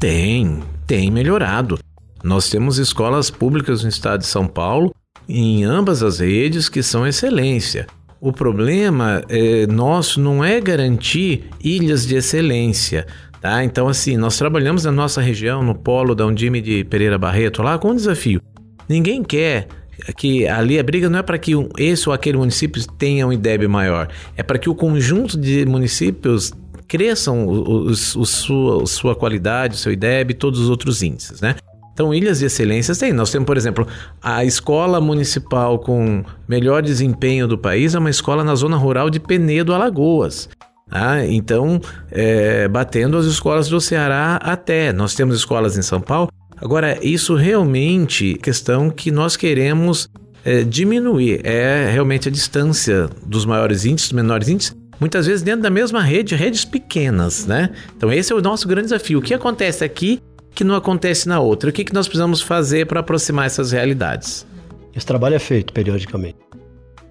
Tem, 0.00 0.58
tem 0.88 1.08
melhorado. 1.08 1.78
Nós 2.24 2.50
temos 2.50 2.78
escolas 2.78 3.30
públicas 3.30 3.84
no 3.84 3.88
estado 3.88 4.22
de 4.22 4.26
São 4.26 4.48
Paulo, 4.48 4.92
em 5.28 5.62
ambas 5.62 6.02
as 6.02 6.18
redes, 6.18 6.68
que 6.68 6.82
são 6.82 7.06
excelência. 7.06 7.86
O 8.20 8.32
problema 8.32 9.22
é, 9.28 9.68
nosso 9.68 10.20
não 10.20 10.44
é 10.44 10.60
garantir 10.60 11.44
ilhas 11.62 12.04
de 12.04 12.16
excelência. 12.16 13.06
Tá? 13.40 13.62
Então, 13.62 13.86
assim, 13.86 14.16
nós 14.16 14.36
trabalhamos 14.36 14.84
na 14.84 14.90
nossa 14.90 15.20
região, 15.20 15.62
no 15.62 15.76
polo 15.76 16.12
da 16.12 16.26
Undime 16.26 16.60
de 16.60 16.82
Pereira 16.82 17.16
Barreto, 17.16 17.62
lá 17.62 17.78
com 17.78 17.90
um 17.90 17.94
desafio. 17.94 18.42
Ninguém 18.88 19.22
quer 19.22 19.68
que 20.16 20.46
ali 20.46 20.78
a 20.78 20.82
briga 20.82 21.08
não 21.08 21.18
é 21.18 21.22
para 21.22 21.38
que 21.38 21.52
esse 21.78 22.08
ou 22.08 22.14
aquele 22.14 22.38
município 22.38 22.84
tenha 22.98 23.26
um 23.26 23.32
IDEB 23.32 23.68
maior, 23.68 24.08
é 24.36 24.42
para 24.42 24.58
que 24.58 24.68
o 24.68 24.74
conjunto 24.74 25.38
de 25.38 25.64
municípios 25.66 26.52
cresçam 26.86 27.46
o, 27.46 27.52
o, 27.52 27.86
o 27.90 27.94
sua, 27.94 28.86
sua 28.86 29.14
qualidade, 29.14 29.74
o 29.74 29.78
seu 29.78 29.92
IDEB 29.92 30.32
e 30.32 30.34
todos 30.34 30.58
os 30.58 30.68
outros 30.68 31.02
índices, 31.02 31.40
né? 31.40 31.54
Então, 31.92 32.14
ilhas 32.14 32.38
de 32.38 32.46
excelência 32.46 32.96
tem. 32.96 33.12
Nós 33.12 33.30
temos, 33.30 33.46
por 33.46 33.56
exemplo, 33.56 33.86
a 34.22 34.42
escola 34.42 35.00
municipal 35.00 35.78
com 35.78 36.24
melhor 36.48 36.82
desempenho 36.82 37.46
do 37.46 37.58
país 37.58 37.94
é 37.94 37.98
uma 37.98 38.08
escola 38.08 38.42
na 38.42 38.54
zona 38.54 38.76
rural 38.76 39.10
de 39.10 39.20
Penedo, 39.20 39.74
Alagoas. 39.74 40.48
Ah, 40.90 41.24
então, 41.26 41.80
é, 42.10 42.66
batendo 42.68 43.18
as 43.18 43.26
escolas 43.26 43.68
do 43.68 43.80
Ceará 43.80 44.36
até. 44.36 44.92
Nós 44.92 45.14
temos 45.14 45.36
escolas 45.36 45.76
em 45.76 45.82
São 45.82 46.00
Paulo 46.00 46.30
Agora, 46.60 46.98
isso 47.02 47.34
realmente 47.34 48.34
é 48.34 48.38
questão 48.38 48.90
que 48.90 49.10
nós 49.10 49.36
queremos 49.36 50.08
é, 50.44 50.62
diminuir. 50.62 51.40
É 51.44 51.90
realmente 51.90 52.28
a 52.28 52.30
distância 52.30 53.08
dos 53.24 53.44
maiores 53.44 53.84
índices, 53.84 54.10
dos 54.10 54.16
menores 54.16 54.48
índices, 54.48 54.76
muitas 54.98 55.26
vezes 55.26 55.42
dentro 55.42 55.62
da 55.62 55.70
mesma 55.70 56.02
rede, 56.02 56.34
redes 56.34 56.64
pequenas, 56.64 57.46
né? 57.46 57.70
Então, 57.96 58.12
esse 58.12 58.32
é 58.32 58.36
o 58.36 58.42
nosso 58.42 58.68
grande 58.68 58.88
desafio. 58.88 59.18
O 59.18 59.22
que 59.22 59.32
acontece 59.32 59.82
aqui 59.82 60.20
que 60.54 60.62
não 60.62 60.74
acontece 60.74 61.28
na 61.28 61.40
outra? 61.40 61.70
O 61.70 61.72
que, 61.72 61.84
que 61.84 61.94
nós 61.94 62.06
precisamos 62.06 62.42
fazer 62.42 62.86
para 62.86 63.00
aproximar 63.00 63.46
essas 63.46 63.72
realidades? 63.72 64.46
Esse 64.94 65.06
trabalho 65.06 65.36
é 65.36 65.38
feito 65.38 65.72
periodicamente. 65.72 66.36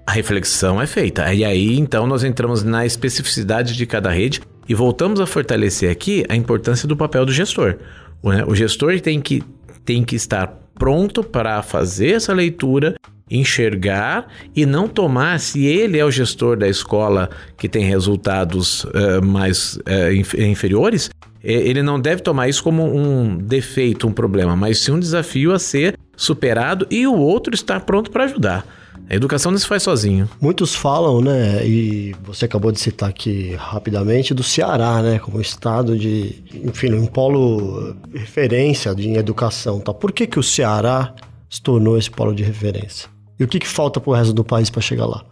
A 0.05 0.11
reflexão 0.11 0.81
é 0.81 0.85
feita. 0.85 1.33
E 1.33 1.43
aí, 1.43 1.77
então, 1.77 2.05
nós 2.05 2.23
entramos 2.23 2.63
na 2.63 2.85
especificidade 2.85 3.75
de 3.75 3.85
cada 3.85 4.11
rede 4.11 4.41
e 4.67 4.75
voltamos 4.75 5.19
a 5.19 5.25
fortalecer 5.25 5.89
aqui 5.89 6.23
a 6.29 6.35
importância 6.35 6.87
do 6.87 6.95
papel 6.95 7.25
do 7.25 7.31
gestor. 7.31 7.77
Né? 8.23 8.43
O 8.45 8.55
gestor 8.55 8.99
tem 8.99 9.21
que, 9.21 9.43
tem 9.85 10.03
que 10.03 10.15
estar 10.15 10.47
pronto 10.75 11.23
para 11.23 11.61
fazer 11.61 12.11
essa 12.11 12.33
leitura, 12.33 12.95
enxergar 13.29 14.27
e 14.55 14.65
não 14.65 14.87
tomar, 14.87 15.39
se 15.39 15.65
ele 15.65 15.99
é 15.99 16.05
o 16.05 16.11
gestor 16.11 16.57
da 16.57 16.67
escola 16.67 17.29
que 17.57 17.69
tem 17.69 17.83
resultados 17.83 18.85
uh, 18.85 19.23
mais 19.23 19.75
uh, 19.75 20.41
inferiores, 20.41 21.09
ele 21.43 21.81
não 21.81 21.99
deve 21.99 22.21
tomar 22.21 22.49
isso 22.49 22.63
como 22.63 22.83
um 22.83 23.37
defeito, 23.37 24.07
um 24.07 24.11
problema, 24.11 24.55
mas 24.55 24.79
sim 24.79 24.91
um 24.91 24.99
desafio 24.99 25.53
a 25.53 25.59
ser 25.59 25.97
superado 26.15 26.85
e 26.89 27.07
o 27.07 27.15
outro 27.15 27.53
estar 27.53 27.79
pronto 27.81 28.11
para 28.11 28.25
ajudar. 28.25 28.65
A 29.09 29.15
educação 29.15 29.51
não 29.51 29.57
se 29.57 29.65
faz 29.65 29.81
sozinho. 29.81 30.29
Muitos 30.39 30.75
falam, 30.75 31.19
né, 31.19 31.65
e 31.65 32.15
você 32.21 32.45
acabou 32.45 32.71
de 32.71 32.79
citar 32.79 33.09
aqui 33.09 33.55
rapidamente, 33.55 34.35
do 34.35 34.43
Ceará, 34.43 35.01
né, 35.01 35.17
como 35.17 35.41
estado 35.41 35.97
de, 35.97 36.43
enfim, 36.63 36.93
um 36.93 37.07
polo 37.07 37.95
referência 38.13 38.93
em 38.95 39.15
educação. 39.15 39.79
Tá? 39.79 39.91
Por 39.91 40.11
que, 40.11 40.27
que 40.27 40.37
o 40.37 40.43
Ceará 40.43 41.15
se 41.49 41.59
tornou 41.59 41.97
esse 41.97 42.11
polo 42.11 42.35
de 42.35 42.43
referência? 42.43 43.09
E 43.39 43.43
o 43.43 43.47
que, 43.47 43.59
que 43.59 43.67
falta 43.67 43.99
para 43.99 44.11
o 44.11 44.13
resto 44.13 44.31
do 44.31 44.43
país 44.43 44.69
para 44.69 44.81
chegar 44.81 45.07
lá? 45.07 45.25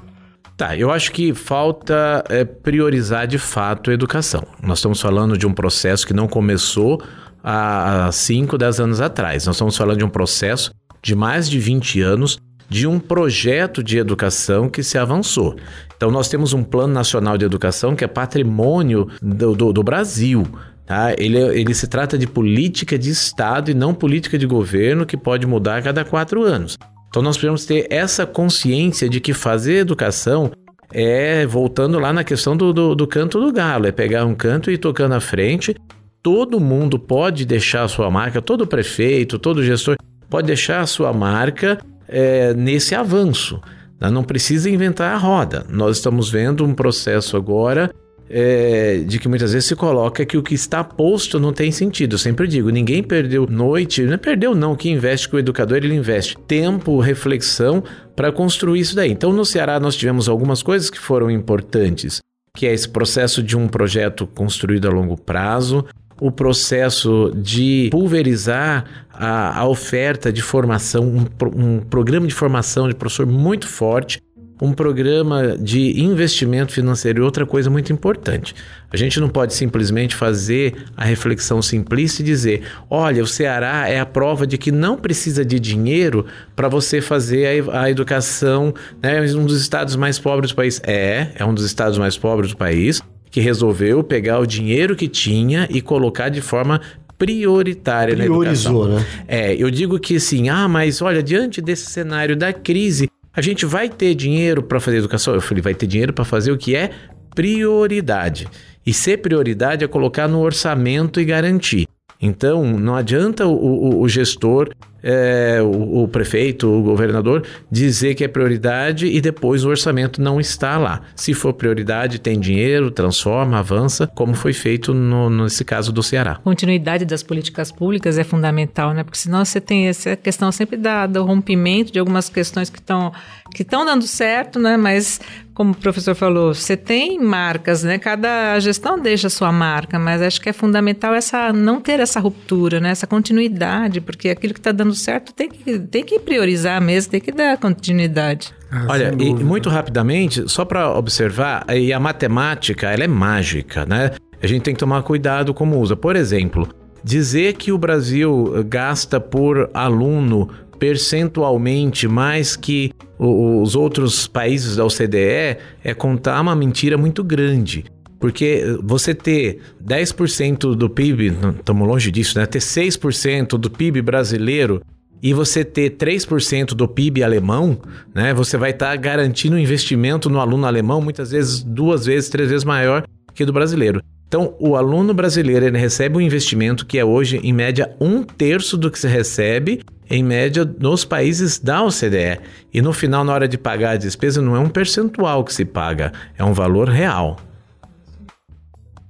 Tá, 0.55 0.75
eu 0.75 0.89
acho 0.89 1.11
que 1.11 1.36
falta 1.36 2.23
é, 2.30 2.43
priorizar 2.43 3.28
de 3.28 3.38
fato 3.38 3.91
a 3.91 3.93
educação. 3.93 4.41
Nós 4.63 4.80
estamos 4.80 4.99
falando 4.99 5.38
de 5.38 5.45
um 5.45 5.53
processo 5.53 6.07
que 6.07 6.15
não 6.15 6.28
começou 6.28 6.99
há 7.43 8.09
5, 8.11 8.57
10 8.57 8.80
anos 8.80 9.01
atrás. 9.01 9.45
Nós 9.45 9.55
estamos 9.55 9.78
falando 9.78 9.99
de 9.99 10.03
um 10.03 10.09
processo 10.09 10.71
de 11.03 11.13
mais 11.15 11.47
de 11.47 11.59
20 11.59 12.01
anos 12.01 12.39
de 12.70 12.86
um 12.86 12.99
projeto 12.99 13.84
de 13.84 13.97
educação 13.97 14.70
que 14.70 14.84
se 14.84 14.97
avançou. 14.97 15.55
Então, 15.95 16.11
nós 16.11 16.28
temos 16.28 16.53
um 16.53 16.63
Plano 16.63 16.93
Nacional 16.93 17.38
de 17.38 17.45
Educação 17.45 17.95
que 17.95 18.03
é 18.03 18.07
patrimônio 18.07 19.07
do, 19.22 19.55
do, 19.55 19.74
do 19.74 19.84
Brasil. 19.84 20.45
Tá? 20.86 21.13
Ele, 21.18 21.38
ele 21.38 21.74
se 21.74 21.88
trata 21.88 22.18
de 22.18 22.28
política 22.28 22.97
de 22.97 23.09
Estado 23.09 23.72
e 23.72 23.74
não 23.74 23.93
política 23.93 24.38
de 24.38 24.45
governo 24.45 25.05
que 25.05 25.18
pode 25.18 25.47
mudar 25.47 25.78
a 25.78 25.82
cada 25.82 26.05
quatro 26.05 26.43
anos. 26.43 26.78
Então, 27.09 27.22
nós 27.22 27.38
precisamos 27.38 27.65
ter 27.65 27.88
essa 27.89 28.26
consciência 28.26 29.09
de 29.09 29.20
que 29.20 29.34
fazer 29.34 29.78
educação 29.78 30.51
é 30.91 31.45
voltando 31.45 31.99
lá 31.99 32.13
na 32.13 32.24
questão 32.24 32.55
do, 32.55 32.72
do, 32.72 32.95
do 32.95 33.07
canto 33.07 33.39
do 33.39 33.51
galo, 33.51 33.88
é 33.88 33.91
pegar 33.91 34.26
um 34.26 34.34
canto 34.34 34.72
e 34.72 34.76
ir 34.76 34.78
tocando 34.78 35.13
à 35.13 35.20
frente. 35.20 35.76
Todo 36.22 36.59
mundo 36.59 36.97
pode 36.97 37.45
deixar 37.45 37.84
a 37.84 37.88
sua 37.88 38.09
marca, 38.09 38.41
todo 38.41 38.68
prefeito, 38.68 39.39
todo 39.39 39.63
gestor 39.63 39.95
pode 40.30 40.47
deixar 40.47 40.82
a 40.82 40.86
sua 40.86 41.13
marca 41.13 41.80
é, 42.08 42.53
nesse 42.53 42.95
avanço. 42.95 43.60
Né? 43.99 44.10
Não 44.10 44.24
precisa 44.24 44.70
inventar 44.70 45.14
a 45.14 45.18
roda. 45.18 45.66
Nós 45.70 45.97
estamos 45.97 46.30
vendo 46.30 46.64
um 46.64 46.74
processo 46.74 47.36
agora 47.36 47.91
é, 48.30 49.03
de 49.05 49.20
que 49.20 49.28
muitas 49.28 49.53
vezes 49.53 49.68
se 49.68 49.76
coloca 49.76 50.26
que 50.26 50.38
o 50.38 50.43
que 50.43 50.53
está 50.53 50.84
posto 50.84 51.39
não 51.39 51.53
tem 51.53 51.72
sentido. 51.72 52.14
Eu 52.14 52.20
sempre 52.20 52.47
digo, 52.47 52.70
ninguém 52.70 53.01
perdeu 53.01 53.47
noite, 53.47 54.03
não 54.03 54.14
é 54.14 54.18
perdeu 54.18 54.53
não, 54.53 54.76
que 54.76 54.89
investe 54.89 55.30
com 55.30 55.38
o 55.38 55.39
educador, 55.39 55.78
ele 55.78 55.93
investe 55.93 56.38
tempo, 56.47 56.99
reflexão 56.99 57.84
para 58.16 58.32
construir 58.32 58.82
isso 58.82 58.95
daí. 58.95 59.12
Então 59.12 59.32
no 59.32 59.45
Ceará 59.45 59.80
nós 59.80 59.95
tivemos 59.95 60.28
algumas 60.28 60.62
coisas 60.62 60.89
que 60.89 60.99
foram 60.99 61.32
importantes, 61.32 62.22
que 62.55 62.66
é 62.66 62.74
esse 62.74 62.89
processo 62.89 63.41
de 63.41 63.55
um 63.55 63.68
projeto 63.68 64.28
construído 64.28 64.88
a 64.88 64.91
longo 64.91 65.16
prazo, 65.16 65.86
o 66.20 66.32
processo 66.32 67.32
de 67.36 67.89
pulverizar 67.91 69.07
a, 69.18 69.59
a 69.59 69.68
oferta 69.68 70.32
de 70.32 70.41
formação, 70.41 71.03
um, 71.03 71.26
um 71.55 71.80
programa 71.80 72.28
de 72.28 72.34
formação 72.34 72.88
de 72.88 72.95
professor 72.95 73.26
muito 73.26 73.68
forte, 73.68 74.22
um 74.61 74.74
programa 74.74 75.55
de 75.57 76.01
investimento 76.01 76.72
financeiro 76.72 77.20
e 77.20 77.22
outra 77.22 77.45
coisa 77.45 77.70
muito 77.70 77.93
importante. 77.93 78.55
A 78.91 78.97
gente 78.97 79.20
não 79.20 79.30
pode 79.30 79.53
simplesmente 79.53 80.15
fazer 80.15 80.86
a 80.95 81.05
reflexão 81.05 81.61
simplista 81.61 82.22
e 82.22 82.26
dizer: 82.26 82.63
olha, 82.89 83.22
o 83.22 83.28
Ceará 83.28 83.88
é 83.88 83.99
a 83.99 84.05
prova 84.05 84.47
de 84.47 84.57
que 84.57 84.72
não 84.72 84.97
precisa 84.97 85.45
de 85.45 85.59
dinheiro 85.59 86.26
para 86.55 86.68
você 86.68 87.01
fazer 87.01 87.70
a, 87.70 87.84
a 87.84 87.91
educação, 87.91 88.74
né? 89.01 89.22
um 89.36 89.45
dos 89.45 89.61
estados 89.61 89.95
mais 89.95 90.18
pobres 90.18 90.51
do 90.51 90.55
país. 90.55 90.82
É, 90.84 91.32
é 91.36 91.45
um 91.45 91.53
dos 91.53 91.65
estados 91.65 91.97
mais 91.97 92.18
pobres 92.18 92.51
do 92.51 92.57
país 92.57 93.01
que 93.30 93.41
resolveu 93.41 94.03
pegar 94.03 94.39
o 94.39 94.47
dinheiro 94.47 94.95
que 94.95 95.07
tinha 95.07 95.68
e 95.70 95.82
colocar 95.82 96.30
de 96.30 96.41
forma 96.41 96.82
prioritária 97.18 98.15
Priorizou, 98.15 98.88
na 98.88 98.95
educação. 98.95 99.15
né? 99.18 99.26
É, 99.28 99.55
eu 99.55 99.70
digo 99.72 99.99
que 99.99 100.18
assim, 100.18 100.49
ah, 100.49 100.68
mas 100.68 101.01
olha, 101.01 101.24
diante 101.24 101.61
desse 101.61 101.89
cenário 101.91 102.36
da 102.36 102.53
crise, 102.53 103.09
a 103.34 103.41
gente 103.41 103.65
vai 103.65 103.89
ter 103.89 104.15
dinheiro 104.15 104.63
para 104.63 104.80
fazer 104.80 104.97
educação? 104.97 105.34
Eu 105.34 105.41
falei, 105.41 105.61
vai 105.61 105.74
ter 105.74 105.88
dinheiro 105.88 106.13
para 106.13 106.26
fazer 106.26 106.51
o 106.51 106.57
que 106.57 106.76
é 106.76 106.91
prioridade. 107.36 108.47
E 108.86 108.93
ser 108.93 109.18
prioridade 109.18 109.84
é 109.84 109.88
colocar 109.88 110.28
no 110.28 110.39
orçamento 110.39 111.20
e 111.20 111.26
garantir. 111.26 111.88
Então, 112.22 112.78
não 112.78 112.95
adianta 112.95 113.45
o, 113.45 113.53
o, 113.53 114.01
o 114.01 114.09
gestor, 114.09 114.70
é, 115.03 115.61
o, 115.61 116.03
o, 116.03 116.07
prefeito, 116.07 116.68
o 116.68 116.82
governador 116.82 117.43
dizer 117.72 118.15
que 118.15 118.24
é 118.24 118.28
prioridade 118.28 119.05
e 119.05 119.22
depois 119.22 119.63
o 119.63 119.70
orçamento 119.70 120.22
não 120.22 120.39
está 120.39 120.78
lá. 120.78 121.01
Se 121.15 121.34
for 121.34 121.53
prioridade, 121.53 122.20
tem 122.20 122.39
dinheiro, 122.39 122.91
transforma, 122.91 123.59
avança, 123.59 124.07
como 124.07 124.34
foi 124.34 124.53
feito 124.53 124.93
no, 124.93 125.30
nesse 125.30 125.63
caso 125.63 125.91
do 125.91 126.01
Ceará. 126.01 126.36
Continuidade 126.43 127.05
das 127.05 127.22
políticas 127.24 127.72
públicas 127.72 128.18
é 128.18 128.24
fundamental, 128.24 128.93
né? 128.93 129.03
Porque 129.03 129.18
senão 129.18 129.45
você 129.45 129.61
tem 129.61 129.88
essa 129.88 130.15
questão 130.15 130.51
sempre 130.51 130.78
da, 130.78 131.05
do 131.05 131.24
rompimento 131.24 131.91
de 131.91 131.99
algumas 131.99 132.28
questões 132.28 132.70
que 132.70 132.80
estão 132.80 133.13
que 133.58 133.64
estão 133.64 133.84
dando 133.84 134.05
certo, 134.05 134.60
né? 134.60 134.78
Mas 134.78 135.20
como 135.53 135.72
o 135.72 135.76
professor 135.76 136.14
falou, 136.14 136.53
você 136.53 136.78
tem 136.78 137.20
marcas, 137.20 137.84
né? 137.84 137.97
Cada 137.97 138.60
gestão 138.60 138.99
deixa 138.99 139.28
a 139.28 139.30
sua 139.30 139.51
marca, 139.51 139.97
mas 139.97 140.22
acho 140.22 140.39
que 140.39 140.49
é 140.49 140.53
fundamental 140.53 141.14
essa 141.16 141.51
não 141.51 141.82
ter 141.82 141.99
essa 141.99 142.20
ruptura, 142.20 142.80
né? 142.80 142.91
Essa 142.91 143.08
continuidade, 143.08 143.99
porque 143.99 144.30
aquilo 144.30 144.53
que 144.53 144.60
está 144.60 144.72
dando 144.72 144.93
certo 144.93 145.34
tem 145.34 145.49
que, 145.49 145.80
tem 145.80 146.03
que 146.03 146.20
priorizar 146.20 146.80
mesmo, 146.80 147.12
tem 147.12 147.20
que 147.20 147.32
dar 147.32 147.58
continuidade. 147.58 148.53
Ah, 148.72 148.86
Olha, 148.89 149.16
e 149.18 149.34
muito 149.34 149.70
rapidamente, 149.70 150.47
só 150.47 150.64
para 150.64 150.91
observar, 150.95 151.66
e 151.76 151.91
a 151.91 151.99
matemática, 151.99 152.91
ela 152.91 153.03
é 153.03 153.08
mágica, 153.08 153.86
né? 153.86 154.12
a 154.41 154.47
gente 154.47 154.62
tem 154.62 154.74
que 154.74 154.80
tomar 154.80 155.01
cuidado 155.03 155.53
como 155.53 155.80
usa. 155.80 155.95
Por 155.95 156.16
exemplo, 156.16 156.68
dizer 157.03 157.53
que 157.53 157.72
o 157.72 157.78
Brasil 157.78 158.64
gasta 158.68 159.20
por 159.20 159.70
aluno 159.74 160.49
percentualmente 160.80 162.07
mais 162.07 162.55
que 162.55 162.91
os 163.19 163.75
outros 163.75 164.28
países 164.28 164.75
da 164.75 164.86
OCDE 164.86 165.57
é 165.84 165.93
contar 165.95 166.39
uma 166.41 166.55
mentira 166.55 166.97
muito 166.97 167.23
grande. 167.23 167.86
Porque 168.19 168.63
você 168.84 169.13
ter 169.13 169.59
10% 169.84 170.75
do 170.75 170.89
PIB, 170.89 171.34
estamos 171.57 171.88
longe 171.88 172.09
disso, 172.09 172.39
né? 172.39 172.45
Ter 172.45 172.59
6% 172.59 173.57
do 173.57 173.69
PIB 173.69 174.01
brasileiro 174.01 174.82
e 175.21 175.34
você 175.34 175.63
ter 175.63 175.97
3% 175.97 176.69
do 176.69 176.88
PIB 176.88 177.23
alemão, 177.23 177.80
né? 178.13 178.34
Você 178.34 178.57
vai 178.57 178.71
estar 178.71 178.89
tá 178.89 178.95
garantindo 178.95 179.55
um 179.55 179.59
investimento 179.59 180.30
no 180.30 180.39
aluno 180.39 180.65
alemão 180.65 180.99
muitas 180.99 181.32
vezes 181.32 181.61
duas 181.61 182.05
vezes, 182.05 182.30
três 182.30 182.49
vezes 182.49 182.65
maior 182.65 183.03
que 183.34 183.45
do 183.45 183.53
brasileiro. 183.53 184.01
Então, 184.28 184.55
o 184.59 184.75
aluno 184.75 185.13
brasileiro 185.13 185.65
ele 185.65 185.78
recebe 185.78 186.17
um 186.17 186.21
investimento 186.21 186.86
que 186.86 186.97
é 186.97 187.05
hoje, 187.05 187.39
em 187.43 187.53
média, 187.53 187.95
um 188.01 188.23
terço 188.23 188.75
do 188.75 188.91
que 188.91 188.99
se 188.99 189.07
recebe, 189.07 189.82
em 190.10 190.24
média, 190.24 190.70
nos 190.80 191.05
países 191.05 191.60
da 191.60 191.84
OCDE. 191.84 192.39
E 192.74 192.82
no 192.82 192.93
final, 192.93 193.24
na 193.24 193.34
hora 193.34 193.47
de 193.47 193.58
pagar 193.58 193.91
a 193.91 193.97
despesa, 193.97 194.41
não 194.41 194.55
é 194.55 194.60
um 194.60 194.70
percentual 194.70 195.43
que 195.43 195.53
se 195.53 195.66
paga, 195.66 196.12
é 196.38 196.43
um 196.43 196.53
valor 196.53 196.89
real. 196.89 197.38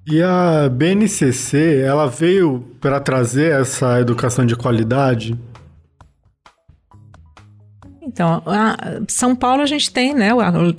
E 0.09 0.23
a 0.23 0.69
BNCC, 0.69 1.81
ela 1.81 2.07
veio 2.07 2.63
para 2.79 2.97
trazer 2.97 3.51
essa 3.51 3.99
educação 3.99 4.45
de 4.45 4.55
qualidade 4.55 5.37
então, 8.17 8.41
São 9.07 9.35
Paulo 9.35 9.61
a 9.61 9.67
gente 9.67 9.91
tem, 9.91 10.11
né? 10.11 10.31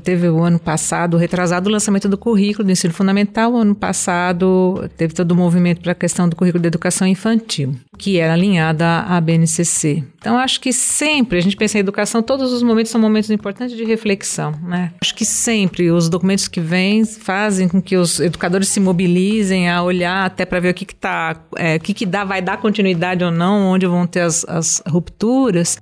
Teve 0.03 0.29
o 0.29 0.43
ano 0.43 0.59
passado, 0.59 1.17
retrasado, 1.17 1.69
o 1.69 1.73
lançamento 1.73 2.09
do 2.09 2.19
currículo 2.19 2.65
do 2.65 2.73
ensino 2.73 2.93
fundamental. 2.93 3.53
O 3.53 3.59
ano 3.59 3.77
passado 3.77 4.91
teve 4.97 5.15
todo 5.15 5.31
o 5.31 5.37
movimento 5.37 5.81
para 5.81 5.93
a 5.93 5.95
questão 5.95 6.29
do 6.29 6.35
currículo 6.35 6.61
de 6.61 6.67
educação 6.67 7.07
infantil, 7.07 7.77
que 7.97 8.19
era 8.19 8.33
alinhada 8.33 9.03
à 9.03 9.21
BNCC. 9.21 10.03
Então, 10.19 10.37
acho 10.37 10.61
que 10.61 10.73
sempre, 10.73 11.39
a 11.39 11.41
gente 11.41 11.57
pensa 11.57 11.79
em 11.79 11.81
educação, 11.81 12.21
todos 12.21 12.53
os 12.53 12.61
momentos 12.61 12.91
são 12.91 13.01
momentos 13.01 13.31
importantes 13.31 13.77
de 13.77 13.85
reflexão, 13.85 14.51
né? 14.61 14.93
Acho 15.01 15.15
que 15.15 15.25
sempre 15.25 15.93
os 15.93 16.09
documentos 16.09 16.49
que 16.49 16.61
vêm 16.61 17.05
fazem 17.05 17.69
com 17.69 17.81
que 17.81 17.97
os 17.97 18.19
educadores 18.19 18.67
se 18.67 18.81
mobilizem 18.81 19.71
a 19.71 19.81
olhar 19.81 20.27
até 20.27 20.45
para 20.45 20.59
ver 20.59 20.71
o 20.71 20.75
que 20.75 20.85
que 20.85 20.95
tá, 20.95 21.37
é, 21.57 21.77
o 21.77 21.81
que 21.81 21.95
que 21.95 22.05
dá, 22.05 22.25
vai 22.25 22.43
dar 22.43 22.57
continuidade 22.57 23.23
ou 23.23 23.31
não, 23.31 23.69
onde 23.69 23.87
vão 23.87 24.09
ter 24.09 24.23
as, 24.23 24.45
as 24.49 24.83
rupturas. 24.89 25.79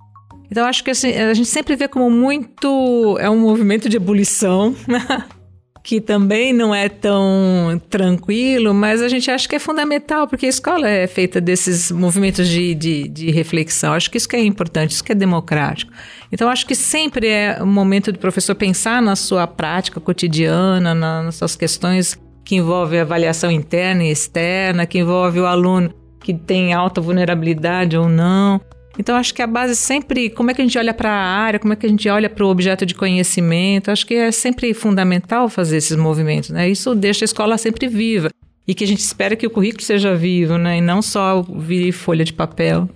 Então, 0.50 0.66
acho 0.66 0.82
que 0.84 0.90
assim, 0.90 1.12
a 1.12 1.34
gente 1.34 1.48
sempre 1.48 1.76
vê 1.76 1.88
como 1.88 2.10
muito. 2.10 3.16
É 3.20 3.28
um 3.28 3.38
movimento 3.38 3.88
de 3.88 3.96
ebulição, 3.96 4.74
que 5.82 6.00
também 6.00 6.52
não 6.52 6.74
é 6.74 6.88
tão 6.88 7.80
tranquilo, 7.88 8.74
mas 8.74 9.00
a 9.00 9.08
gente 9.08 9.30
acha 9.30 9.48
que 9.48 9.56
é 9.56 9.58
fundamental, 9.58 10.26
porque 10.26 10.46
a 10.46 10.48
escola 10.48 10.88
é 10.88 11.06
feita 11.06 11.40
desses 11.40 11.92
movimentos 11.92 12.48
de, 12.48 12.74
de, 12.74 13.08
de 13.08 13.30
reflexão. 13.30 13.92
Acho 13.92 14.10
que 14.10 14.16
isso 14.16 14.28
que 14.28 14.36
é 14.36 14.44
importante, 14.44 14.90
isso 14.92 15.04
que 15.04 15.12
é 15.12 15.14
democrático. 15.14 15.92
Então, 16.32 16.48
acho 16.48 16.66
que 16.66 16.74
sempre 16.74 17.28
é 17.28 17.58
o 17.62 17.66
momento 17.66 18.10
do 18.10 18.18
professor 18.18 18.54
pensar 18.54 19.00
na 19.00 19.14
sua 19.14 19.46
prática 19.46 20.00
cotidiana, 20.00 20.94
nas 20.94 21.36
suas 21.36 21.54
questões 21.54 22.18
que 22.44 22.56
envolvem 22.56 23.00
avaliação 23.00 23.50
interna 23.50 24.04
e 24.04 24.10
externa, 24.10 24.86
que 24.86 24.98
envolve 24.98 25.40
o 25.40 25.46
aluno 25.46 25.92
que 26.20 26.34
tem 26.34 26.72
alta 26.72 27.00
vulnerabilidade 27.00 27.96
ou 27.96 28.08
não. 28.08 28.60
Então, 28.98 29.16
acho 29.16 29.34
que 29.34 29.42
a 29.42 29.46
base 29.46 29.76
sempre, 29.76 30.30
como 30.30 30.50
é 30.50 30.54
que 30.54 30.62
a 30.62 30.64
gente 30.64 30.78
olha 30.78 30.94
para 30.94 31.10
a 31.10 31.38
área, 31.38 31.58
como 31.58 31.72
é 31.72 31.76
que 31.76 31.86
a 31.86 31.88
gente 31.88 32.08
olha 32.08 32.30
para 32.30 32.44
o 32.44 32.48
objeto 32.48 32.86
de 32.86 32.94
conhecimento, 32.94 33.90
acho 33.90 34.06
que 34.06 34.14
é 34.14 34.32
sempre 34.32 34.72
fundamental 34.72 35.48
fazer 35.48 35.76
esses 35.76 35.96
movimentos, 35.96 36.50
né? 36.50 36.68
Isso 36.68 36.94
deixa 36.94 37.24
a 37.24 37.26
escola 37.26 37.58
sempre 37.58 37.88
viva 37.88 38.30
e 38.66 38.74
que 38.74 38.84
a 38.84 38.86
gente 38.86 39.00
espera 39.00 39.36
que 39.36 39.46
o 39.46 39.50
currículo 39.50 39.82
seja 39.82 40.14
vivo, 40.14 40.58
né? 40.58 40.78
E 40.78 40.80
não 40.80 41.00
só 41.00 41.42
vir 41.42 41.92
folha 41.92 42.24
de 42.24 42.32
papel. 42.32 42.88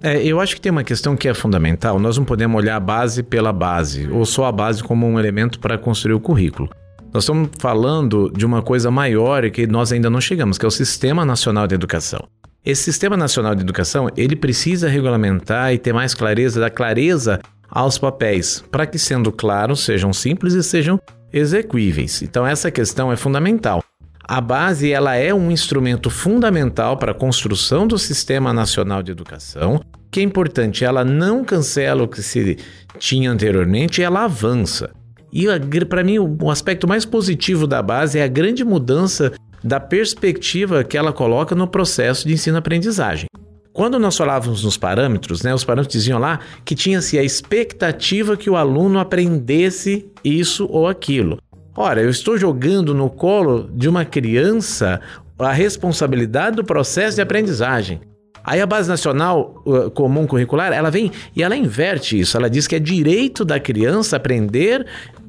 É, 0.00 0.22
eu 0.22 0.38
acho 0.38 0.54
que 0.54 0.60
tem 0.60 0.70
uma 0.70 0.84
questão 0.84 1.16
que 1.16 1.28
é 1.28 1.34
fundamental. 1.34 1.98
Nós 1.98 2.16
não 2.16 2.24
podemos 2.24 2.56
olhar 2.56 2.76
a 2.76 2.80
base 2.80 3.22
pela 3.22 3.52
base, 3.52 4.08
ou 4.08 4.24
só 4.24 4.44
a 4.44 4.52
base 4.52 4.82
como 4.82 5.06
um 5.06 5.18
elemento 5.18 5.58
para 5.58 5.76
construir 5.76 6.14
o 6.14 6.20
currículo. 6.20 6.68
Nós 7.12 7.24
estamos 7.24 7.48
falando 7.58 8.30
de 8.30 8.44
uma 8.46 8.62
coisa 8.62 8.90
maior 8.90 9.44
e 9.44 9.50
que 9.50 9.66
nós 9.66 9.90
ainda 9.90 10.10
não 10.10 10.20
chegamos, 10.20 10.58
que 10.58 10.64
é 10.64 10.68
o 10.68 10.70
Sistema 10.70 11.24
Nacional 11.24 11.66
de 11.66 11.74
Educação. 11.74 12.20
Esse 12.68 12.82
Sistema 12.82 13.16
Nacional 13.16 13.54
de 13.54 13.62
Educação, 13.62 14.10
ele 14.14 14.36
precisa 14.36 14.90
regulamentar 14.90 15.72
e 15.72 15.78
ter 15.78 15.94
mais 15.94 16.12
clareza, 16.12 16.60
dar 16.60 16.68
clareza 16.68 17.40
aos 17.66 17.96
papéis, 17.96 18.62
para 18.70 18.86
que 18.86 18.98
sendo 18.98 19.32
claros, 19.32 19.82
sejam 19.82 20.12
simples 20.12 20.52
e 20.52 20.62
sejam 20.62 21.00
execuíveis. 21.32 22.20
Então 22.20 22.46
essa 22.46 22.70
questão 22.70 23.10
é 23.10 23.16
fundamental. 23.16 23.82
A 24.22 24.38
base 24.38 24.92
ela 24.92 25.16
é 25.16 25.32
um 25.32 25.50
instrumento 25.50 26.10
fundamental 26.10 26.98
para 26.98 27.12
a 27.12 27.14
construção 27.14 27.86
do 27.86 27.96
Sistema 27.96 28.52
Nacional 28.52 29.02
de 29.02 29.12
Educação, 29.12 29.80
que 30.10 30.20
é 30.20 30.22
importante, 30.22 30.84
ela 30.84 31.02
não 31.06 31.42
cancela 31.42 32.02
o 32.02 32.08
que 32.08 32.22
se 32.22 32.58
tinha 32.98 33.30
anteriormente, 33.30 34.02
ela 34.02 34.24
avança. 34.24 34.90
E 35.32 35.46
para 35.86 36.04
mim 36.04 36.18
o 36.18 36.50
aspecto 36.50 36.86
mais 36.86 37.06
positivo 37.06 37.66
da 37.66 37.80
base 37.80 38.18
é 38.18 38.24
a 38.24 38.28
grande 38.28 38.62
mudança 38.62 39.32
da 39.62 39.80
perspectiva 39.80 40.84
que 40.84 40.96
ela 40.96 41.12
coloca 41.12 41.54
no 41.54 41.66
processo 41.66 42.26
de 42.26 42.34
ensino-aprendizagem. 42.34 43.28
Quando 43.72 43.98
nós 43.98 44.16
falávamos 44.16 44.64
nos 44.64 44.76
parâmetros, 44.76 45.42
né, 45.42 45.54
os 45.54 45.64
parâmetros 45.64 45.92
diziam 45.92 46.18
lá 46.18 46.40
que 46.64 46.74
tinha-se 46.74 47.18
a 47.18 47.22
expectativa 47.22 48.36
que 48.36 48.50
o 48.50 48.56
aluno 48.56 48.98
aprendesse 48.98 50.10
isso 50.24 50.66
ou 50.68 50.88
aquilo. 50.88 51.38
Ora, 51.76 52.02
eu 52.02 52.10
estou 52.10 52.36
jogando 52.36 52.92
no 52.92 53.08
colo 53.08 53.70
de 53.72 53.88
uma 53.88 54.04
criança 54.04 55.00
a 55.38 55.52
responsabilidade 55.52 56.56
do 56.56 56.64
processo 56.64 57.14
de 57.14 57.22
aprendizagem. 57.22 58.00
Aí 58.42 58.60
a 58.60 58.66
Base 58.66 58.88
Nacional 58.88 59.62
uh, 59.66 59.90
Comum 59.90 60.26
Curricular, 60.26 60.72
ela 60.72 60.90
vem 60.90 61.12
e 61.36 61.42
ela 61.42 61.54
inverte 61.54 62.18
isso. 62.18 62.36
Ela 62.36 62.48
diz 62.48 62.66
que 62.66 62.74
é 62.74 62.78
direito 62.78 63.44
da 63.44 63.60
criança 63.60 64.16
aprender 64.16 64.86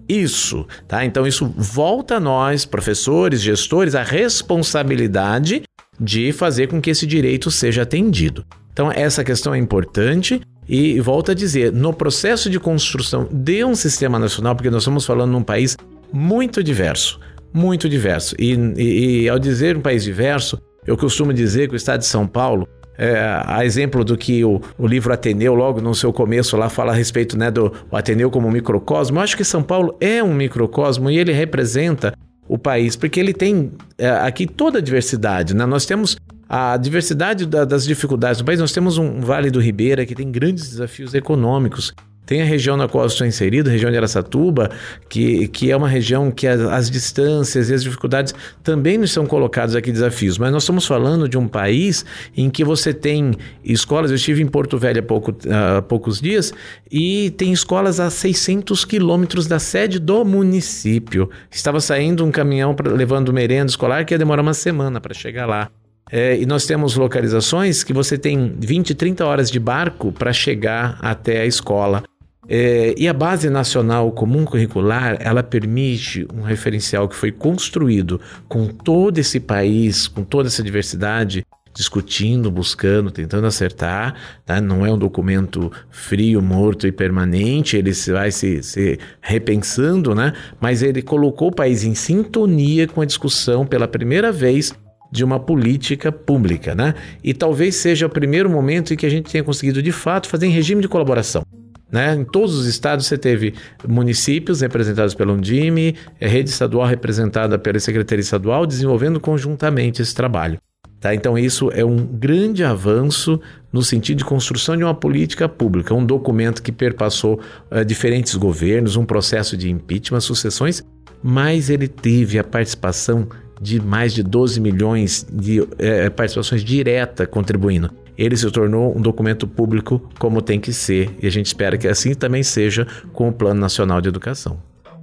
isso, 0.10 0.66
tá? 0.88 1.06
Então 1.06 1.28
isso 1.28 1.54
volta 1.56 2.16
a 2.16 2.20
nós, 2.20 2.66
professores, 2.66 3.42
gestores, 3.42 3.94
a 3.94 4.02
responsabilidade 4.02 5.62
de 6.00 6.32
fazer 6.32 6.68
com 6.68 6.82
que 6.82 6.90
esse 6.90 7.06
direito 7.06 7.52
seja 7.52 7.84
atendido. 7.84 8.44
Então 8.74 8.92
essa 8.92 9.24
questão 9.24 9.54
é 9.54 9.60
importante 9.60 10.42
e 10.68 11.00
volta 11.00 11.32
a 11.32 11.36
dizer, 11.36 11.72
no 11.72 11.94
processo 11.94 12.50
de 12.50 12.60
construção 12.60 13.28
de 13.32 13.64
um 13.64 13.76
sistema 13.76 14.18
nacional, 14.18 14.56
porque 14.56 14.70
nós 14.70 14.84
estamos 14.84 15.06
falando 15.06 15.32
num 15.32 15.44
país 15.44 15.76
muito 16.12 16.64
diverso, 16.64 17.20
muito 17.54 17.88
diverso. 17.88 18.36
E, 18.40 18.54
e, 18.78 19.22
e 19.22 19.30
ao 19.30 19.38
dizer 19.40 19.78
um 19.78 19.82
país 19.82 20.04
diverso, 20.04 20.60
eu 20.86 20.96
costumo 20.98 21.34
dizer 21.34 21.68
que 21.68 21.74
o 21.74 21.78
estado 21.78 22.00
de 22.00 22.06
São 22.06 22.26
Paulo 22.26 22.68
é, 23.00 23.42
a 23.46 23.64
exemplo 23.64 24.04
do 24.04 24.18
que 24.18 24.44
o, 24.44 24.62
o, 24.78 24.86
livro 24.86 25.14
Ateneu, 25.14 25.56
logo 25.56 25.80
no 25.80 25.96
seu 25.96 26.12
começo, 26.12 26.58
lá 26.58 26.68
fala 26.68 26.92
a 26.92 26.96
respeito 26.96 27.38
né, 27.38 27.50
do 27.50 27.74
Ateneu 27.94 28.30
como 28.30 28.52
microcosmo. 28.52 29.18
Eu 29.18 29.24
acho 29.24 29.38
que 29.38 29.46
São 29.46 29.64
Paulo 29.64 29.96
é 30.02 30.22
um 30.22 30.34
microcosmo 30.34 31.10
e 31.10 31.18
ele 31.18 31.32
representa 31.32 32.14
o 32.46 32.58
país, 32.58 32.98
porque 32.98 33.18
ele 33.18 33.32
tem 33.34 33.72
é, 33.98 34.10
aqui 34.10 34.46
toda 34.46 34.80
a 34.80 34.82
diversidade. 34.82 35.56
Né? 35.56 35.66
Nós 35.66 35.86
temos 35.86 36.18
a 36.50 36.76
diversidade 36.76 37.46
da, 37.46 37.64
das 37.64 37.86
dificuldades 37.86 38.40
do 38.40 38.46
país. 38.46 38.60
Nós 38.60 38.74
temos 38.74 38.98
um 38.98 39.22
Vale 39.22 39.50
do 39.50 39.62
Ribeira 39.62 40.06
que 40.06 40.14
tem 40.14 40.30
grandes 40.30 40.70
desafios 40.70 41.14
econômicos. 41.14 41.94
Tem 42.30 42.44
a 42.44 42.46
região 42.46 42.78
na 42.78 42.88
qual 42.88 43.06
eu 43.06 43.08
estou 43.08 43.26
inserido, 43.26 43.72
região 43.72 43.90
de 43.90 43.98
Aracatuba, 43.98 44.70
que, 45.10 45.48
que 45.48 45.72
é 45.72 45.76
uma 45.76 45.90
região 45.90 46.30
que 46.30 46.46
as, 46.46 46.62
as 46.62 46.88
distâncias 46.88 47.72
e 47.72 47.74
as 47.74 47.82
dificuldades 47.82 48.36
também 48.62 49.00
nos 49.00 49.12
são 49.12 49.26
colocados 49.26 49.76
aqui 49.76 49.92
desafios. 49.92 50.38
Mas 50.38 50.52
nós 50.52 50.62
estamos 50.62 50.86
falando 50.86 51.28
de 51.28 51.40
um 51.40 51.48
país 51.48 52.06
em 52.38 52.48
que 52.48 52.64
você 52.64 52.94
tem 52.94 53.34
escolas. 53.64 54.12
Eu 54.12 54.16
estive 54.16 54.44
em 54.44 54.46
Porto 54.46 54.78
Velho 54.78 55.00
há, 55.00 55.04
pouco, 55.04 55.36
há 55.50 55.82
poucos 55.82 56.22
dias 56.22 56.54
e 56.92 57.32
tem 57.32 57.52
escolas 57.52 58.00
a 58.00 58.12
600 58.12 58.86
quilômetros 58.86 59.48
da 59.48 59.58
sede 59.58 59.98
do 59.98 60.24
município. 60.24 61.32
Estava 61.50 61.80
saindo 61.80 62.24
um 62.24 62.30
caminhão 62.30 62.76
pra, 62.76 62.92
levando 62.92 63.34
merenda 63.34 63.72
escolar 63.72 64.06
que 64.06 64.14
ia 64.14 64.20
demorar 64.20 64.44
uma 64.44 64.54
semana 64.54 65.02
para 65.02 65.16
chegar 65.16 65.48
lá. 65.48 65.72
É, 66.12 66.38
e 66.38 66.46
nós 66.46 66.68
temos 66.68 66.96
localizações 66.96 67.84
que 67.84 67.92
você 67.92 68.20
tem 68.20 68.56
20, 68.60 68.94
30 68.94 69.26
horas 69.26 69.50
de 69.50 69.60
barco 69.60 70.12
para 70.12 70.32
chegar 70.32 71.00
até 71.02 71.42
a 71.42 71.46
escola. 71.48 72.04
É, 72.52 72.96
e 72.98 73.08
a 73.08 73.14
Base 73.14 73.48
Nacional 73.48 74.12
Comum 74.12 74.44
Curricular, 74.44 75.18
ela 75.20 75.44
permite 75.44 76.28
um 76.34 76.42
referencial 76.42 77.08
que 77.08 77.16
foi 77.16 77.32
construído 77.32 78.20
com 78.48 78.66
todo 78.66 79.20
esse 79.20 79.40
país, 79.40 80.08
com 80.08 80.24
toda 80.24 80.48
essa 80.48 80.64
diversidade, 80.64 81.46
discutindo, 81.76 82.50
buscando, 82.50 83.12
tentando 83.12 83.46
acertar. 83.46 84.16
Tá? 84.48 84.60
Não 84.60 84.84
é 84.84 84.92
um 84.92 84.98
documento 84.98 85.72
frio, 85.92 86.42
morto 86.42 86.88
e 86.88 86.92
permanente, 86.92 87.78
ele 87.78 87.92
vai 88.12 88.32
se, 88.32 88.64
se 88.64 88.98
repensando, 89.22 90.16
né? 90.16 90.34
mas 90.60 90.82
ele 90.82 91.04
colocou 91.04 91.50
o 91.50 91.56
país 91.56 91.84
em 91.84 91.94
sintonia 91.94 92.88
com 92.88 93.02
a 93.02 93.06
discussão 93.06 93.64
pela 93.64 93.88
primeira 93.88 94.32
vez 94.32 94.74
de 95.12 95.24
uma 95.24 95.40
política 95.40 96.12
pública, 96.12 96.76
né? 96.76 96.94
E 97.24 97.34
talvez 97.34 97.76
seja 97.76 98.06
o 98.06 98.10
primeiro 98.10 98.48
momento 98.48 98.94
em 98.94 98.98
que 98.98 99.08
a 99.08 99.10
gente 99.10 99.32
tenha 99.32 99.44
conseguido 99.44 99.82
de 99.82 99.92
fato 99.92 100.30
fazer 100.30 100.46
em 100.46 100.52
regime 100.52 100.84
de 100.84 100.88
colaboração. 100.88 101.44
Né? 101.92 102.16
Em 102.16 102.24
todos 102.24 102.56
os 102.56 102.66
estados 102.66 103.06
você 103.06 103.18
teve 103.18 103.54
municípios 103.88 104.62
representados 104.62 105.16
pelo 105.16 105.34
Undime, 105.34 105.96
rede 106.20 106.50
estadual 106.50 106.88
representada 106.88 107.58
pela 107.58 107.80
Secretaria 107.80 108.22
Estadual, 108.22 108.66
desenvolvendo 108.66 109.20
conjuntamente 109.20 110.02
esse 110.02 110.14
trabalho. 110.14 110.60
Tá? 111.00 111.16
Então, 111.16 111.38
isso 111.38 111.72
é 111.74 111.84
um 111.84 111.98
grande 111.98 112.64
avanço 112.64 113.40
no 113.72 113.82
sentido 113.82 114.18
de 114.18 114.26
construção 114.26 114.76
de 114.76 114.84
uma 114.84 114.94
política 114.94 115.48
pública, 115.48 115.94
um 115.94 116.06
documento 116.06 116.62
que 116.62 116.72
perpassou 116.72 117.40
uh, 117.72 117.86
diferentes 117.86 118.36
governos, 118.36 118.98
um 118.98 119.06
processo 119.06 119.56
de 119.56 119.70
impeachment, 119.70 120.20
sucessões, 120.20 120.84
mas 121.24 121.70
ele 121.70 121.88
teve 121.88 122.38
a 122.38 122.44
participação 122.44 123.28
de 123.62 123.80
mais 123.82 124.14
de 124.14 124.24
12 124.24 124.60
milhões 124.62 125.28
de 125.30 125.68
eh, 125.78 126.10
participações 126.10 126.64
direta 126.64 127.28
contribuindo. 127.28 127.92
Ele 128.20 128.36
se 128.36 128.52
tornou 128.52 128.96
um 128.98 129.02
documento 129.02 129.48
público 129.48 130.02
como 130.20 130.42
tem 130.42 130.60
que 130.60 130.74
ser, 130.74 131.16
e 131.22 131.26
a 131.26 131.30
gente 131.30 131.46
espera 131.46 131.78
que 131.78 131.88
assim 131.88 132.14
também 132.14 132.44
seja 132.44 132.86
com 133.14 133.30
o 133.30 133.32
Plano 133.32 133.62
Nacional 133.62 134.02
de 134.02 134.10
Educação. 134.10 134.60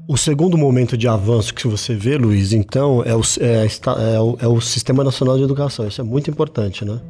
O 0.07 0.19
segundo 0.19 0.59
momento 0.59 0.99
de 0.99 1.09
avanço 1.09 1.55
que 1.55 1.67
você 1.67 1.95
vê, 1.95 2.19
Luiz, 2.19 2.53
então, 2.53 3.03
é 3.05 3.17
o, 3.17 3.23
é, 3.41 3.67
é, 4.15 4.21
o, 4.21 4.37
é 4.39 4.47
o 4.47 4.61
Sistema 4.61 5.03
Nacional 5.03 5.39
de 5.39 5.45
Educação. 5.45 5.89
Isso 5.89 6.01
é 6.01 6.05
muito 6.05 6.31
importante, 6.31 6.85
né? 6.85 7.01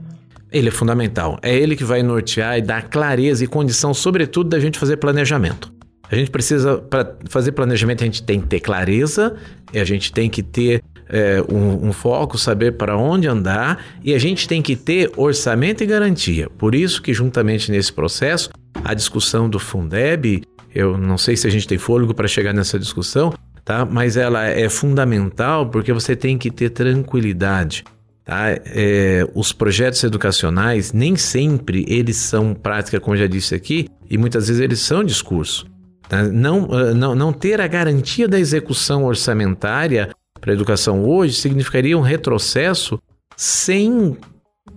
Ele 0.52 0.68
é 0.68 0.70
fundamental. 0.70 1.38
É 1.42 1.54
ele 1.54 1.74
que 1.74 1.84
vai 1.84 2.04
nortear 2.04 2.56
e 2.56 2.62
dar 2.62 2.88
clareza 2.88 3.42
e 3.42 3.48
condição, 3.48 3.92
sobretudo, 3.92 4.48
da 4.48 4.60
gente 4.60 4.78
fazer 4.78 4.98
planejamento. 4.98 5.75
A 6.10 6.14
gente 6.14 6.30
precisa, 6.30 6.78
para 6.78 7.16
fazer 7.28 7.52
planejamento, 7.52 8.02
a 8.02 8.06
gente 8.06 8.22
tem 8.22 8.40
que 8.40 8.46
ter 8.46 8.60
clareza, 8.60 9.34
a 9.74 9.84
gente 9.84 10.12
tem 10.12 10.30
que 10.30 10.42
ter 10.42 10.82
é, 11.08 11.42
um, 11.42 11.88
um, 11.88 11.92
foco, 11.92 12.38
saber 12.38 12.72
para 12.72 12.96
onde 12.96 13.26
andar, 13.26 13.84
e 14.04 14.14
a 14.14 14.18
gente 14.18 14.46
tem 14.46 14.62
que 14.62 14.76
ter 14.76 15.10
orçamento 15.16 15.82
e 15.82 15.86
garantia. 15.86 16.48
Por 16.50 16.74
isso 16.74 17.02
que, 17.02 17.12
juntamente 17.12 17.70
nesse 17.72 17.92
processo, 17.92 18.50
a 18.84 18.94
discussão 18.94 19.48
do 19.48 19.58
Fundeb 19.58 20.42
eu 20.76 20.98
não 20.98 21.16
sei 21.16 21.38
se 21.38 21.46
a 21.46 21.50
gente 21.50 21.66
tem 21.66 21.78
fôlego 21.78 22.12
para 22.12 22.28
chegar 22.28 22.52
nessa 22.52 22.78
discussão, 22.78 23.32
tá? 23.64 23.86
Mas 23.86 24.18
ela 24.18 24.44
é 24.44 24.68
fundamental 24.68 25.70
porque 25.70 25.90
você 25.90 26.14
tem 26.14 26.36
que 26.36 26.50
ter 26.50 26.68
tranquilidade. 26.68 27.82
Tá? 28.22 28.50
É, 28.66 29.26
os 29.34 29.54
projetos 29.54 30.04
educacionais 30.04 30.92
nem 30.92 31.16
sempre 31.16 31.86
eles 31.88 32.16
são 32.18 32.52
prática, 32.52 33.00
como 33.00 33.16
já 33.16 33.26
disse 33.26 33.54
aqui, 33.54 33.88
e 34.10 34.18
muitas 34.18 34.48
vezes 34.48 34.60
eles 34.60 34.80
são 34.80 35.02
discurso. 35.02 35.66
Tá? 36.08 36.22
Não, 36.24 36.68
ah, 36.72 36.94
não, 36.94 37.14
não 37.14 37.32
ter 37.32 37.60
a 37.60 37.66
garantia 37.66 38.28
da 38.28 38.38
execução 38.38 39.04
orçamentária 39.04 40.10
para 40.40 40.52
a 40.52 40.54
educação 40.54 41.04
hoje 41.04 41.34
significaria 41.34 41.96
um 41.96 42.02
retrocesso 42.02 43.00
sem 43.36 44.16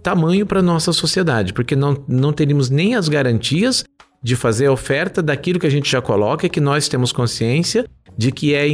tamanho 0.02 0.46
para 0.46 0.60
a 0.60 0.64
nossa 0.64 0.94
sociedade, 0.94 1.54
porque 1.54 1.76
não, 1.76 2.04
não 2.08 2.32
teríamos 2.32 2.70
nem 2.70 2.96
as 2.96 3.10
garantias 3.10 3.84
de 4.22 4.36
fazer 4.36 4.68
a 4.68 4.72
oferta 4.72 5.22
daquilo 5.22 5.60
que 5.60 5.68
a 5.68 5.72
gente 5.72 5.90
já 5.90 6.02
coloca 6.02 6.46
e 6.46 6.50
que 6.50 6.60
nós 6.60 6.88
temos 6.88 7.12
consciência 7.12 7.86
de 8.18 8.34
que, 8.34 8.54
é 8.54 8.66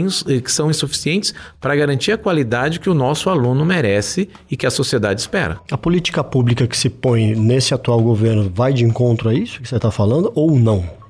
que 0.41 0.51
são 0.51 0.71
insuficientes 0.71 1.33
para 1.59 1.75
garantir 1.75 2.11
a 2.11 2.17
qualidade 2.17 2.79
que 2.79 2.89
o 2.89 2.95
nosso 2.95 3.29
aluno 3.29 3.63
merece 3.63 4.27
e 4.49 4.57
que 4.57 4.65
a 4.65 4.71
sociedade 4.71 5.21
espera. 5.21 5.59
A 5.69 5.77
política 5.77 6.23
pública 6.23 6.65
que 6.65 6.75
se 6.75 6.89
põe 6.89 7.35
nesse 7.35 7.73
atual 7.73 8.01
governo 8.01 8.51
vai 8.51 8.73
de 8.73 8.83
encontro 8.83 9.29
a 9.29 9.33
isso 9.33 9.61
que 9.61 9.69
você 9.69 9.75
está 9.75 9.91
falando 9.91 10.31
ou 10.33 10.57
não? 10.57 11.04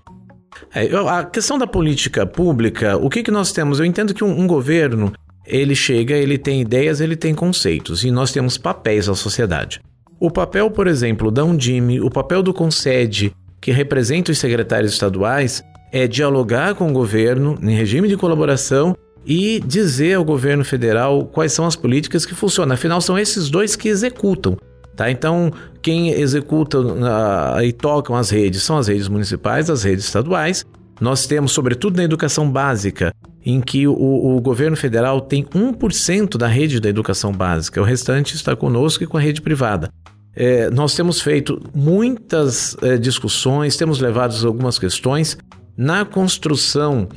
É, 0.73 0.89
a 1.09 1.23
questão 1.23 1.57
da 1.57 1.67
política 1.67 2.25
pública, 2.25 2.97
o 2.97 3.09
que, 3.09 3.23
que 3.23 3.31
nós 3.31 3.51
temos? 3.51 3.79
Eu 3.79 3.85
entendo 3.85 4.13
que 4.13 4.23
um, 4.23 4.39
um 4.39 4.47
governo 4.47 5.13
ele 5.45 5.75
chega, 5.75 6.15
ele 6.15 6.37
tem 6.37 6.61
ideias, 6.61 7.01
ele 7.01 7.15
tem 7.15 7.33
conceitos 7.35 8.03
e 8.03 8.11
nós 8.11 8.31
temos 8.31 8.57
papéis 8.57 9.07
na 9.07 9.15
sociedade. 9.15 9.81
O 10.19 10.31
papel, 10.31 10.71
por 10.71 10.87
exemplo, 10.87 11.29
da 11.29 11.43
Undime, 11.43 12.01
o 12.01 12.09
papel 12.09 12.41
do 12.41 12.53
Concede, 12.53 13.33
que 13.61 13.71
representa 13.71 14.31
os 14.31 14.37
secretários 14.37 14.93
estaduais 14.93 15.63
é 15.91 16.07
dialogar 16.07 16.75
com 16.75 16.89
o 16.89 16.93
governo 16.93 17.57
em 17.61 17.75
regime 17.75 18.07
de 18.07 18.17
colaboração 18.17 18.95
e 19.25 19.59
dizer 19.59 20.15
ao 20.15 20.23
governo 20.23 20.63
federal 20.63 21.25
quais 21.25 21.51
são 21.51 21.65
as 21.65 21.75
políticas 21.75 22.25
que 22.25 22.35
funcionam. 22.35 22.73
Afinal, 22.73 23.01
são 23.01 23.17
esses 23.17 23.49
dois 23.49 23.75
que 23.75 23.89
executam. 23.89 24.57
Tá? 24.95 25.11
Então, 25.11 25.51
quem 25.86 26.09
executa 26.09 26.79
uh, 26.79 27.61
e 27.63 27.71
tocam 27.71 28.15
as 28.15 28.31
redes 28.31 28.63
são 28.63 28.75
as 28.75 28.88
redes 28.88 29.07
municipais, 29.07 29.69
as 29.69 29.83
redes 29.83 30.05
estaduais. 30.05 30.65
Nós 30.99 31.27
temos, 31.27 31.51
sobretudo 31.51 31.97
na 31.97 32.03
educação 32.03 32.49
básica, 32.49 33.13
em 33.45 33.61
que 33.61 33.88
o, 33.88 33.93
o 33.93 34.41
governo 34.41 34.75
federal 34.75 35.21
tem 35.21 35.43
1% 35.43 36.38
da 36.38 36.47
rede 36.47 36.79
da 36.79 36.89
educação 36.89 37.31
básica, 37.31 37.79
o 37.79 37.83
restante 37.83 38.33
está 38.33 38.55
conosco 38.55 39.03
e 39.03 39.07
com 39.07 39.15
a 39.15 39.19
rede 39.19 39.43
privada. 39.43 39.91
É, 40.36 40.71
nós 40.71 40.95
temos 40.95 41.21
feito 41.21 41.61
muitas 41.71 42.75
é, 42.81 42.97
discussões, 42.97 43.77
temos 43.77 43.99
levado 43.99 44.36
algumas 44.47 44.79
questões 44.79 45.38
na 45.77 46.03
construção 46.03 47.07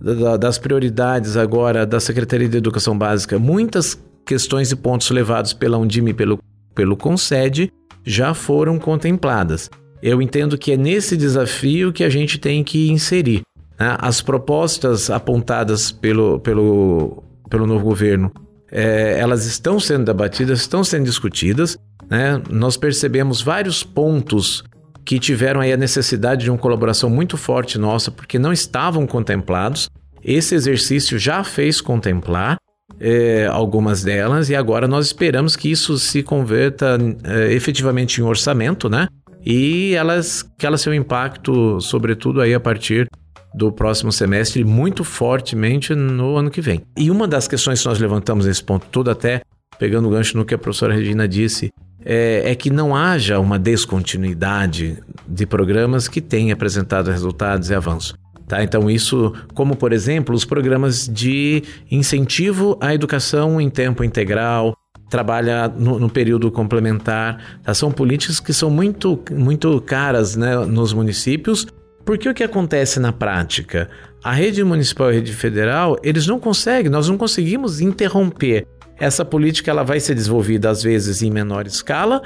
da, 0.00 0.38
das 0.38 0.56
prioridades 0.56 1.36
agora 1.36 1.84
da 1.84 2.00
Secretaria 2.00 2.48
de 2.48 2.56
Educação 2.56 2.96
Básica. 2.96 3.38
Muitas 3.38 4.02
questões 4.24 4.72
e 4.72 4.76
pontos 4.76 5.10
levados 5.10 5.52
pela 5.52 5.76
Undime 5.76 6.12
e 6.12 6.14
pelo, 6.14 6.38
pelo 6.74 6.96
Concede 6.96 7.70
já 8.04 8.34
foram 8.34 8.78
contempladas. 8.78 9.70
Eu 10.02 10.20
entendo 10.20 10.58
que 10.58 10.72
é 10.72 10.76
nesse 10.76 11.16
desafio 11.16 11.92
que 11.92 12.04
a 12.04 12.10
gente 12.10 12.38
tem 12.38 12.62
que 12.62 12.90
inserir. 12.90 13.42
Né? 13.78 13.96
As 13.98 14.20
propostas 14.20 15.10
apontadas 15.10 15.90
pelo, 15.90 16.38
pelo, 16.40 17.22
pelo 17.48 17.66
novo 17.66 17.84
governo, 17.84 18.30
é, 18.70 19.18
elas 19.18 19.46
estão 19.46 19.80
sendo 19.80 20.04
debatidas, 20.04 20.60
estão 20.60 20.84
sendo 20.84 21.04
discutidas 21.04 21.78
né, 22.10 22.42
nós 22.50 22.76
percebemos 22.76 23.40
vários 23.40 23.82
pontos 23.82 24.62
que 25.04 25.18
tiveram 25.18 25.60
aí 25.60 25.72
a 25.72 25.76
necessidade 25.76 26.44
de 26.44 26.50
uma 26.50 26.58
colaboração 26.58 27.10
muito 27.10 27.36
forte 27.36 27.78
nossa, 27.78 28.10
porque 28.10 28.38
não 28.38 28.52
estavam 28.52 29.06
contemplados. 29.06 29.88
Esse 30.22 30.54
exercício 30.54 31.18
já 31.18 31.44
fez 31.44 31.80
contemplar 31.80 32.56
é, 33.00 33.46
algumas 33.50 34.02
delas 34.02 34.50
e 34.50 34.54
agora 34.54 34.86
nós 34.86 35.06
esperamos 35.06 35.56
que 35.56 35.70
isso 35.70 35.98
se 35.98 36.22
converta 36.22 36.98
é, 37.24 37.52
efetivamente 37.52 38.20
em 38.20 38.24
orçamento, 38.24 38.88
né? 38.88 39.08
E 39.44 39.94
elas 39.94 40.42
que 40.58 40.66
elas 40.66 40.82
tenham 40.82 40.94
impacto, 40.94 41.80
sobretudo 41.80 42.40
aí 42.40 42.54
a 42.54 42.60
partir 42.60 43.08
do 43.54 43.70
próximo 43.70 44.10
semestre, 44.10 44.64
muito 44.64 45.04
fortemente 45.04 45.94
no 45.94 46.36
ano 46.36 46.50
que 46.50 46.60
vem. 46.60 46.82
E 46.96 47.10
uma 47.10 47.28
das 47.28 47.46
questões 47.46 47.80
que 47.80 47.88
nós 47.88 47.98
levantamos 47.98 48.46
nesse 48.46 48.64
ponto 48.64 48.86
todo, 48.90 49.10
até 49.10 49.42
pegando 49.78 50.08
o 50.08 50.10
gancho 50.10 50.36
no 50.36 50.44
que 50.44 50.54
a 50.54 50.58
professora 50.58 50.94
Regina 50.94 51.28
disse, 51.28 51.70
é, 52.04 52.42
é, 52.50 52.54
que 52.54 52.68
não 52.68 52.94
haja 52.94 53.38
uma 53.38 53.58
descontinuidade 53.58 54.98
de 55.26 55.46
programas 55.46 56.08
que 56.08 56.20
tenham 56.20 56.52
apresentado 56.52 57.10
resultados 57.10 57.70
e 57.70 57.74
avanços. 57.74 58.14
Tá? 58.46 58.62
Então, 58.62 58.90
isso, 58.90 59.32
como 59.54 59.74
por 59.74 59.92
exemplo, 59.92 60.34
os 60.34 60.44
programas 60.44 61.08
de 61.08 61.62
incentivo 61.90 62.76
à 62.80 62.94
educação 62.94 63.60
em 63.60 63.70
tempo 63.70 64.04
integral, 64.04 64.76
trabalha 65.08 65.68
no, 65.68 65.98
no 65.98 66.10
período 66.10 66.50
complementar, 66.50 67.60
tá? 67.62 67.72
são 67.72 67.90
políticas 67.90 68.40
que 68.40 68.52
são 68.52 68.68
muito, 68.68 69.18
muito 69.30 69.80
caras 69.80 70.36
né, 70.36 70.56
nos 70.66 70.92
municípios, 70.92 71.66
porque 72.04 72.28
o 72.28 72.34
que 72.34 72.44
acontece 72.44 73.00
na 73.00 73.12
prática? 73.12 73.88
A 74.22 74.32
rede 74.32 74.62
municipal 74.62 75.08
e 75.08 75.12
a 75.12 75.14
rede 75.14 75.32
federal, 75.32 75.98
eles 76.02 76.26
não 76.26 76.38
conseguem, 76.38 76.90
nós 76.90 77.08
não 77.08 77.16
conseguimos 77.16 77.80
interromper 77.80 78.66
essa 78.98 79.24
política 79.24 79.70
ela 79.70 79.82
vai 79.82 79.98
ser 80.00 80.14
desenvolvida 80.14 80.70
às 80.70 80.82
vezes 80.82 81.22
em 81.22 81.30
menor 81.30 81.66
escala 81.66 82.22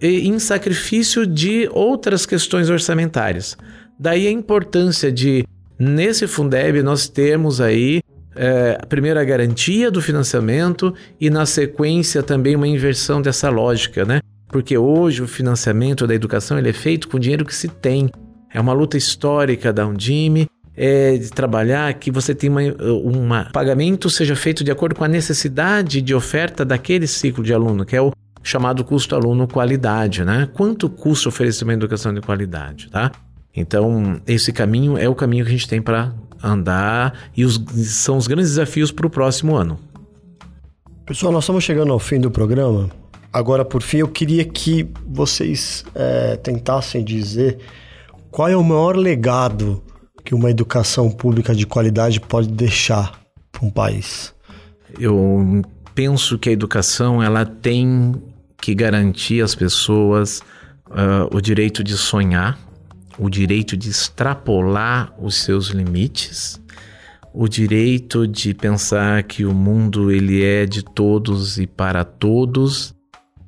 e 0.00 0.28
em 0.28 0.38
sacrifício 0.38 1.26
de 1.26 1.68
outras 1.72 2.26
questões 2.26 2.70
orçamentárias. 2.70 3.56
Daí 3.98 4.26
a 4.26 4.30
importância 4.30 5.10
de, 5.10 5.44
nesse 5.78 6.26
Fundeb, 6.26 6.82
nós 6.82 7.08
termos 7.08 7.60
aí 7.60 8.00
é, 8.34 8.78
a 8.80 8.86
primeira 8.86 9.24
garantia 9.24 9.90
do 9.90 10.02
financiamento 10.02 10.94
e, 11.20 11.30
na 11.30 11.46
sequência, 11.46 12.22
também 12.22 12.54
uma 12.54 12.68
inversão 12.68 13.22
dessa 13.22 13.48
lógica, 13.48 14.04
né? 14.04 14.20
Porque 14.48 14.76
hoje 14.76 15.22
o 15.22 15.26
financiamento 15.26 16.06
da 16.06 16.14
educação 16.14 16.58
ele 16.58 16.68
é 16.68 16.72
feito 16.72 17.08
com 17.08 17.16
o 17.16 17.20
dinheiro 17.20 17.44
que 17.44 17.54
se 17.54 17.68
tem. 17.68 18.10
É 18.52 18.60
uma 18.60 18.72
luta 18.72 18.96
histórica 18.96 19.72
da 19.72 19.86
Undime 19.86 20.46
é, 20.76 21.16
de 21.16 21.30
trabalhar 21.30 21.92
que 21.94 22.10
você 22.10 22.34
tem 22.34 22.50
um 22.50 23.28
pagamento 23.52 24.10
seja 24.10 24.36
feito 24.36 24.62
de 24.62 24.70
acordo 24.70 24.94
com 24.94 25.04
a 25.04 25.08
necessidade 25.08 26.02
de 26.02 26.14
oferta 26.14 26.64
daquele 26.64 27.06
ciclo 27.06 27.42
de 27.42 27.52
aluno, 27.52 27.84
que 27.84 27.96
é 27.96 28.00
o 28.00 28.12
chamado 28.42 28.84
custo 28.84 29.16
aluno 29.16 29.48
qualidade, 29.48 30.24
né? 30.24 30.48
Quanto 30.52 30.88
custa 30.88 31.28
oferecer 31.28 31.64
uma 31.64 31.72
educação 31.72 32.14
de 32.14 32.20
qualidade, 32.20 32.88
tá? 32.90 33.10
Então, 33.56 34.20
esse 34.26 34.52
caminho 34.52 34.98
é 34.98 35.08
o 35.08 35.14
caminho 35.14 35.44
que 35.44 35.50
a 35.50 35.52
gente 35.52 35.68
tem 35.68 35.80
para 35.80 36.12
andar 36.42 37.30
e 37.36 37.44
os, 37.44 37.60
são 37.86 38.18
os 38.18 38.26
grandes 38.26 38.50
desafios 38.50 38.92
para 38.92 39.06
o 39.06 39.10
próximo 39.10 39.56
ano. 39.56 39.78
Pessoal, 41.06 41.32
nós 41.32 41.44
estamos 41.44 41.64
chegando 41.64 41.92
ao 41.92 41.98
fim 41.98 42.20
do 42.20 42.30
programa. 42.30 42.90
Agora, 43.32 43.64
por 43.64 43.82
fim, 43.82 43.98
eu 43.98 44.08
queria 44.08 44.44
que 44.44 44.88
vocês 45.06 45.84
é, 45.94 46.36
tentassem 46.36 47.02
dizer 47.02 47.58
qual 48.30 48.48
é 48.48 48.56
o 48.56 48.62
maior 48.62 48.96
legado 48.96 49.82
que 50.24 50.34
uma 50.34 50.50
educação 50.50 51.10
pública 51.10 51.54
de 51.54 51.66
qualidade 51.66 52.20
pode 52.20 52.48
deixar 52.48 53.18
para 53.50 53.64
um 53.64 53.70
país? 53.70 54.34
Eu 54.98 55.62
penso 55.94 56.38
que 56.38 56.48
a 56.48 56.52
educação 56.52 57.22
ela 57.22 57.46
tem 57.46 58.14
que 58.60 58.74
garantir 58.74 59.42
às 59.42 59.54
pessoas 59.54 60.40
uh, 60.88 61.34
o 61.34 61.40
direito 61.40 61.82
de 61.82 61.96
sonhar, 61.96 62.58
o 63.18 63.30
direito 63.30 63.76
de 63.76 63.88
extrapolar 63.88 65.12
os 65.18 65.36
seus 65.36 65.68
limites, 65.68 66.60
o 67.32 67.48
direito 67.48 68.26
de 68.26 68.54
pensar 68.54 69.22
que 69.22 69.44
o 69.44 69.54
mundo 69.54 70.10
ele 70.10 70.42
é 70.44 70.64
de 70.66 70.82
todos 70.82 71.58
e 71.58 71.66
para 71.66 72.04
todos, 72.04 72.94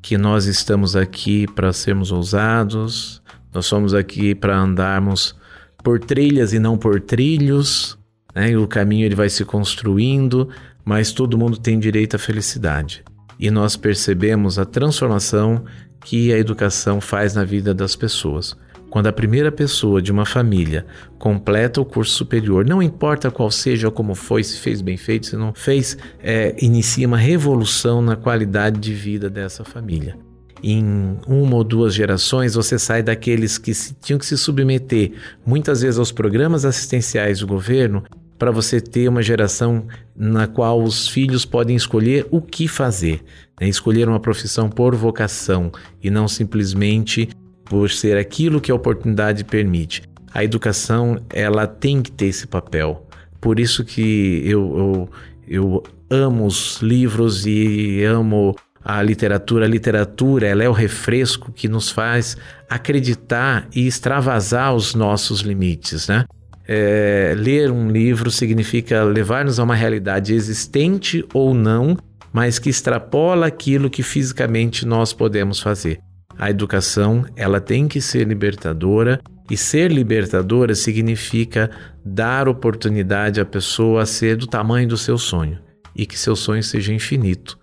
que 0.02 0.16
nós 0.16 0.46
estamos 0.46 0.94
aqui 0.94 1.46
para 1.46 1.72
sermos 1.72 2.12
ousados, 2.12 3.22
nós 3.52 3.66
somos 3.66 3.94
aqui 3.94 4.34
para 4.34 4.58
andarmos 4.58 5.34
por 5.82 6.00
trilhas 6.00 6.52
e 6.52 6.58
não 6.58 6.76
por 6.76 7.00
trilhos, 7.00 7.98
né? 8.34 8.56
O 8.56 8.66
caminho 8.66 9.06
ele 9.06 9.14
vai 9.14 9.28
se 9.28 9.44
construindo, 9.44 10.48
mas 10.84 11.12
todo 11.12 11.38
mundo 11.38 11.58
tem 11.58 11.78
direito 11.78 12.16
à 12.16 12.18
felicidade. 12.18 13.02
E 13.38 13.50
nós 13.50 13.76
percebemos 13.76 14.58
a 14.58 14.64
transformação 14.64 15.64
que 16.04 16.32
a 16.32 16.38
educação 16.38 17.00
faz 17.00 17.34
na 17.34 17.44
vida 17.44 17.72
das 17.74 17.96
pessoas. 17.96 18.56
Quando 18.90 19.06
a 19.06 19.12
primeira 19.12 19.52
pessoa 19.52 20.00
de 20.00 20.10
uma 20.10 20.24
família 20.24 20.86
completa 21.18 21.80
o 21.80 21.84
curso 21.84 22.12
superior, 22.12 22.64
não 22.64 22.82
importa 22.82 23.30
qual 23.30 23.50
seja 23.50 23.90
como 23.90 24.14
foi, 24.14 24.42
se 24.42 24.58
fez 24.58 24.80
bem 24.80 24.96
feito, 24.96 25.26
se 25.26 25.36
não 25.36 25.52
fez, 25.52 25.98
é, 26.22 26.56
inicia 26.58 27.06
uma 27.06 27.18
revolução 27.18 28.00
na 28.00 28.16
qualidade 28.16 28.80
de 28.80 28.94
vida 28.94 29.28
dessa 29.28 29.62
família. 29.62 30.16
Em 30.62 31.18
uma 31.26 31.56
ou 31.56 31.62
duas 31.62 31.94
gerações, 31.94 32.54
você 32.54 32.78
sai 32.78 33.02
daqueles 33.02 33.58
que 33.58 33.74
se, 33.74 33.94
tinham 33.94 34.18
que 34.18 34.26
se 34.26 34.36
submeter 34.36 35.12
muitas 35.46 35.82
vezes 35.82 35.98
aos 35.98 36.10
programas 36.10 36.64
assistenciais 36.64 37.40
do 37.40 37.46
governo 37.46 38.02
para 38.38 38.50
você 38.50 38.80
ter 38.80 39.08
uma 39.08 39.20
geração 39.20 39.86
na 40.16 40.46
qual 40.46 40.82
os 40.82 41.08
filhos 41.08 41.44
podem 41.44 41.76
escolher 41.76 42.26
o 42.30 42.40
que 42.40 42.68
fazer, 42.68 43.22
né? 43.60 43.68
escolher 43.68 44.08
uma 44.08 44.20
profissão 44.20 44.70
por 44.70 44.94
vocação 44.94 45.72
e 46.02 46.08
não 46.08 46.28
simplesmente 46.28 47.28
por 47.68 47.90
ser 47.90 48.16
aquilo 48.16 48.60
que 48.60 48.70
a 48.70 48.74
oportunidade 48.74 49.44
permite. 49.44 50.02
A 50.32 50.44
educação 50.44 51.20
ela 51.30 51.66
tem 51.66 52.02
que 52.02 52.10
ter 52.10 52.26
esse 52.26 52.46
papel. 52.46 53.06
Por 53.40 53.60
isso 53.60 53.84
que 53.84 54.42
eu, 54.44 54.76
eu, 54.78 55.10
eu 55.46 55.82
amo 56.10 56.46
os 56.46 56.80
livros 56.82 57.46
e 57.46 58.02
amo 58.04 58.56
a 58.84 59.02
literatura. 59.02 59.66
A 59.66 59.68
literatura 59.68 60.46
ela 60.46 60.64
é 60.64 60.68
o 60.68 60.72
refresco 60.72 61.52
que 61.52 61.68
nos 61.68 61.90
faz 61.90 62.36
acreditar 62.68 63.68
e 63.74 63.86
extravasar 63.86 64.74
os 64.74 64.94
nossos 64.94 65.40
limites, 65.40 66.08
né? 66.08 66.24
É, 66.70 67.34
ler 67.36 67.70
um 67.70 67.90
livro 67.90 68.30
significa 68.30 69.02
levar-nos 69.02 69.58
a 69.58 69.64
uma 69.64 69.74
realidade 69.74 70.34
existente 70.34 71.24
ou 71.32 71.54
não, 71.54 71.96
mas 72.30 72.58
que 72.58 72.68
extrapola 72.68 73.46
aquilo 73.46 73.88
que 73.88 74.02
fisicamente 74.02 74.84
nós 74.84 75.14
podemos 75.14 75.60
fazer. 75.60 75.98
A 76.38 76.50
educação, 76.50 77.26
ela 77.34 77.60
tem 77.60 77.88
que 77.88 78.00
ser 78.00 78.26
libertadora 78.26 79.20
e 79.50 79.56
ser 79.56 79.90
libertadora 79.90 80.74
significa 80.74 81.70
dar 82.04 82.48
oportunidade 82.48 83.40
à 83.40 83.44
pessoa 83.44 84.02
a 84.02 84.06
ser 84.06 84.36
do 84.36 84.46
tamanho 84.46 84.88
do 84.88 84.96
seu 84.96 85.18
sonho 85.18 85.58
e 85.96 86.06
que 86.06 86.18
seu 86.18 86.36
sonho 86.36 86.62
seja 86.62 86.94
infinito. 86.94 87.58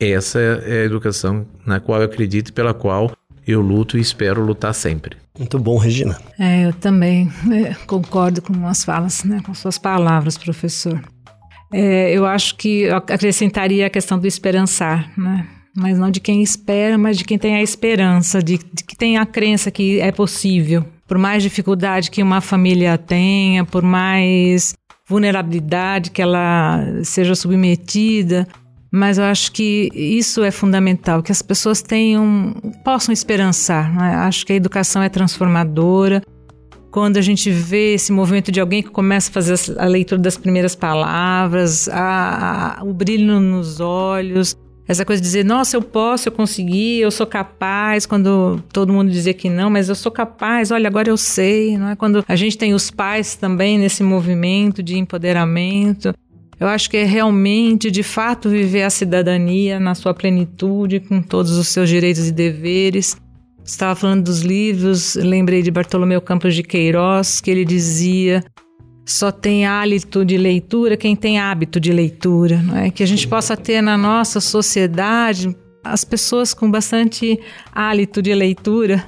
Essa 0.00 0.40
é 0.40 0.82
a 0.82 0.84
educação 0.84 1.46
na 1.64 1.78
qual 1.78 2.00
eu 2.00 2.06
acredito 2.06 2.48
e 2.48 2.52
pela 2.52 2.72
qual 2.72 3.12
eu 3.46 3.60
luto 3.60 3.98
e 3.98 4.00
espero 4.00 4.44
lutar 4.44 4.74
sempre. 4.74 5.16
Muito 5.38 5.58
bom, 5.58 5.76
Regina. 5.76 6.18
É, 6.38 6.66
eu 6.66 6.72
também 6.72 7.30
é, 7.52 7.74
concordo 7.86 8.40
com 8.40 8.66
as 8.66 8.84
falas, 8.84 9.22
né, 9.24 9.40
com 9.44 9.52
suas 9.52 9.78
palavras, 9.78 10.38
professor. 10.38 11.00
É, 11.72 12.12
eu 12.12 12.24
acho 12.24 12.56
que 12.56 12.82
eu 12.82 12.96
acrescentaria 12.96 13.86
a 13.86 13.90
questão 13.90 14.18
do 14.18 14.26
esperançar, 14.26 15.12
né? 15.18 15.46
Mas 15.76 15.98
não 15.98 16.10
de 16.10 16.20
quem 16.20 16.42
espera, 16.42 16.96
mas 16.96 17.18
de 17.18 17.24
quem 17.24 17.38
tem 17.38 17.56
a 17.56 17.62
esperança, 17.62 18.42
de, 18.42 18.58
de 18.72 18.82
que 18.82 18.96
tem 18.96 19.18
a 19.18 19.26
crença 19.26 19.70
que 19.70 20.00
é 20.00 20.10
possível. 20.10 20.84
Por 21.06 21.18
mais 21.18 21.42
dificuldade 21.42 22.10
que 22.10 22.22
uma 22.22 22.40
família 22.40 22.96
tenha, 22.96 23.64
por 23.64 23.82
mais 23.82 24.74
vulnerabilidade 25.08 26.10
que 26.10 26.20
ela 26.20 26.80
seja 27.04 27.34
submetida, 27.34 28.48
mas 28.90 29.18
eu 29.18 29.24
acho 29.24 29.52
que 29.52 29.90
isso 29.94 30.42
é 30.42 30.50
fundamental, 30.50 31.22
que 31.22 31.30
as 31.30 31.42
pessoas 31.42 31.82
tenham, 31.82 32.54
possam 32.82 33.12
esperançar. 33.12 33.94
Né? 33.94 34.14
Acho 34.16 34.46
que 34.46 34.52
a 34.52 34.56
educação 34.56 35.02
é 35.02 35.08
transformadora. 35.08 36.22
Quando 36.90 37.18
a 37.18 37.20
gente 37.20 37.50
vê 37.50 37.94
esse 37.94 38.10
movimento 38.10 38.50
de 38.50 38.58
alguém 38.58 38.82
que 38.82 38.88
começa 38.88 39.28
a 39.28 39.32
fazer 39.32 39.78
a 39.78 39.84
leitura 39.84 40.20
das 40.20 40.38
primeiras 40.38 40.74
palavras, 40.74 41.88
a, 41.90 42.78
a, 42.80 42.84
o 42.84 42.94
brilho 42.94 43.38
nos 43.38 43.80
olhos, 43.80 44.56
essa 44.88 45.04
coisa 45.04 45.20
de 45.20 45.26
dizer, 45.26 45.44
nossa, 45.44 45.76
eu 45.76 45.82
posso, 45.82 46.28
eu 46.28 46.32
consegui, 46.32 47.00
eu 47.00 47.10
sou 47.10 47.26
capaz, 47.26 48.06
quando 48.06 48.62
todo 48.72 48.92
mundo 48.92 49.10
dizia 49.10 49.34
que 49.34 49.50
não, 49.50 49.68
mas 49.68 49.88
eu 49.88 49.94
sou 49.94 50.12
capaz, 50.12 50.70
olha, 50.70 50.86
agora 50.86 51.08
eu 51.08 51.16
sei, 51.16 51.76
não 51.76 51.88
é? 51.88 51.96
Quando 51.96 52.24
a 52.26 52.36
gente 52.36 52.56
tem 52.56 52.72
os 52.72 52.90
pais 52.90 53.34
também 53.34 53.78
nesse 53.78 54.02
movimento 54.02 54.82
de 54.82 54.96
empoderamento, 54.96 56.14
eu 56.58 56.68
acho 56.68 56.88
que 56.88 56.96
é 56.96 57.04
realmente, 57.04 57.90
de 57.90 58.02
fato, 58.02 58.48
viver 58.48 58.82
a 58.82 58.90
cidadania 58.90 59.78
na 59.78 59.94
sua 59.94 60.14
plenitude, 60.14 61.00
com 61.00 61.20
todos 61.20 61.52
os 61.52 61.68
seus 61.68 61.88
direitos 61.88 62.28
e 62.28 62.32
deveres. 62.32 63.16
Estava 63.62 63.94
falando 63.94 64.24
dos 64.24 64.40
livros, 64.40 65.16
lembrei 65.16 65.60
de 65.60 65.70
Bartolomeu 65.70 66.20
Campos 66.20 66.54
de 66.54 66.62
Queiroz, 66.62 67.40
que 67.40 67.50
ele 67.50 67.64
dizia: 67.64 68.42
só 69.06 69.30
tem 69.30 69.64
hálito 69.64 70.24
de 70.24 70.36
leitura 70.36 70.96
quem 70.96 71.14
tem 71.14 71.38
hábito 71.38 71.78
de 71.78 71.92
leitura, 71.92 72.60
não 72.60 72.76
é? 72.76 72.90
Que 72.90 73.04
a 73.04 73.06
gente 73.06 73.26
possa 73.28 73.56
ter 73.56 73.80
na 73.80 73.96
nossa 73.96 74.40
sociedade 74.40 75.56
as 75.84 76.02
pessoas 76.02 76.52
com 76.52 76.68
bastante 76.68 77.38
hálito 77.72 78.20
de 78.20 78.34
leitura, 78.34 79.06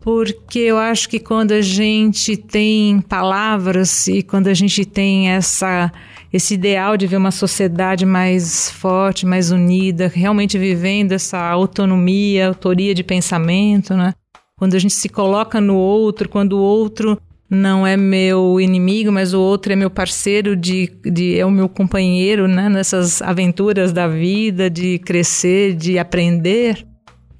porque 0.00 0.58
eu 0.58 0.76
acho 0.76 1.08
que 1.08 1.20
quando 1.20 1.52
a 1.52 1.60
gente 1.60 2.36
tem 2.36 3.00
palavras 3.00 4.08
e 4.08 4.24
quando 4.24 4.48
a 4.48 4.54
gente 4.54 4.84
tem 4.84 5.30
essa 5.30 5.92
esse 6.30 6.54
ideal 6.54 6.96
de 6.96 7.06
ver 7.06 7.16
uma 7.16 7.30
sociedade 7.30 8.04
mais 8.04 8.70
forte, 8.70 9.24
mais 9.24 9.50
unida, 9.50 10.12
realmente 10.12 10.58
vivendo 10.58 11.12
essa 11.12 11.38
autonomia, 11.38 12.48
autoria 12.48 12.94
de 12.94 13.02
pensamento, 13.02 13.94
né? 13.94 14.12
Quando 14.58 14.74
a 14.74 14.78
gente 14.78 14.92
se 14.92 15.08
coloca 15.08 15.58
no 15.58 15.76
outro, 15.76 16.28
quando 16.28 16.54
o 16.54 16.60
outro 16.60 17.18
não 17.50 17.86
é 17.86 17.96
meu 17.96 18.60
inimigo, 18.60 19.10
mas 19.10 19.32
o 19.32 19.40
outro 19.40 19.72
é 19.72 19.76
meu 19.76 19.88
parceiro 19.88 20.54
de, 20.54 20.92
de 21.04 21.38
é 21.38 21.46
o 21.46 21.50
meu 21.50 21.68
companheiro, 21.68 22.46
né? 22.46 22.68
Nessas 22.68 23.22
aventuras 23.22 23.92
da 23.92 24.06
vida, 24.06 24.68
de 24.68 24.98
crescer, 24.98 25.74
de 25.74 25.98
aprender. 25.98 26.86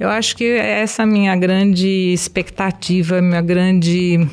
Eu 0.01 0.09
acho 0.09 0.37
que 0.37 0.45
essa 0.45 1.03
é 1.03 1.05
a 1.05 1.07
minha 1.07 1.37
grande 1.37 2.13
expectativa, 2.13 3.21
minha 3.21 3.43
grande 3.43 4.27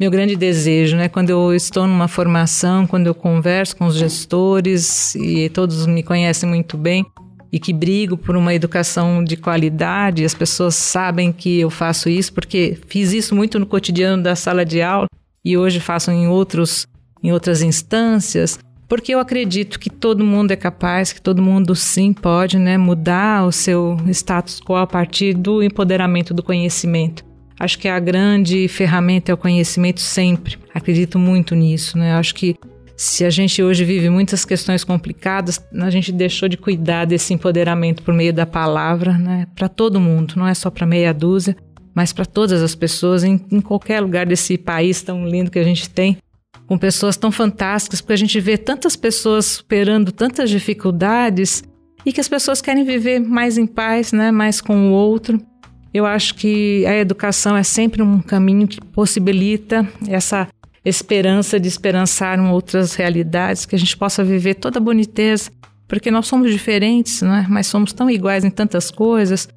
meu 0.00 0.10
grande 0.10 0.34
desejo, 0.34 0.96
né? 0.96 1.08
Quando 1.08 1.28
eu 1.28 1.54
estou 1.54 1.86
numa 1.86 2.08
formação, 2.08 2.86
quando 2.86 3.06
eu 3.06 3.14
converso 3.14 3.76
com 3.76 3.84
os 3.84 3.94
gestores 3.94 5.14
e 5.14 5.48
todos 5.50 5.86
me 5.86 6.02
conhecem 6.02 6.48
muito 6.48 6.78
bem 6.78 7.04
e 7.52 7.60
que 7.60 7.72
brigo 7.72 8.16
por 8.16 8.34
uma 8.34 8.54
educação 8.54 9.22
de 9.22 9.36
qualidade, 9.36 10.24
as 10.24 10.32
pessoas 10.32 10.74
sabem 10.74 11.30
que 11.30 11.60
eu 11.60 11.68
faço 11.68 12.08
isso 12.08 12.32
porque 12.32 12.78
fiz 12.88 13.12
isso 13.12 13.34
muito 13.34 13.58
no 13.58 13.66
cotidiano 13.66 14.22
da 14.22 14.34
sala 14.34 14.64
de 14.64 14.80
aula 14.80 15.06
e 15.44 15.56
hoje 15.56 15.80
faço 15.80 16.10
em 16.10 16.28
outros 16.28 16.86
em 17.22 17.32
outras 17.32 17.60
instâncias, 17.60 18.58
porque 18.88 19.14
eu 19.14 19.20
acredito 19.20 19.78
que 19.78 19.90
todo 19.90 20.24
mundo 20.24 20.50
é 20.50 20.56
capaz, 20.56 21.12
que 21.12 21.20
todo 21.20 21.42
mundo 21.42 21.76
sim 21.76 22.12
pode, 22.12 22.58
né, 22.58 22.76
mudar 22.78 23.46
o 23.46 23.52
seu 23.52 23.96
status 24.08 24.60
quo 24.60 24.74
a 24.74 24.86
partir 24.86 25.34
do 25.34 25.62
empoderamento 25.62 26.34
do 26.34 26.42
conhecimento. 26.42 27.24
Acho 27.58 27.78
que 27.78 27.86
a 27.86 28.00
grande 28.00 28.66
ferramenta 28.68 29.30
é 29.30 29.34
o 29.34 29.36
conhecimento 29.36 30.00
sempre. 30.00 30.58
Acredito 30.74 31.18
muito 31.18 31.54
nisso, 31.54 31.98
né? 31.98 32.14
Acho 32.14 32.34
que 32.34 32.56
se 32.96 33.22
a 33.22 33.28
gente 33.28 33.62
hoje 33.62 33.84
vive 33.84 34.08
muitas 34.08 34.46
questões 34.46 34.82
complicadas, 34.82 35.62
a 35.78 35.90
gente 35.90 36.10
deixou 36.10 36.48
de 36.48 36.56
cuidar 36.56 37.04
desse 37.04 37.34
empoderamento 37.34 38.02
por 38.02 38.14
meio 38.14 38.32
da 38.32 38.46
palavra, 38.46 39.16
né? 39.18 39.46
Para 39.54 39.68
todo 39.68 40.00
mundo, 40.00 40.34
não 40.36 40.46
é 40.46 40.54
só 40.54 40.70
para 40.70 40.86
meia 40.86 41.12
dúzia, 41.12 41.54
mas 41.94 42.12
para 42.12 42.24
todas 42.24 42.62
as 42.62 42.74
pessoas 42.74 43.24
em, 43.24 43.40
em 43.50 43.60
qualquer 43.60 44.00
lugar 44.00 44.26
desse 44.26 44.56
país 44.56 45.02
tão 45.02 45.26
lindo 45.26 45.50
que 45.50 45.58
a 45.58 45.64
gente 45.64 45.88
tem, 45.88 46.18
com 46.66 46.78
pessoas 46.78 47.16
tão 47.16 47.32
fantásticas, 47.32 48.00
porque 48.00 48.12
a 48.12 48.16
gente 48.16 48.38
vê 48.40 48.56
tantas 48.56 48.94
pessoas 48.94 49.46
superando 49.46 50.12
tantas 50.12 50.48
dificuldades 50.48 51.64
e 52.06 52.12
que 52.12 52.20
as 52.20 52.28
pessoas 52.28 52.62
querem 52.62 52.84
viver 52.84 53.18
mais 53.20 53.58
em 53.58 53.66
paz, 53.66 54.12
né? 54.12 54.30
Mais 54.30 54.60
com 54.60 54.90
o 54.90 54.92
outro. 54.92 55.40
Eu 55.92 56.06
acho 56.06 56.34
que 56.36 56.86
a 56.86 56.96
educação 56.96 57.56
é 57.56 57.62
sempre 57.62 58.00
um 58.02 58.20
caminho 58.20 58.68
que 58.68 58.80
possibilita 58.80 59.86
essa 60.08 60.48
esperança 60.84 61.58
de 61.58 61.68
esperançar 61.68 62.38
em 62.38 62.48
outras 62.48 62.94
realidades, 62.94 63.66
que 63.66 63.74
a 63.74 63.78
gente 63.78 63.96
possa 63.96 64.24
viver 64.24 64.54
toda 64.54 64.78
a 64.78 64.82
boniteza, 64.82 65.50
porque 65.86 66.10
nós 66.10 66.26
somos 66.26 66.50
diferentes, 66.52 67.20
não 67.20 67.34
é? 67.34 67.46
mas 67.48 67.66
somos 67.66 67.92
tão 67.92 68.08
iguais 68.08 68.44
em 68.44 68.50
tantas 68.50 68.90
coisas. 68.90 69.48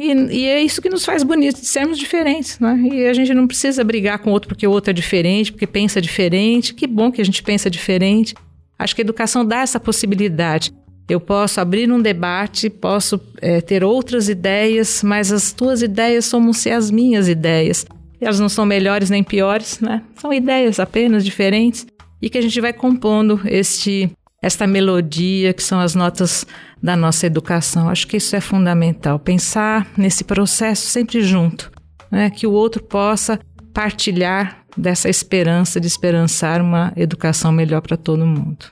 E, 0.00 0.14
e, 0.14 0.46
é 0.46 0.62
isso 0.62 0.80
que 0.80 0.88
nos 0.88 1.04
faz 1.04 1.22
bonitos, 1.22 1.60
de 1.60 1.66
sermos 1.66 1.98
diferentes. 1.98 2.58
Né? 2.58 2.88
E 2.90 3.06
a 3.06 3.12
gente 3.12 3.34
não 3.34 3.46
precisa 3.46 3.84
brigar 3.84 4.18
com 4.18 4.30
o 4.30 4.32
outro 4.32 4.48
porque 4.48 4.66
o 4.66 4.70
outro 4.70 4.92
é 4.92 4.94
diferente, 4.94 5.52
porque 5.52 5.66
pensa 5.66 6.00
diferente. 6.00 6.72
Que 6.72 6.86
bom 6.86 7.12
que 7.12 7.20
a 7.20 7.24
gente 7.24 7.42
pensa 7.42 7.68
diferente. 7.68 8.34
Acho 8.78 8.94
que 8.94 9.02
a 9.02 9.04
educação 9.04 9.44
dá 9.44 9.60
essa 9.60 9.78
possibilidade. 9.78 10.72
Eu 11.06 11.20
posso 11.20 11.60
abrir 11.60 11.92
um 11.92 12.00
debate, 12.00 12.70
posso 12.70 13.20
é, 13.42 13.60
ter 13.60 13.84
outras 13.84 14.30
ideias, 14.30 15.02
mas 15.02 15.30
as 15.30 15.52
tuas 15.52 15.82
ideias 15.82 16.24
somos 16.24 16.56
ser 16.56 16.70
as 16.70 16.90
minhas 16.90 17.28
ideias. 17.28 17.84
elas 18.18 18.40
não 18.40 18.48
são 18.48 18.64
melhores 18.64 19.10
nem 19.10 19.22
piores, 19.22 19.80
né? 19.80 20.02
São 20.14 20.32
ideias 20.32 20.80
apenas 20.80 21.22
diferentes 21.22 21.86
e 22.22 22.30
que 22.30 22.38
a 22.38 22.42
gente 22.42 22.58
vai 22.58 22.72
compondo 22.72 23.38
este 23.44 24.10
esta 24.42 24.66
melodia 24.66 25.52
que 25.52 25.62
são 25.62 25.80
as 25.80 25.94
notas 25.94 26.46
da 26.82 26.96
nossa 26.96 27.26
educação. 27.26 27.88
Acho 27.88 28.06
que 28.06 28.16
isso 28.16 28.34
é 28.34 28.40
fundamental, 28.40 29.18
pensar 29.18 29.86
nesse 29.96 30.24
processo 30.24 30.86
sempre 30.86 31.22
junto, 31.22 31.70
né? 32.10 32.30
que 32.30 32.46
o 32.46 32.52
outro 32.52 32.82
possa 32.82 33.38
partilhar 33.72 34.64
dessa 34.76 35.08
esperança 35.08 35.80
de 35.80 35.86
esperançar 35.86 36.62
uma 36.62 36.92
educação 36.96 37.52
melhor 37.52 37.80
para 37.80 37.96
todo 37.96 38.26
mundo. 38.26 38.66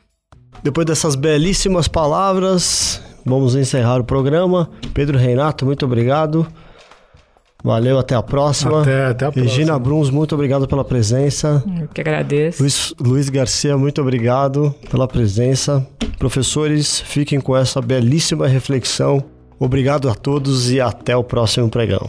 Depois 0.62 0.87
dessas 0.87 1.14
belíssimas 1.14 1.87
palavras, 1.87 3.01
vamos 3.25 3.55
encerrar 3.55 4.01
o 4.01 4.05
programa. 4.05 4.71
Pedro 4.93 5.19
Reinato, 5.19 5.64
muito 5.64 5.85
obrigado. 5.85 6.47
Valeu, 7.65 7.99
até 7.99 8.15
a 8.15 8.23
próxima. 8.23 8.83
Até, 8.83 9.07
até 9.07 9.27
a 9.27 9.33
próxima. 9.33 9.45
Regina 9.45 9.79
Bruns, 9.79 10.11
muito 10.11 10.35
obrigado 10.35 10.69
pela 10.69 10.85
presença. 10.85 11.63
Eu 11.81 11.89
que 11.89 12.01
agradeço. 12.01 12.63
Luiz, 12.63 12.95
Luiz 13.01 13.29
Garcia, 13.29 13.77
muito 13.77 14.01
obrigado 14.01 14.75
pela 14.91 15.09
presença. 15.09 15.87
Professores, 16.19 17.01
fiquem 17.01 17.41
com 17.41 17.57
essa 17.57 17.81
belíssima 17.81 18.47
reflexão. 18.47 19.23
Obrigado 19.59 20.09
a 20.09 20.15
todos 20.15 20.71
e 20.71 20.81
até 20.81 21.17
o 21.17 21.25
próximo 21.25 21.69
pregão. 21.69 22.09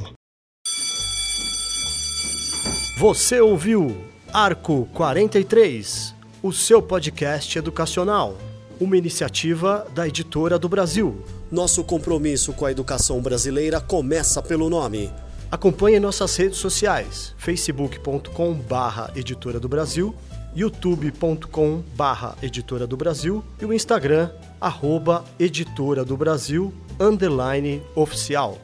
Você 2.97 3.39
ouviu 3.39 3.97
Arco 4.32 4.88
43, 4.93 6.14
o 6.43 6.52
seu 6.52 6.82
podcast 6.82 7.58
educacional, 7.58 8.36
uma 8.80 8.97
iniciativa 8.97 9.88
da 9.95 10.08
Editora 10.08 10.60
do 10.60 10.70
Brasil. 10.70 11.24
Nosso 11.52 11.84
compromisso 11.84 12.54
com 12.54 12.66
a 12.66 12.72
educação 12.72 13.20
brasileira 13.20 13.82
começa 13.82 14.43
pelo 14.43 14.70
nome. 14.70 15.10
Acompanhe 15.52 16.00
nossas 16.00 16.36
redes 16.36 16.60
sociais: 16.60 17.34
facebook.com 17.38 18.54
barra 18.54 19.12
Editora 19.16 19.60
do 19.60 19.68
Brasil, 19.68 20.16
youtube.com 20.56 21.84
barra 21.95 22.36
Editora 22.41 22.86
do 22.86 22.95
Brasil 22.95 23.43
e 23.60 23.66
o 23.66 23.74
Instagram, 23.74 24.30
arroba 24.62 25.26
Editora 25.39 26.06
do 26.06 26.16
Brasil, 26.16 26.72
underline 27.00 27.82
oficial. 27.95 28.60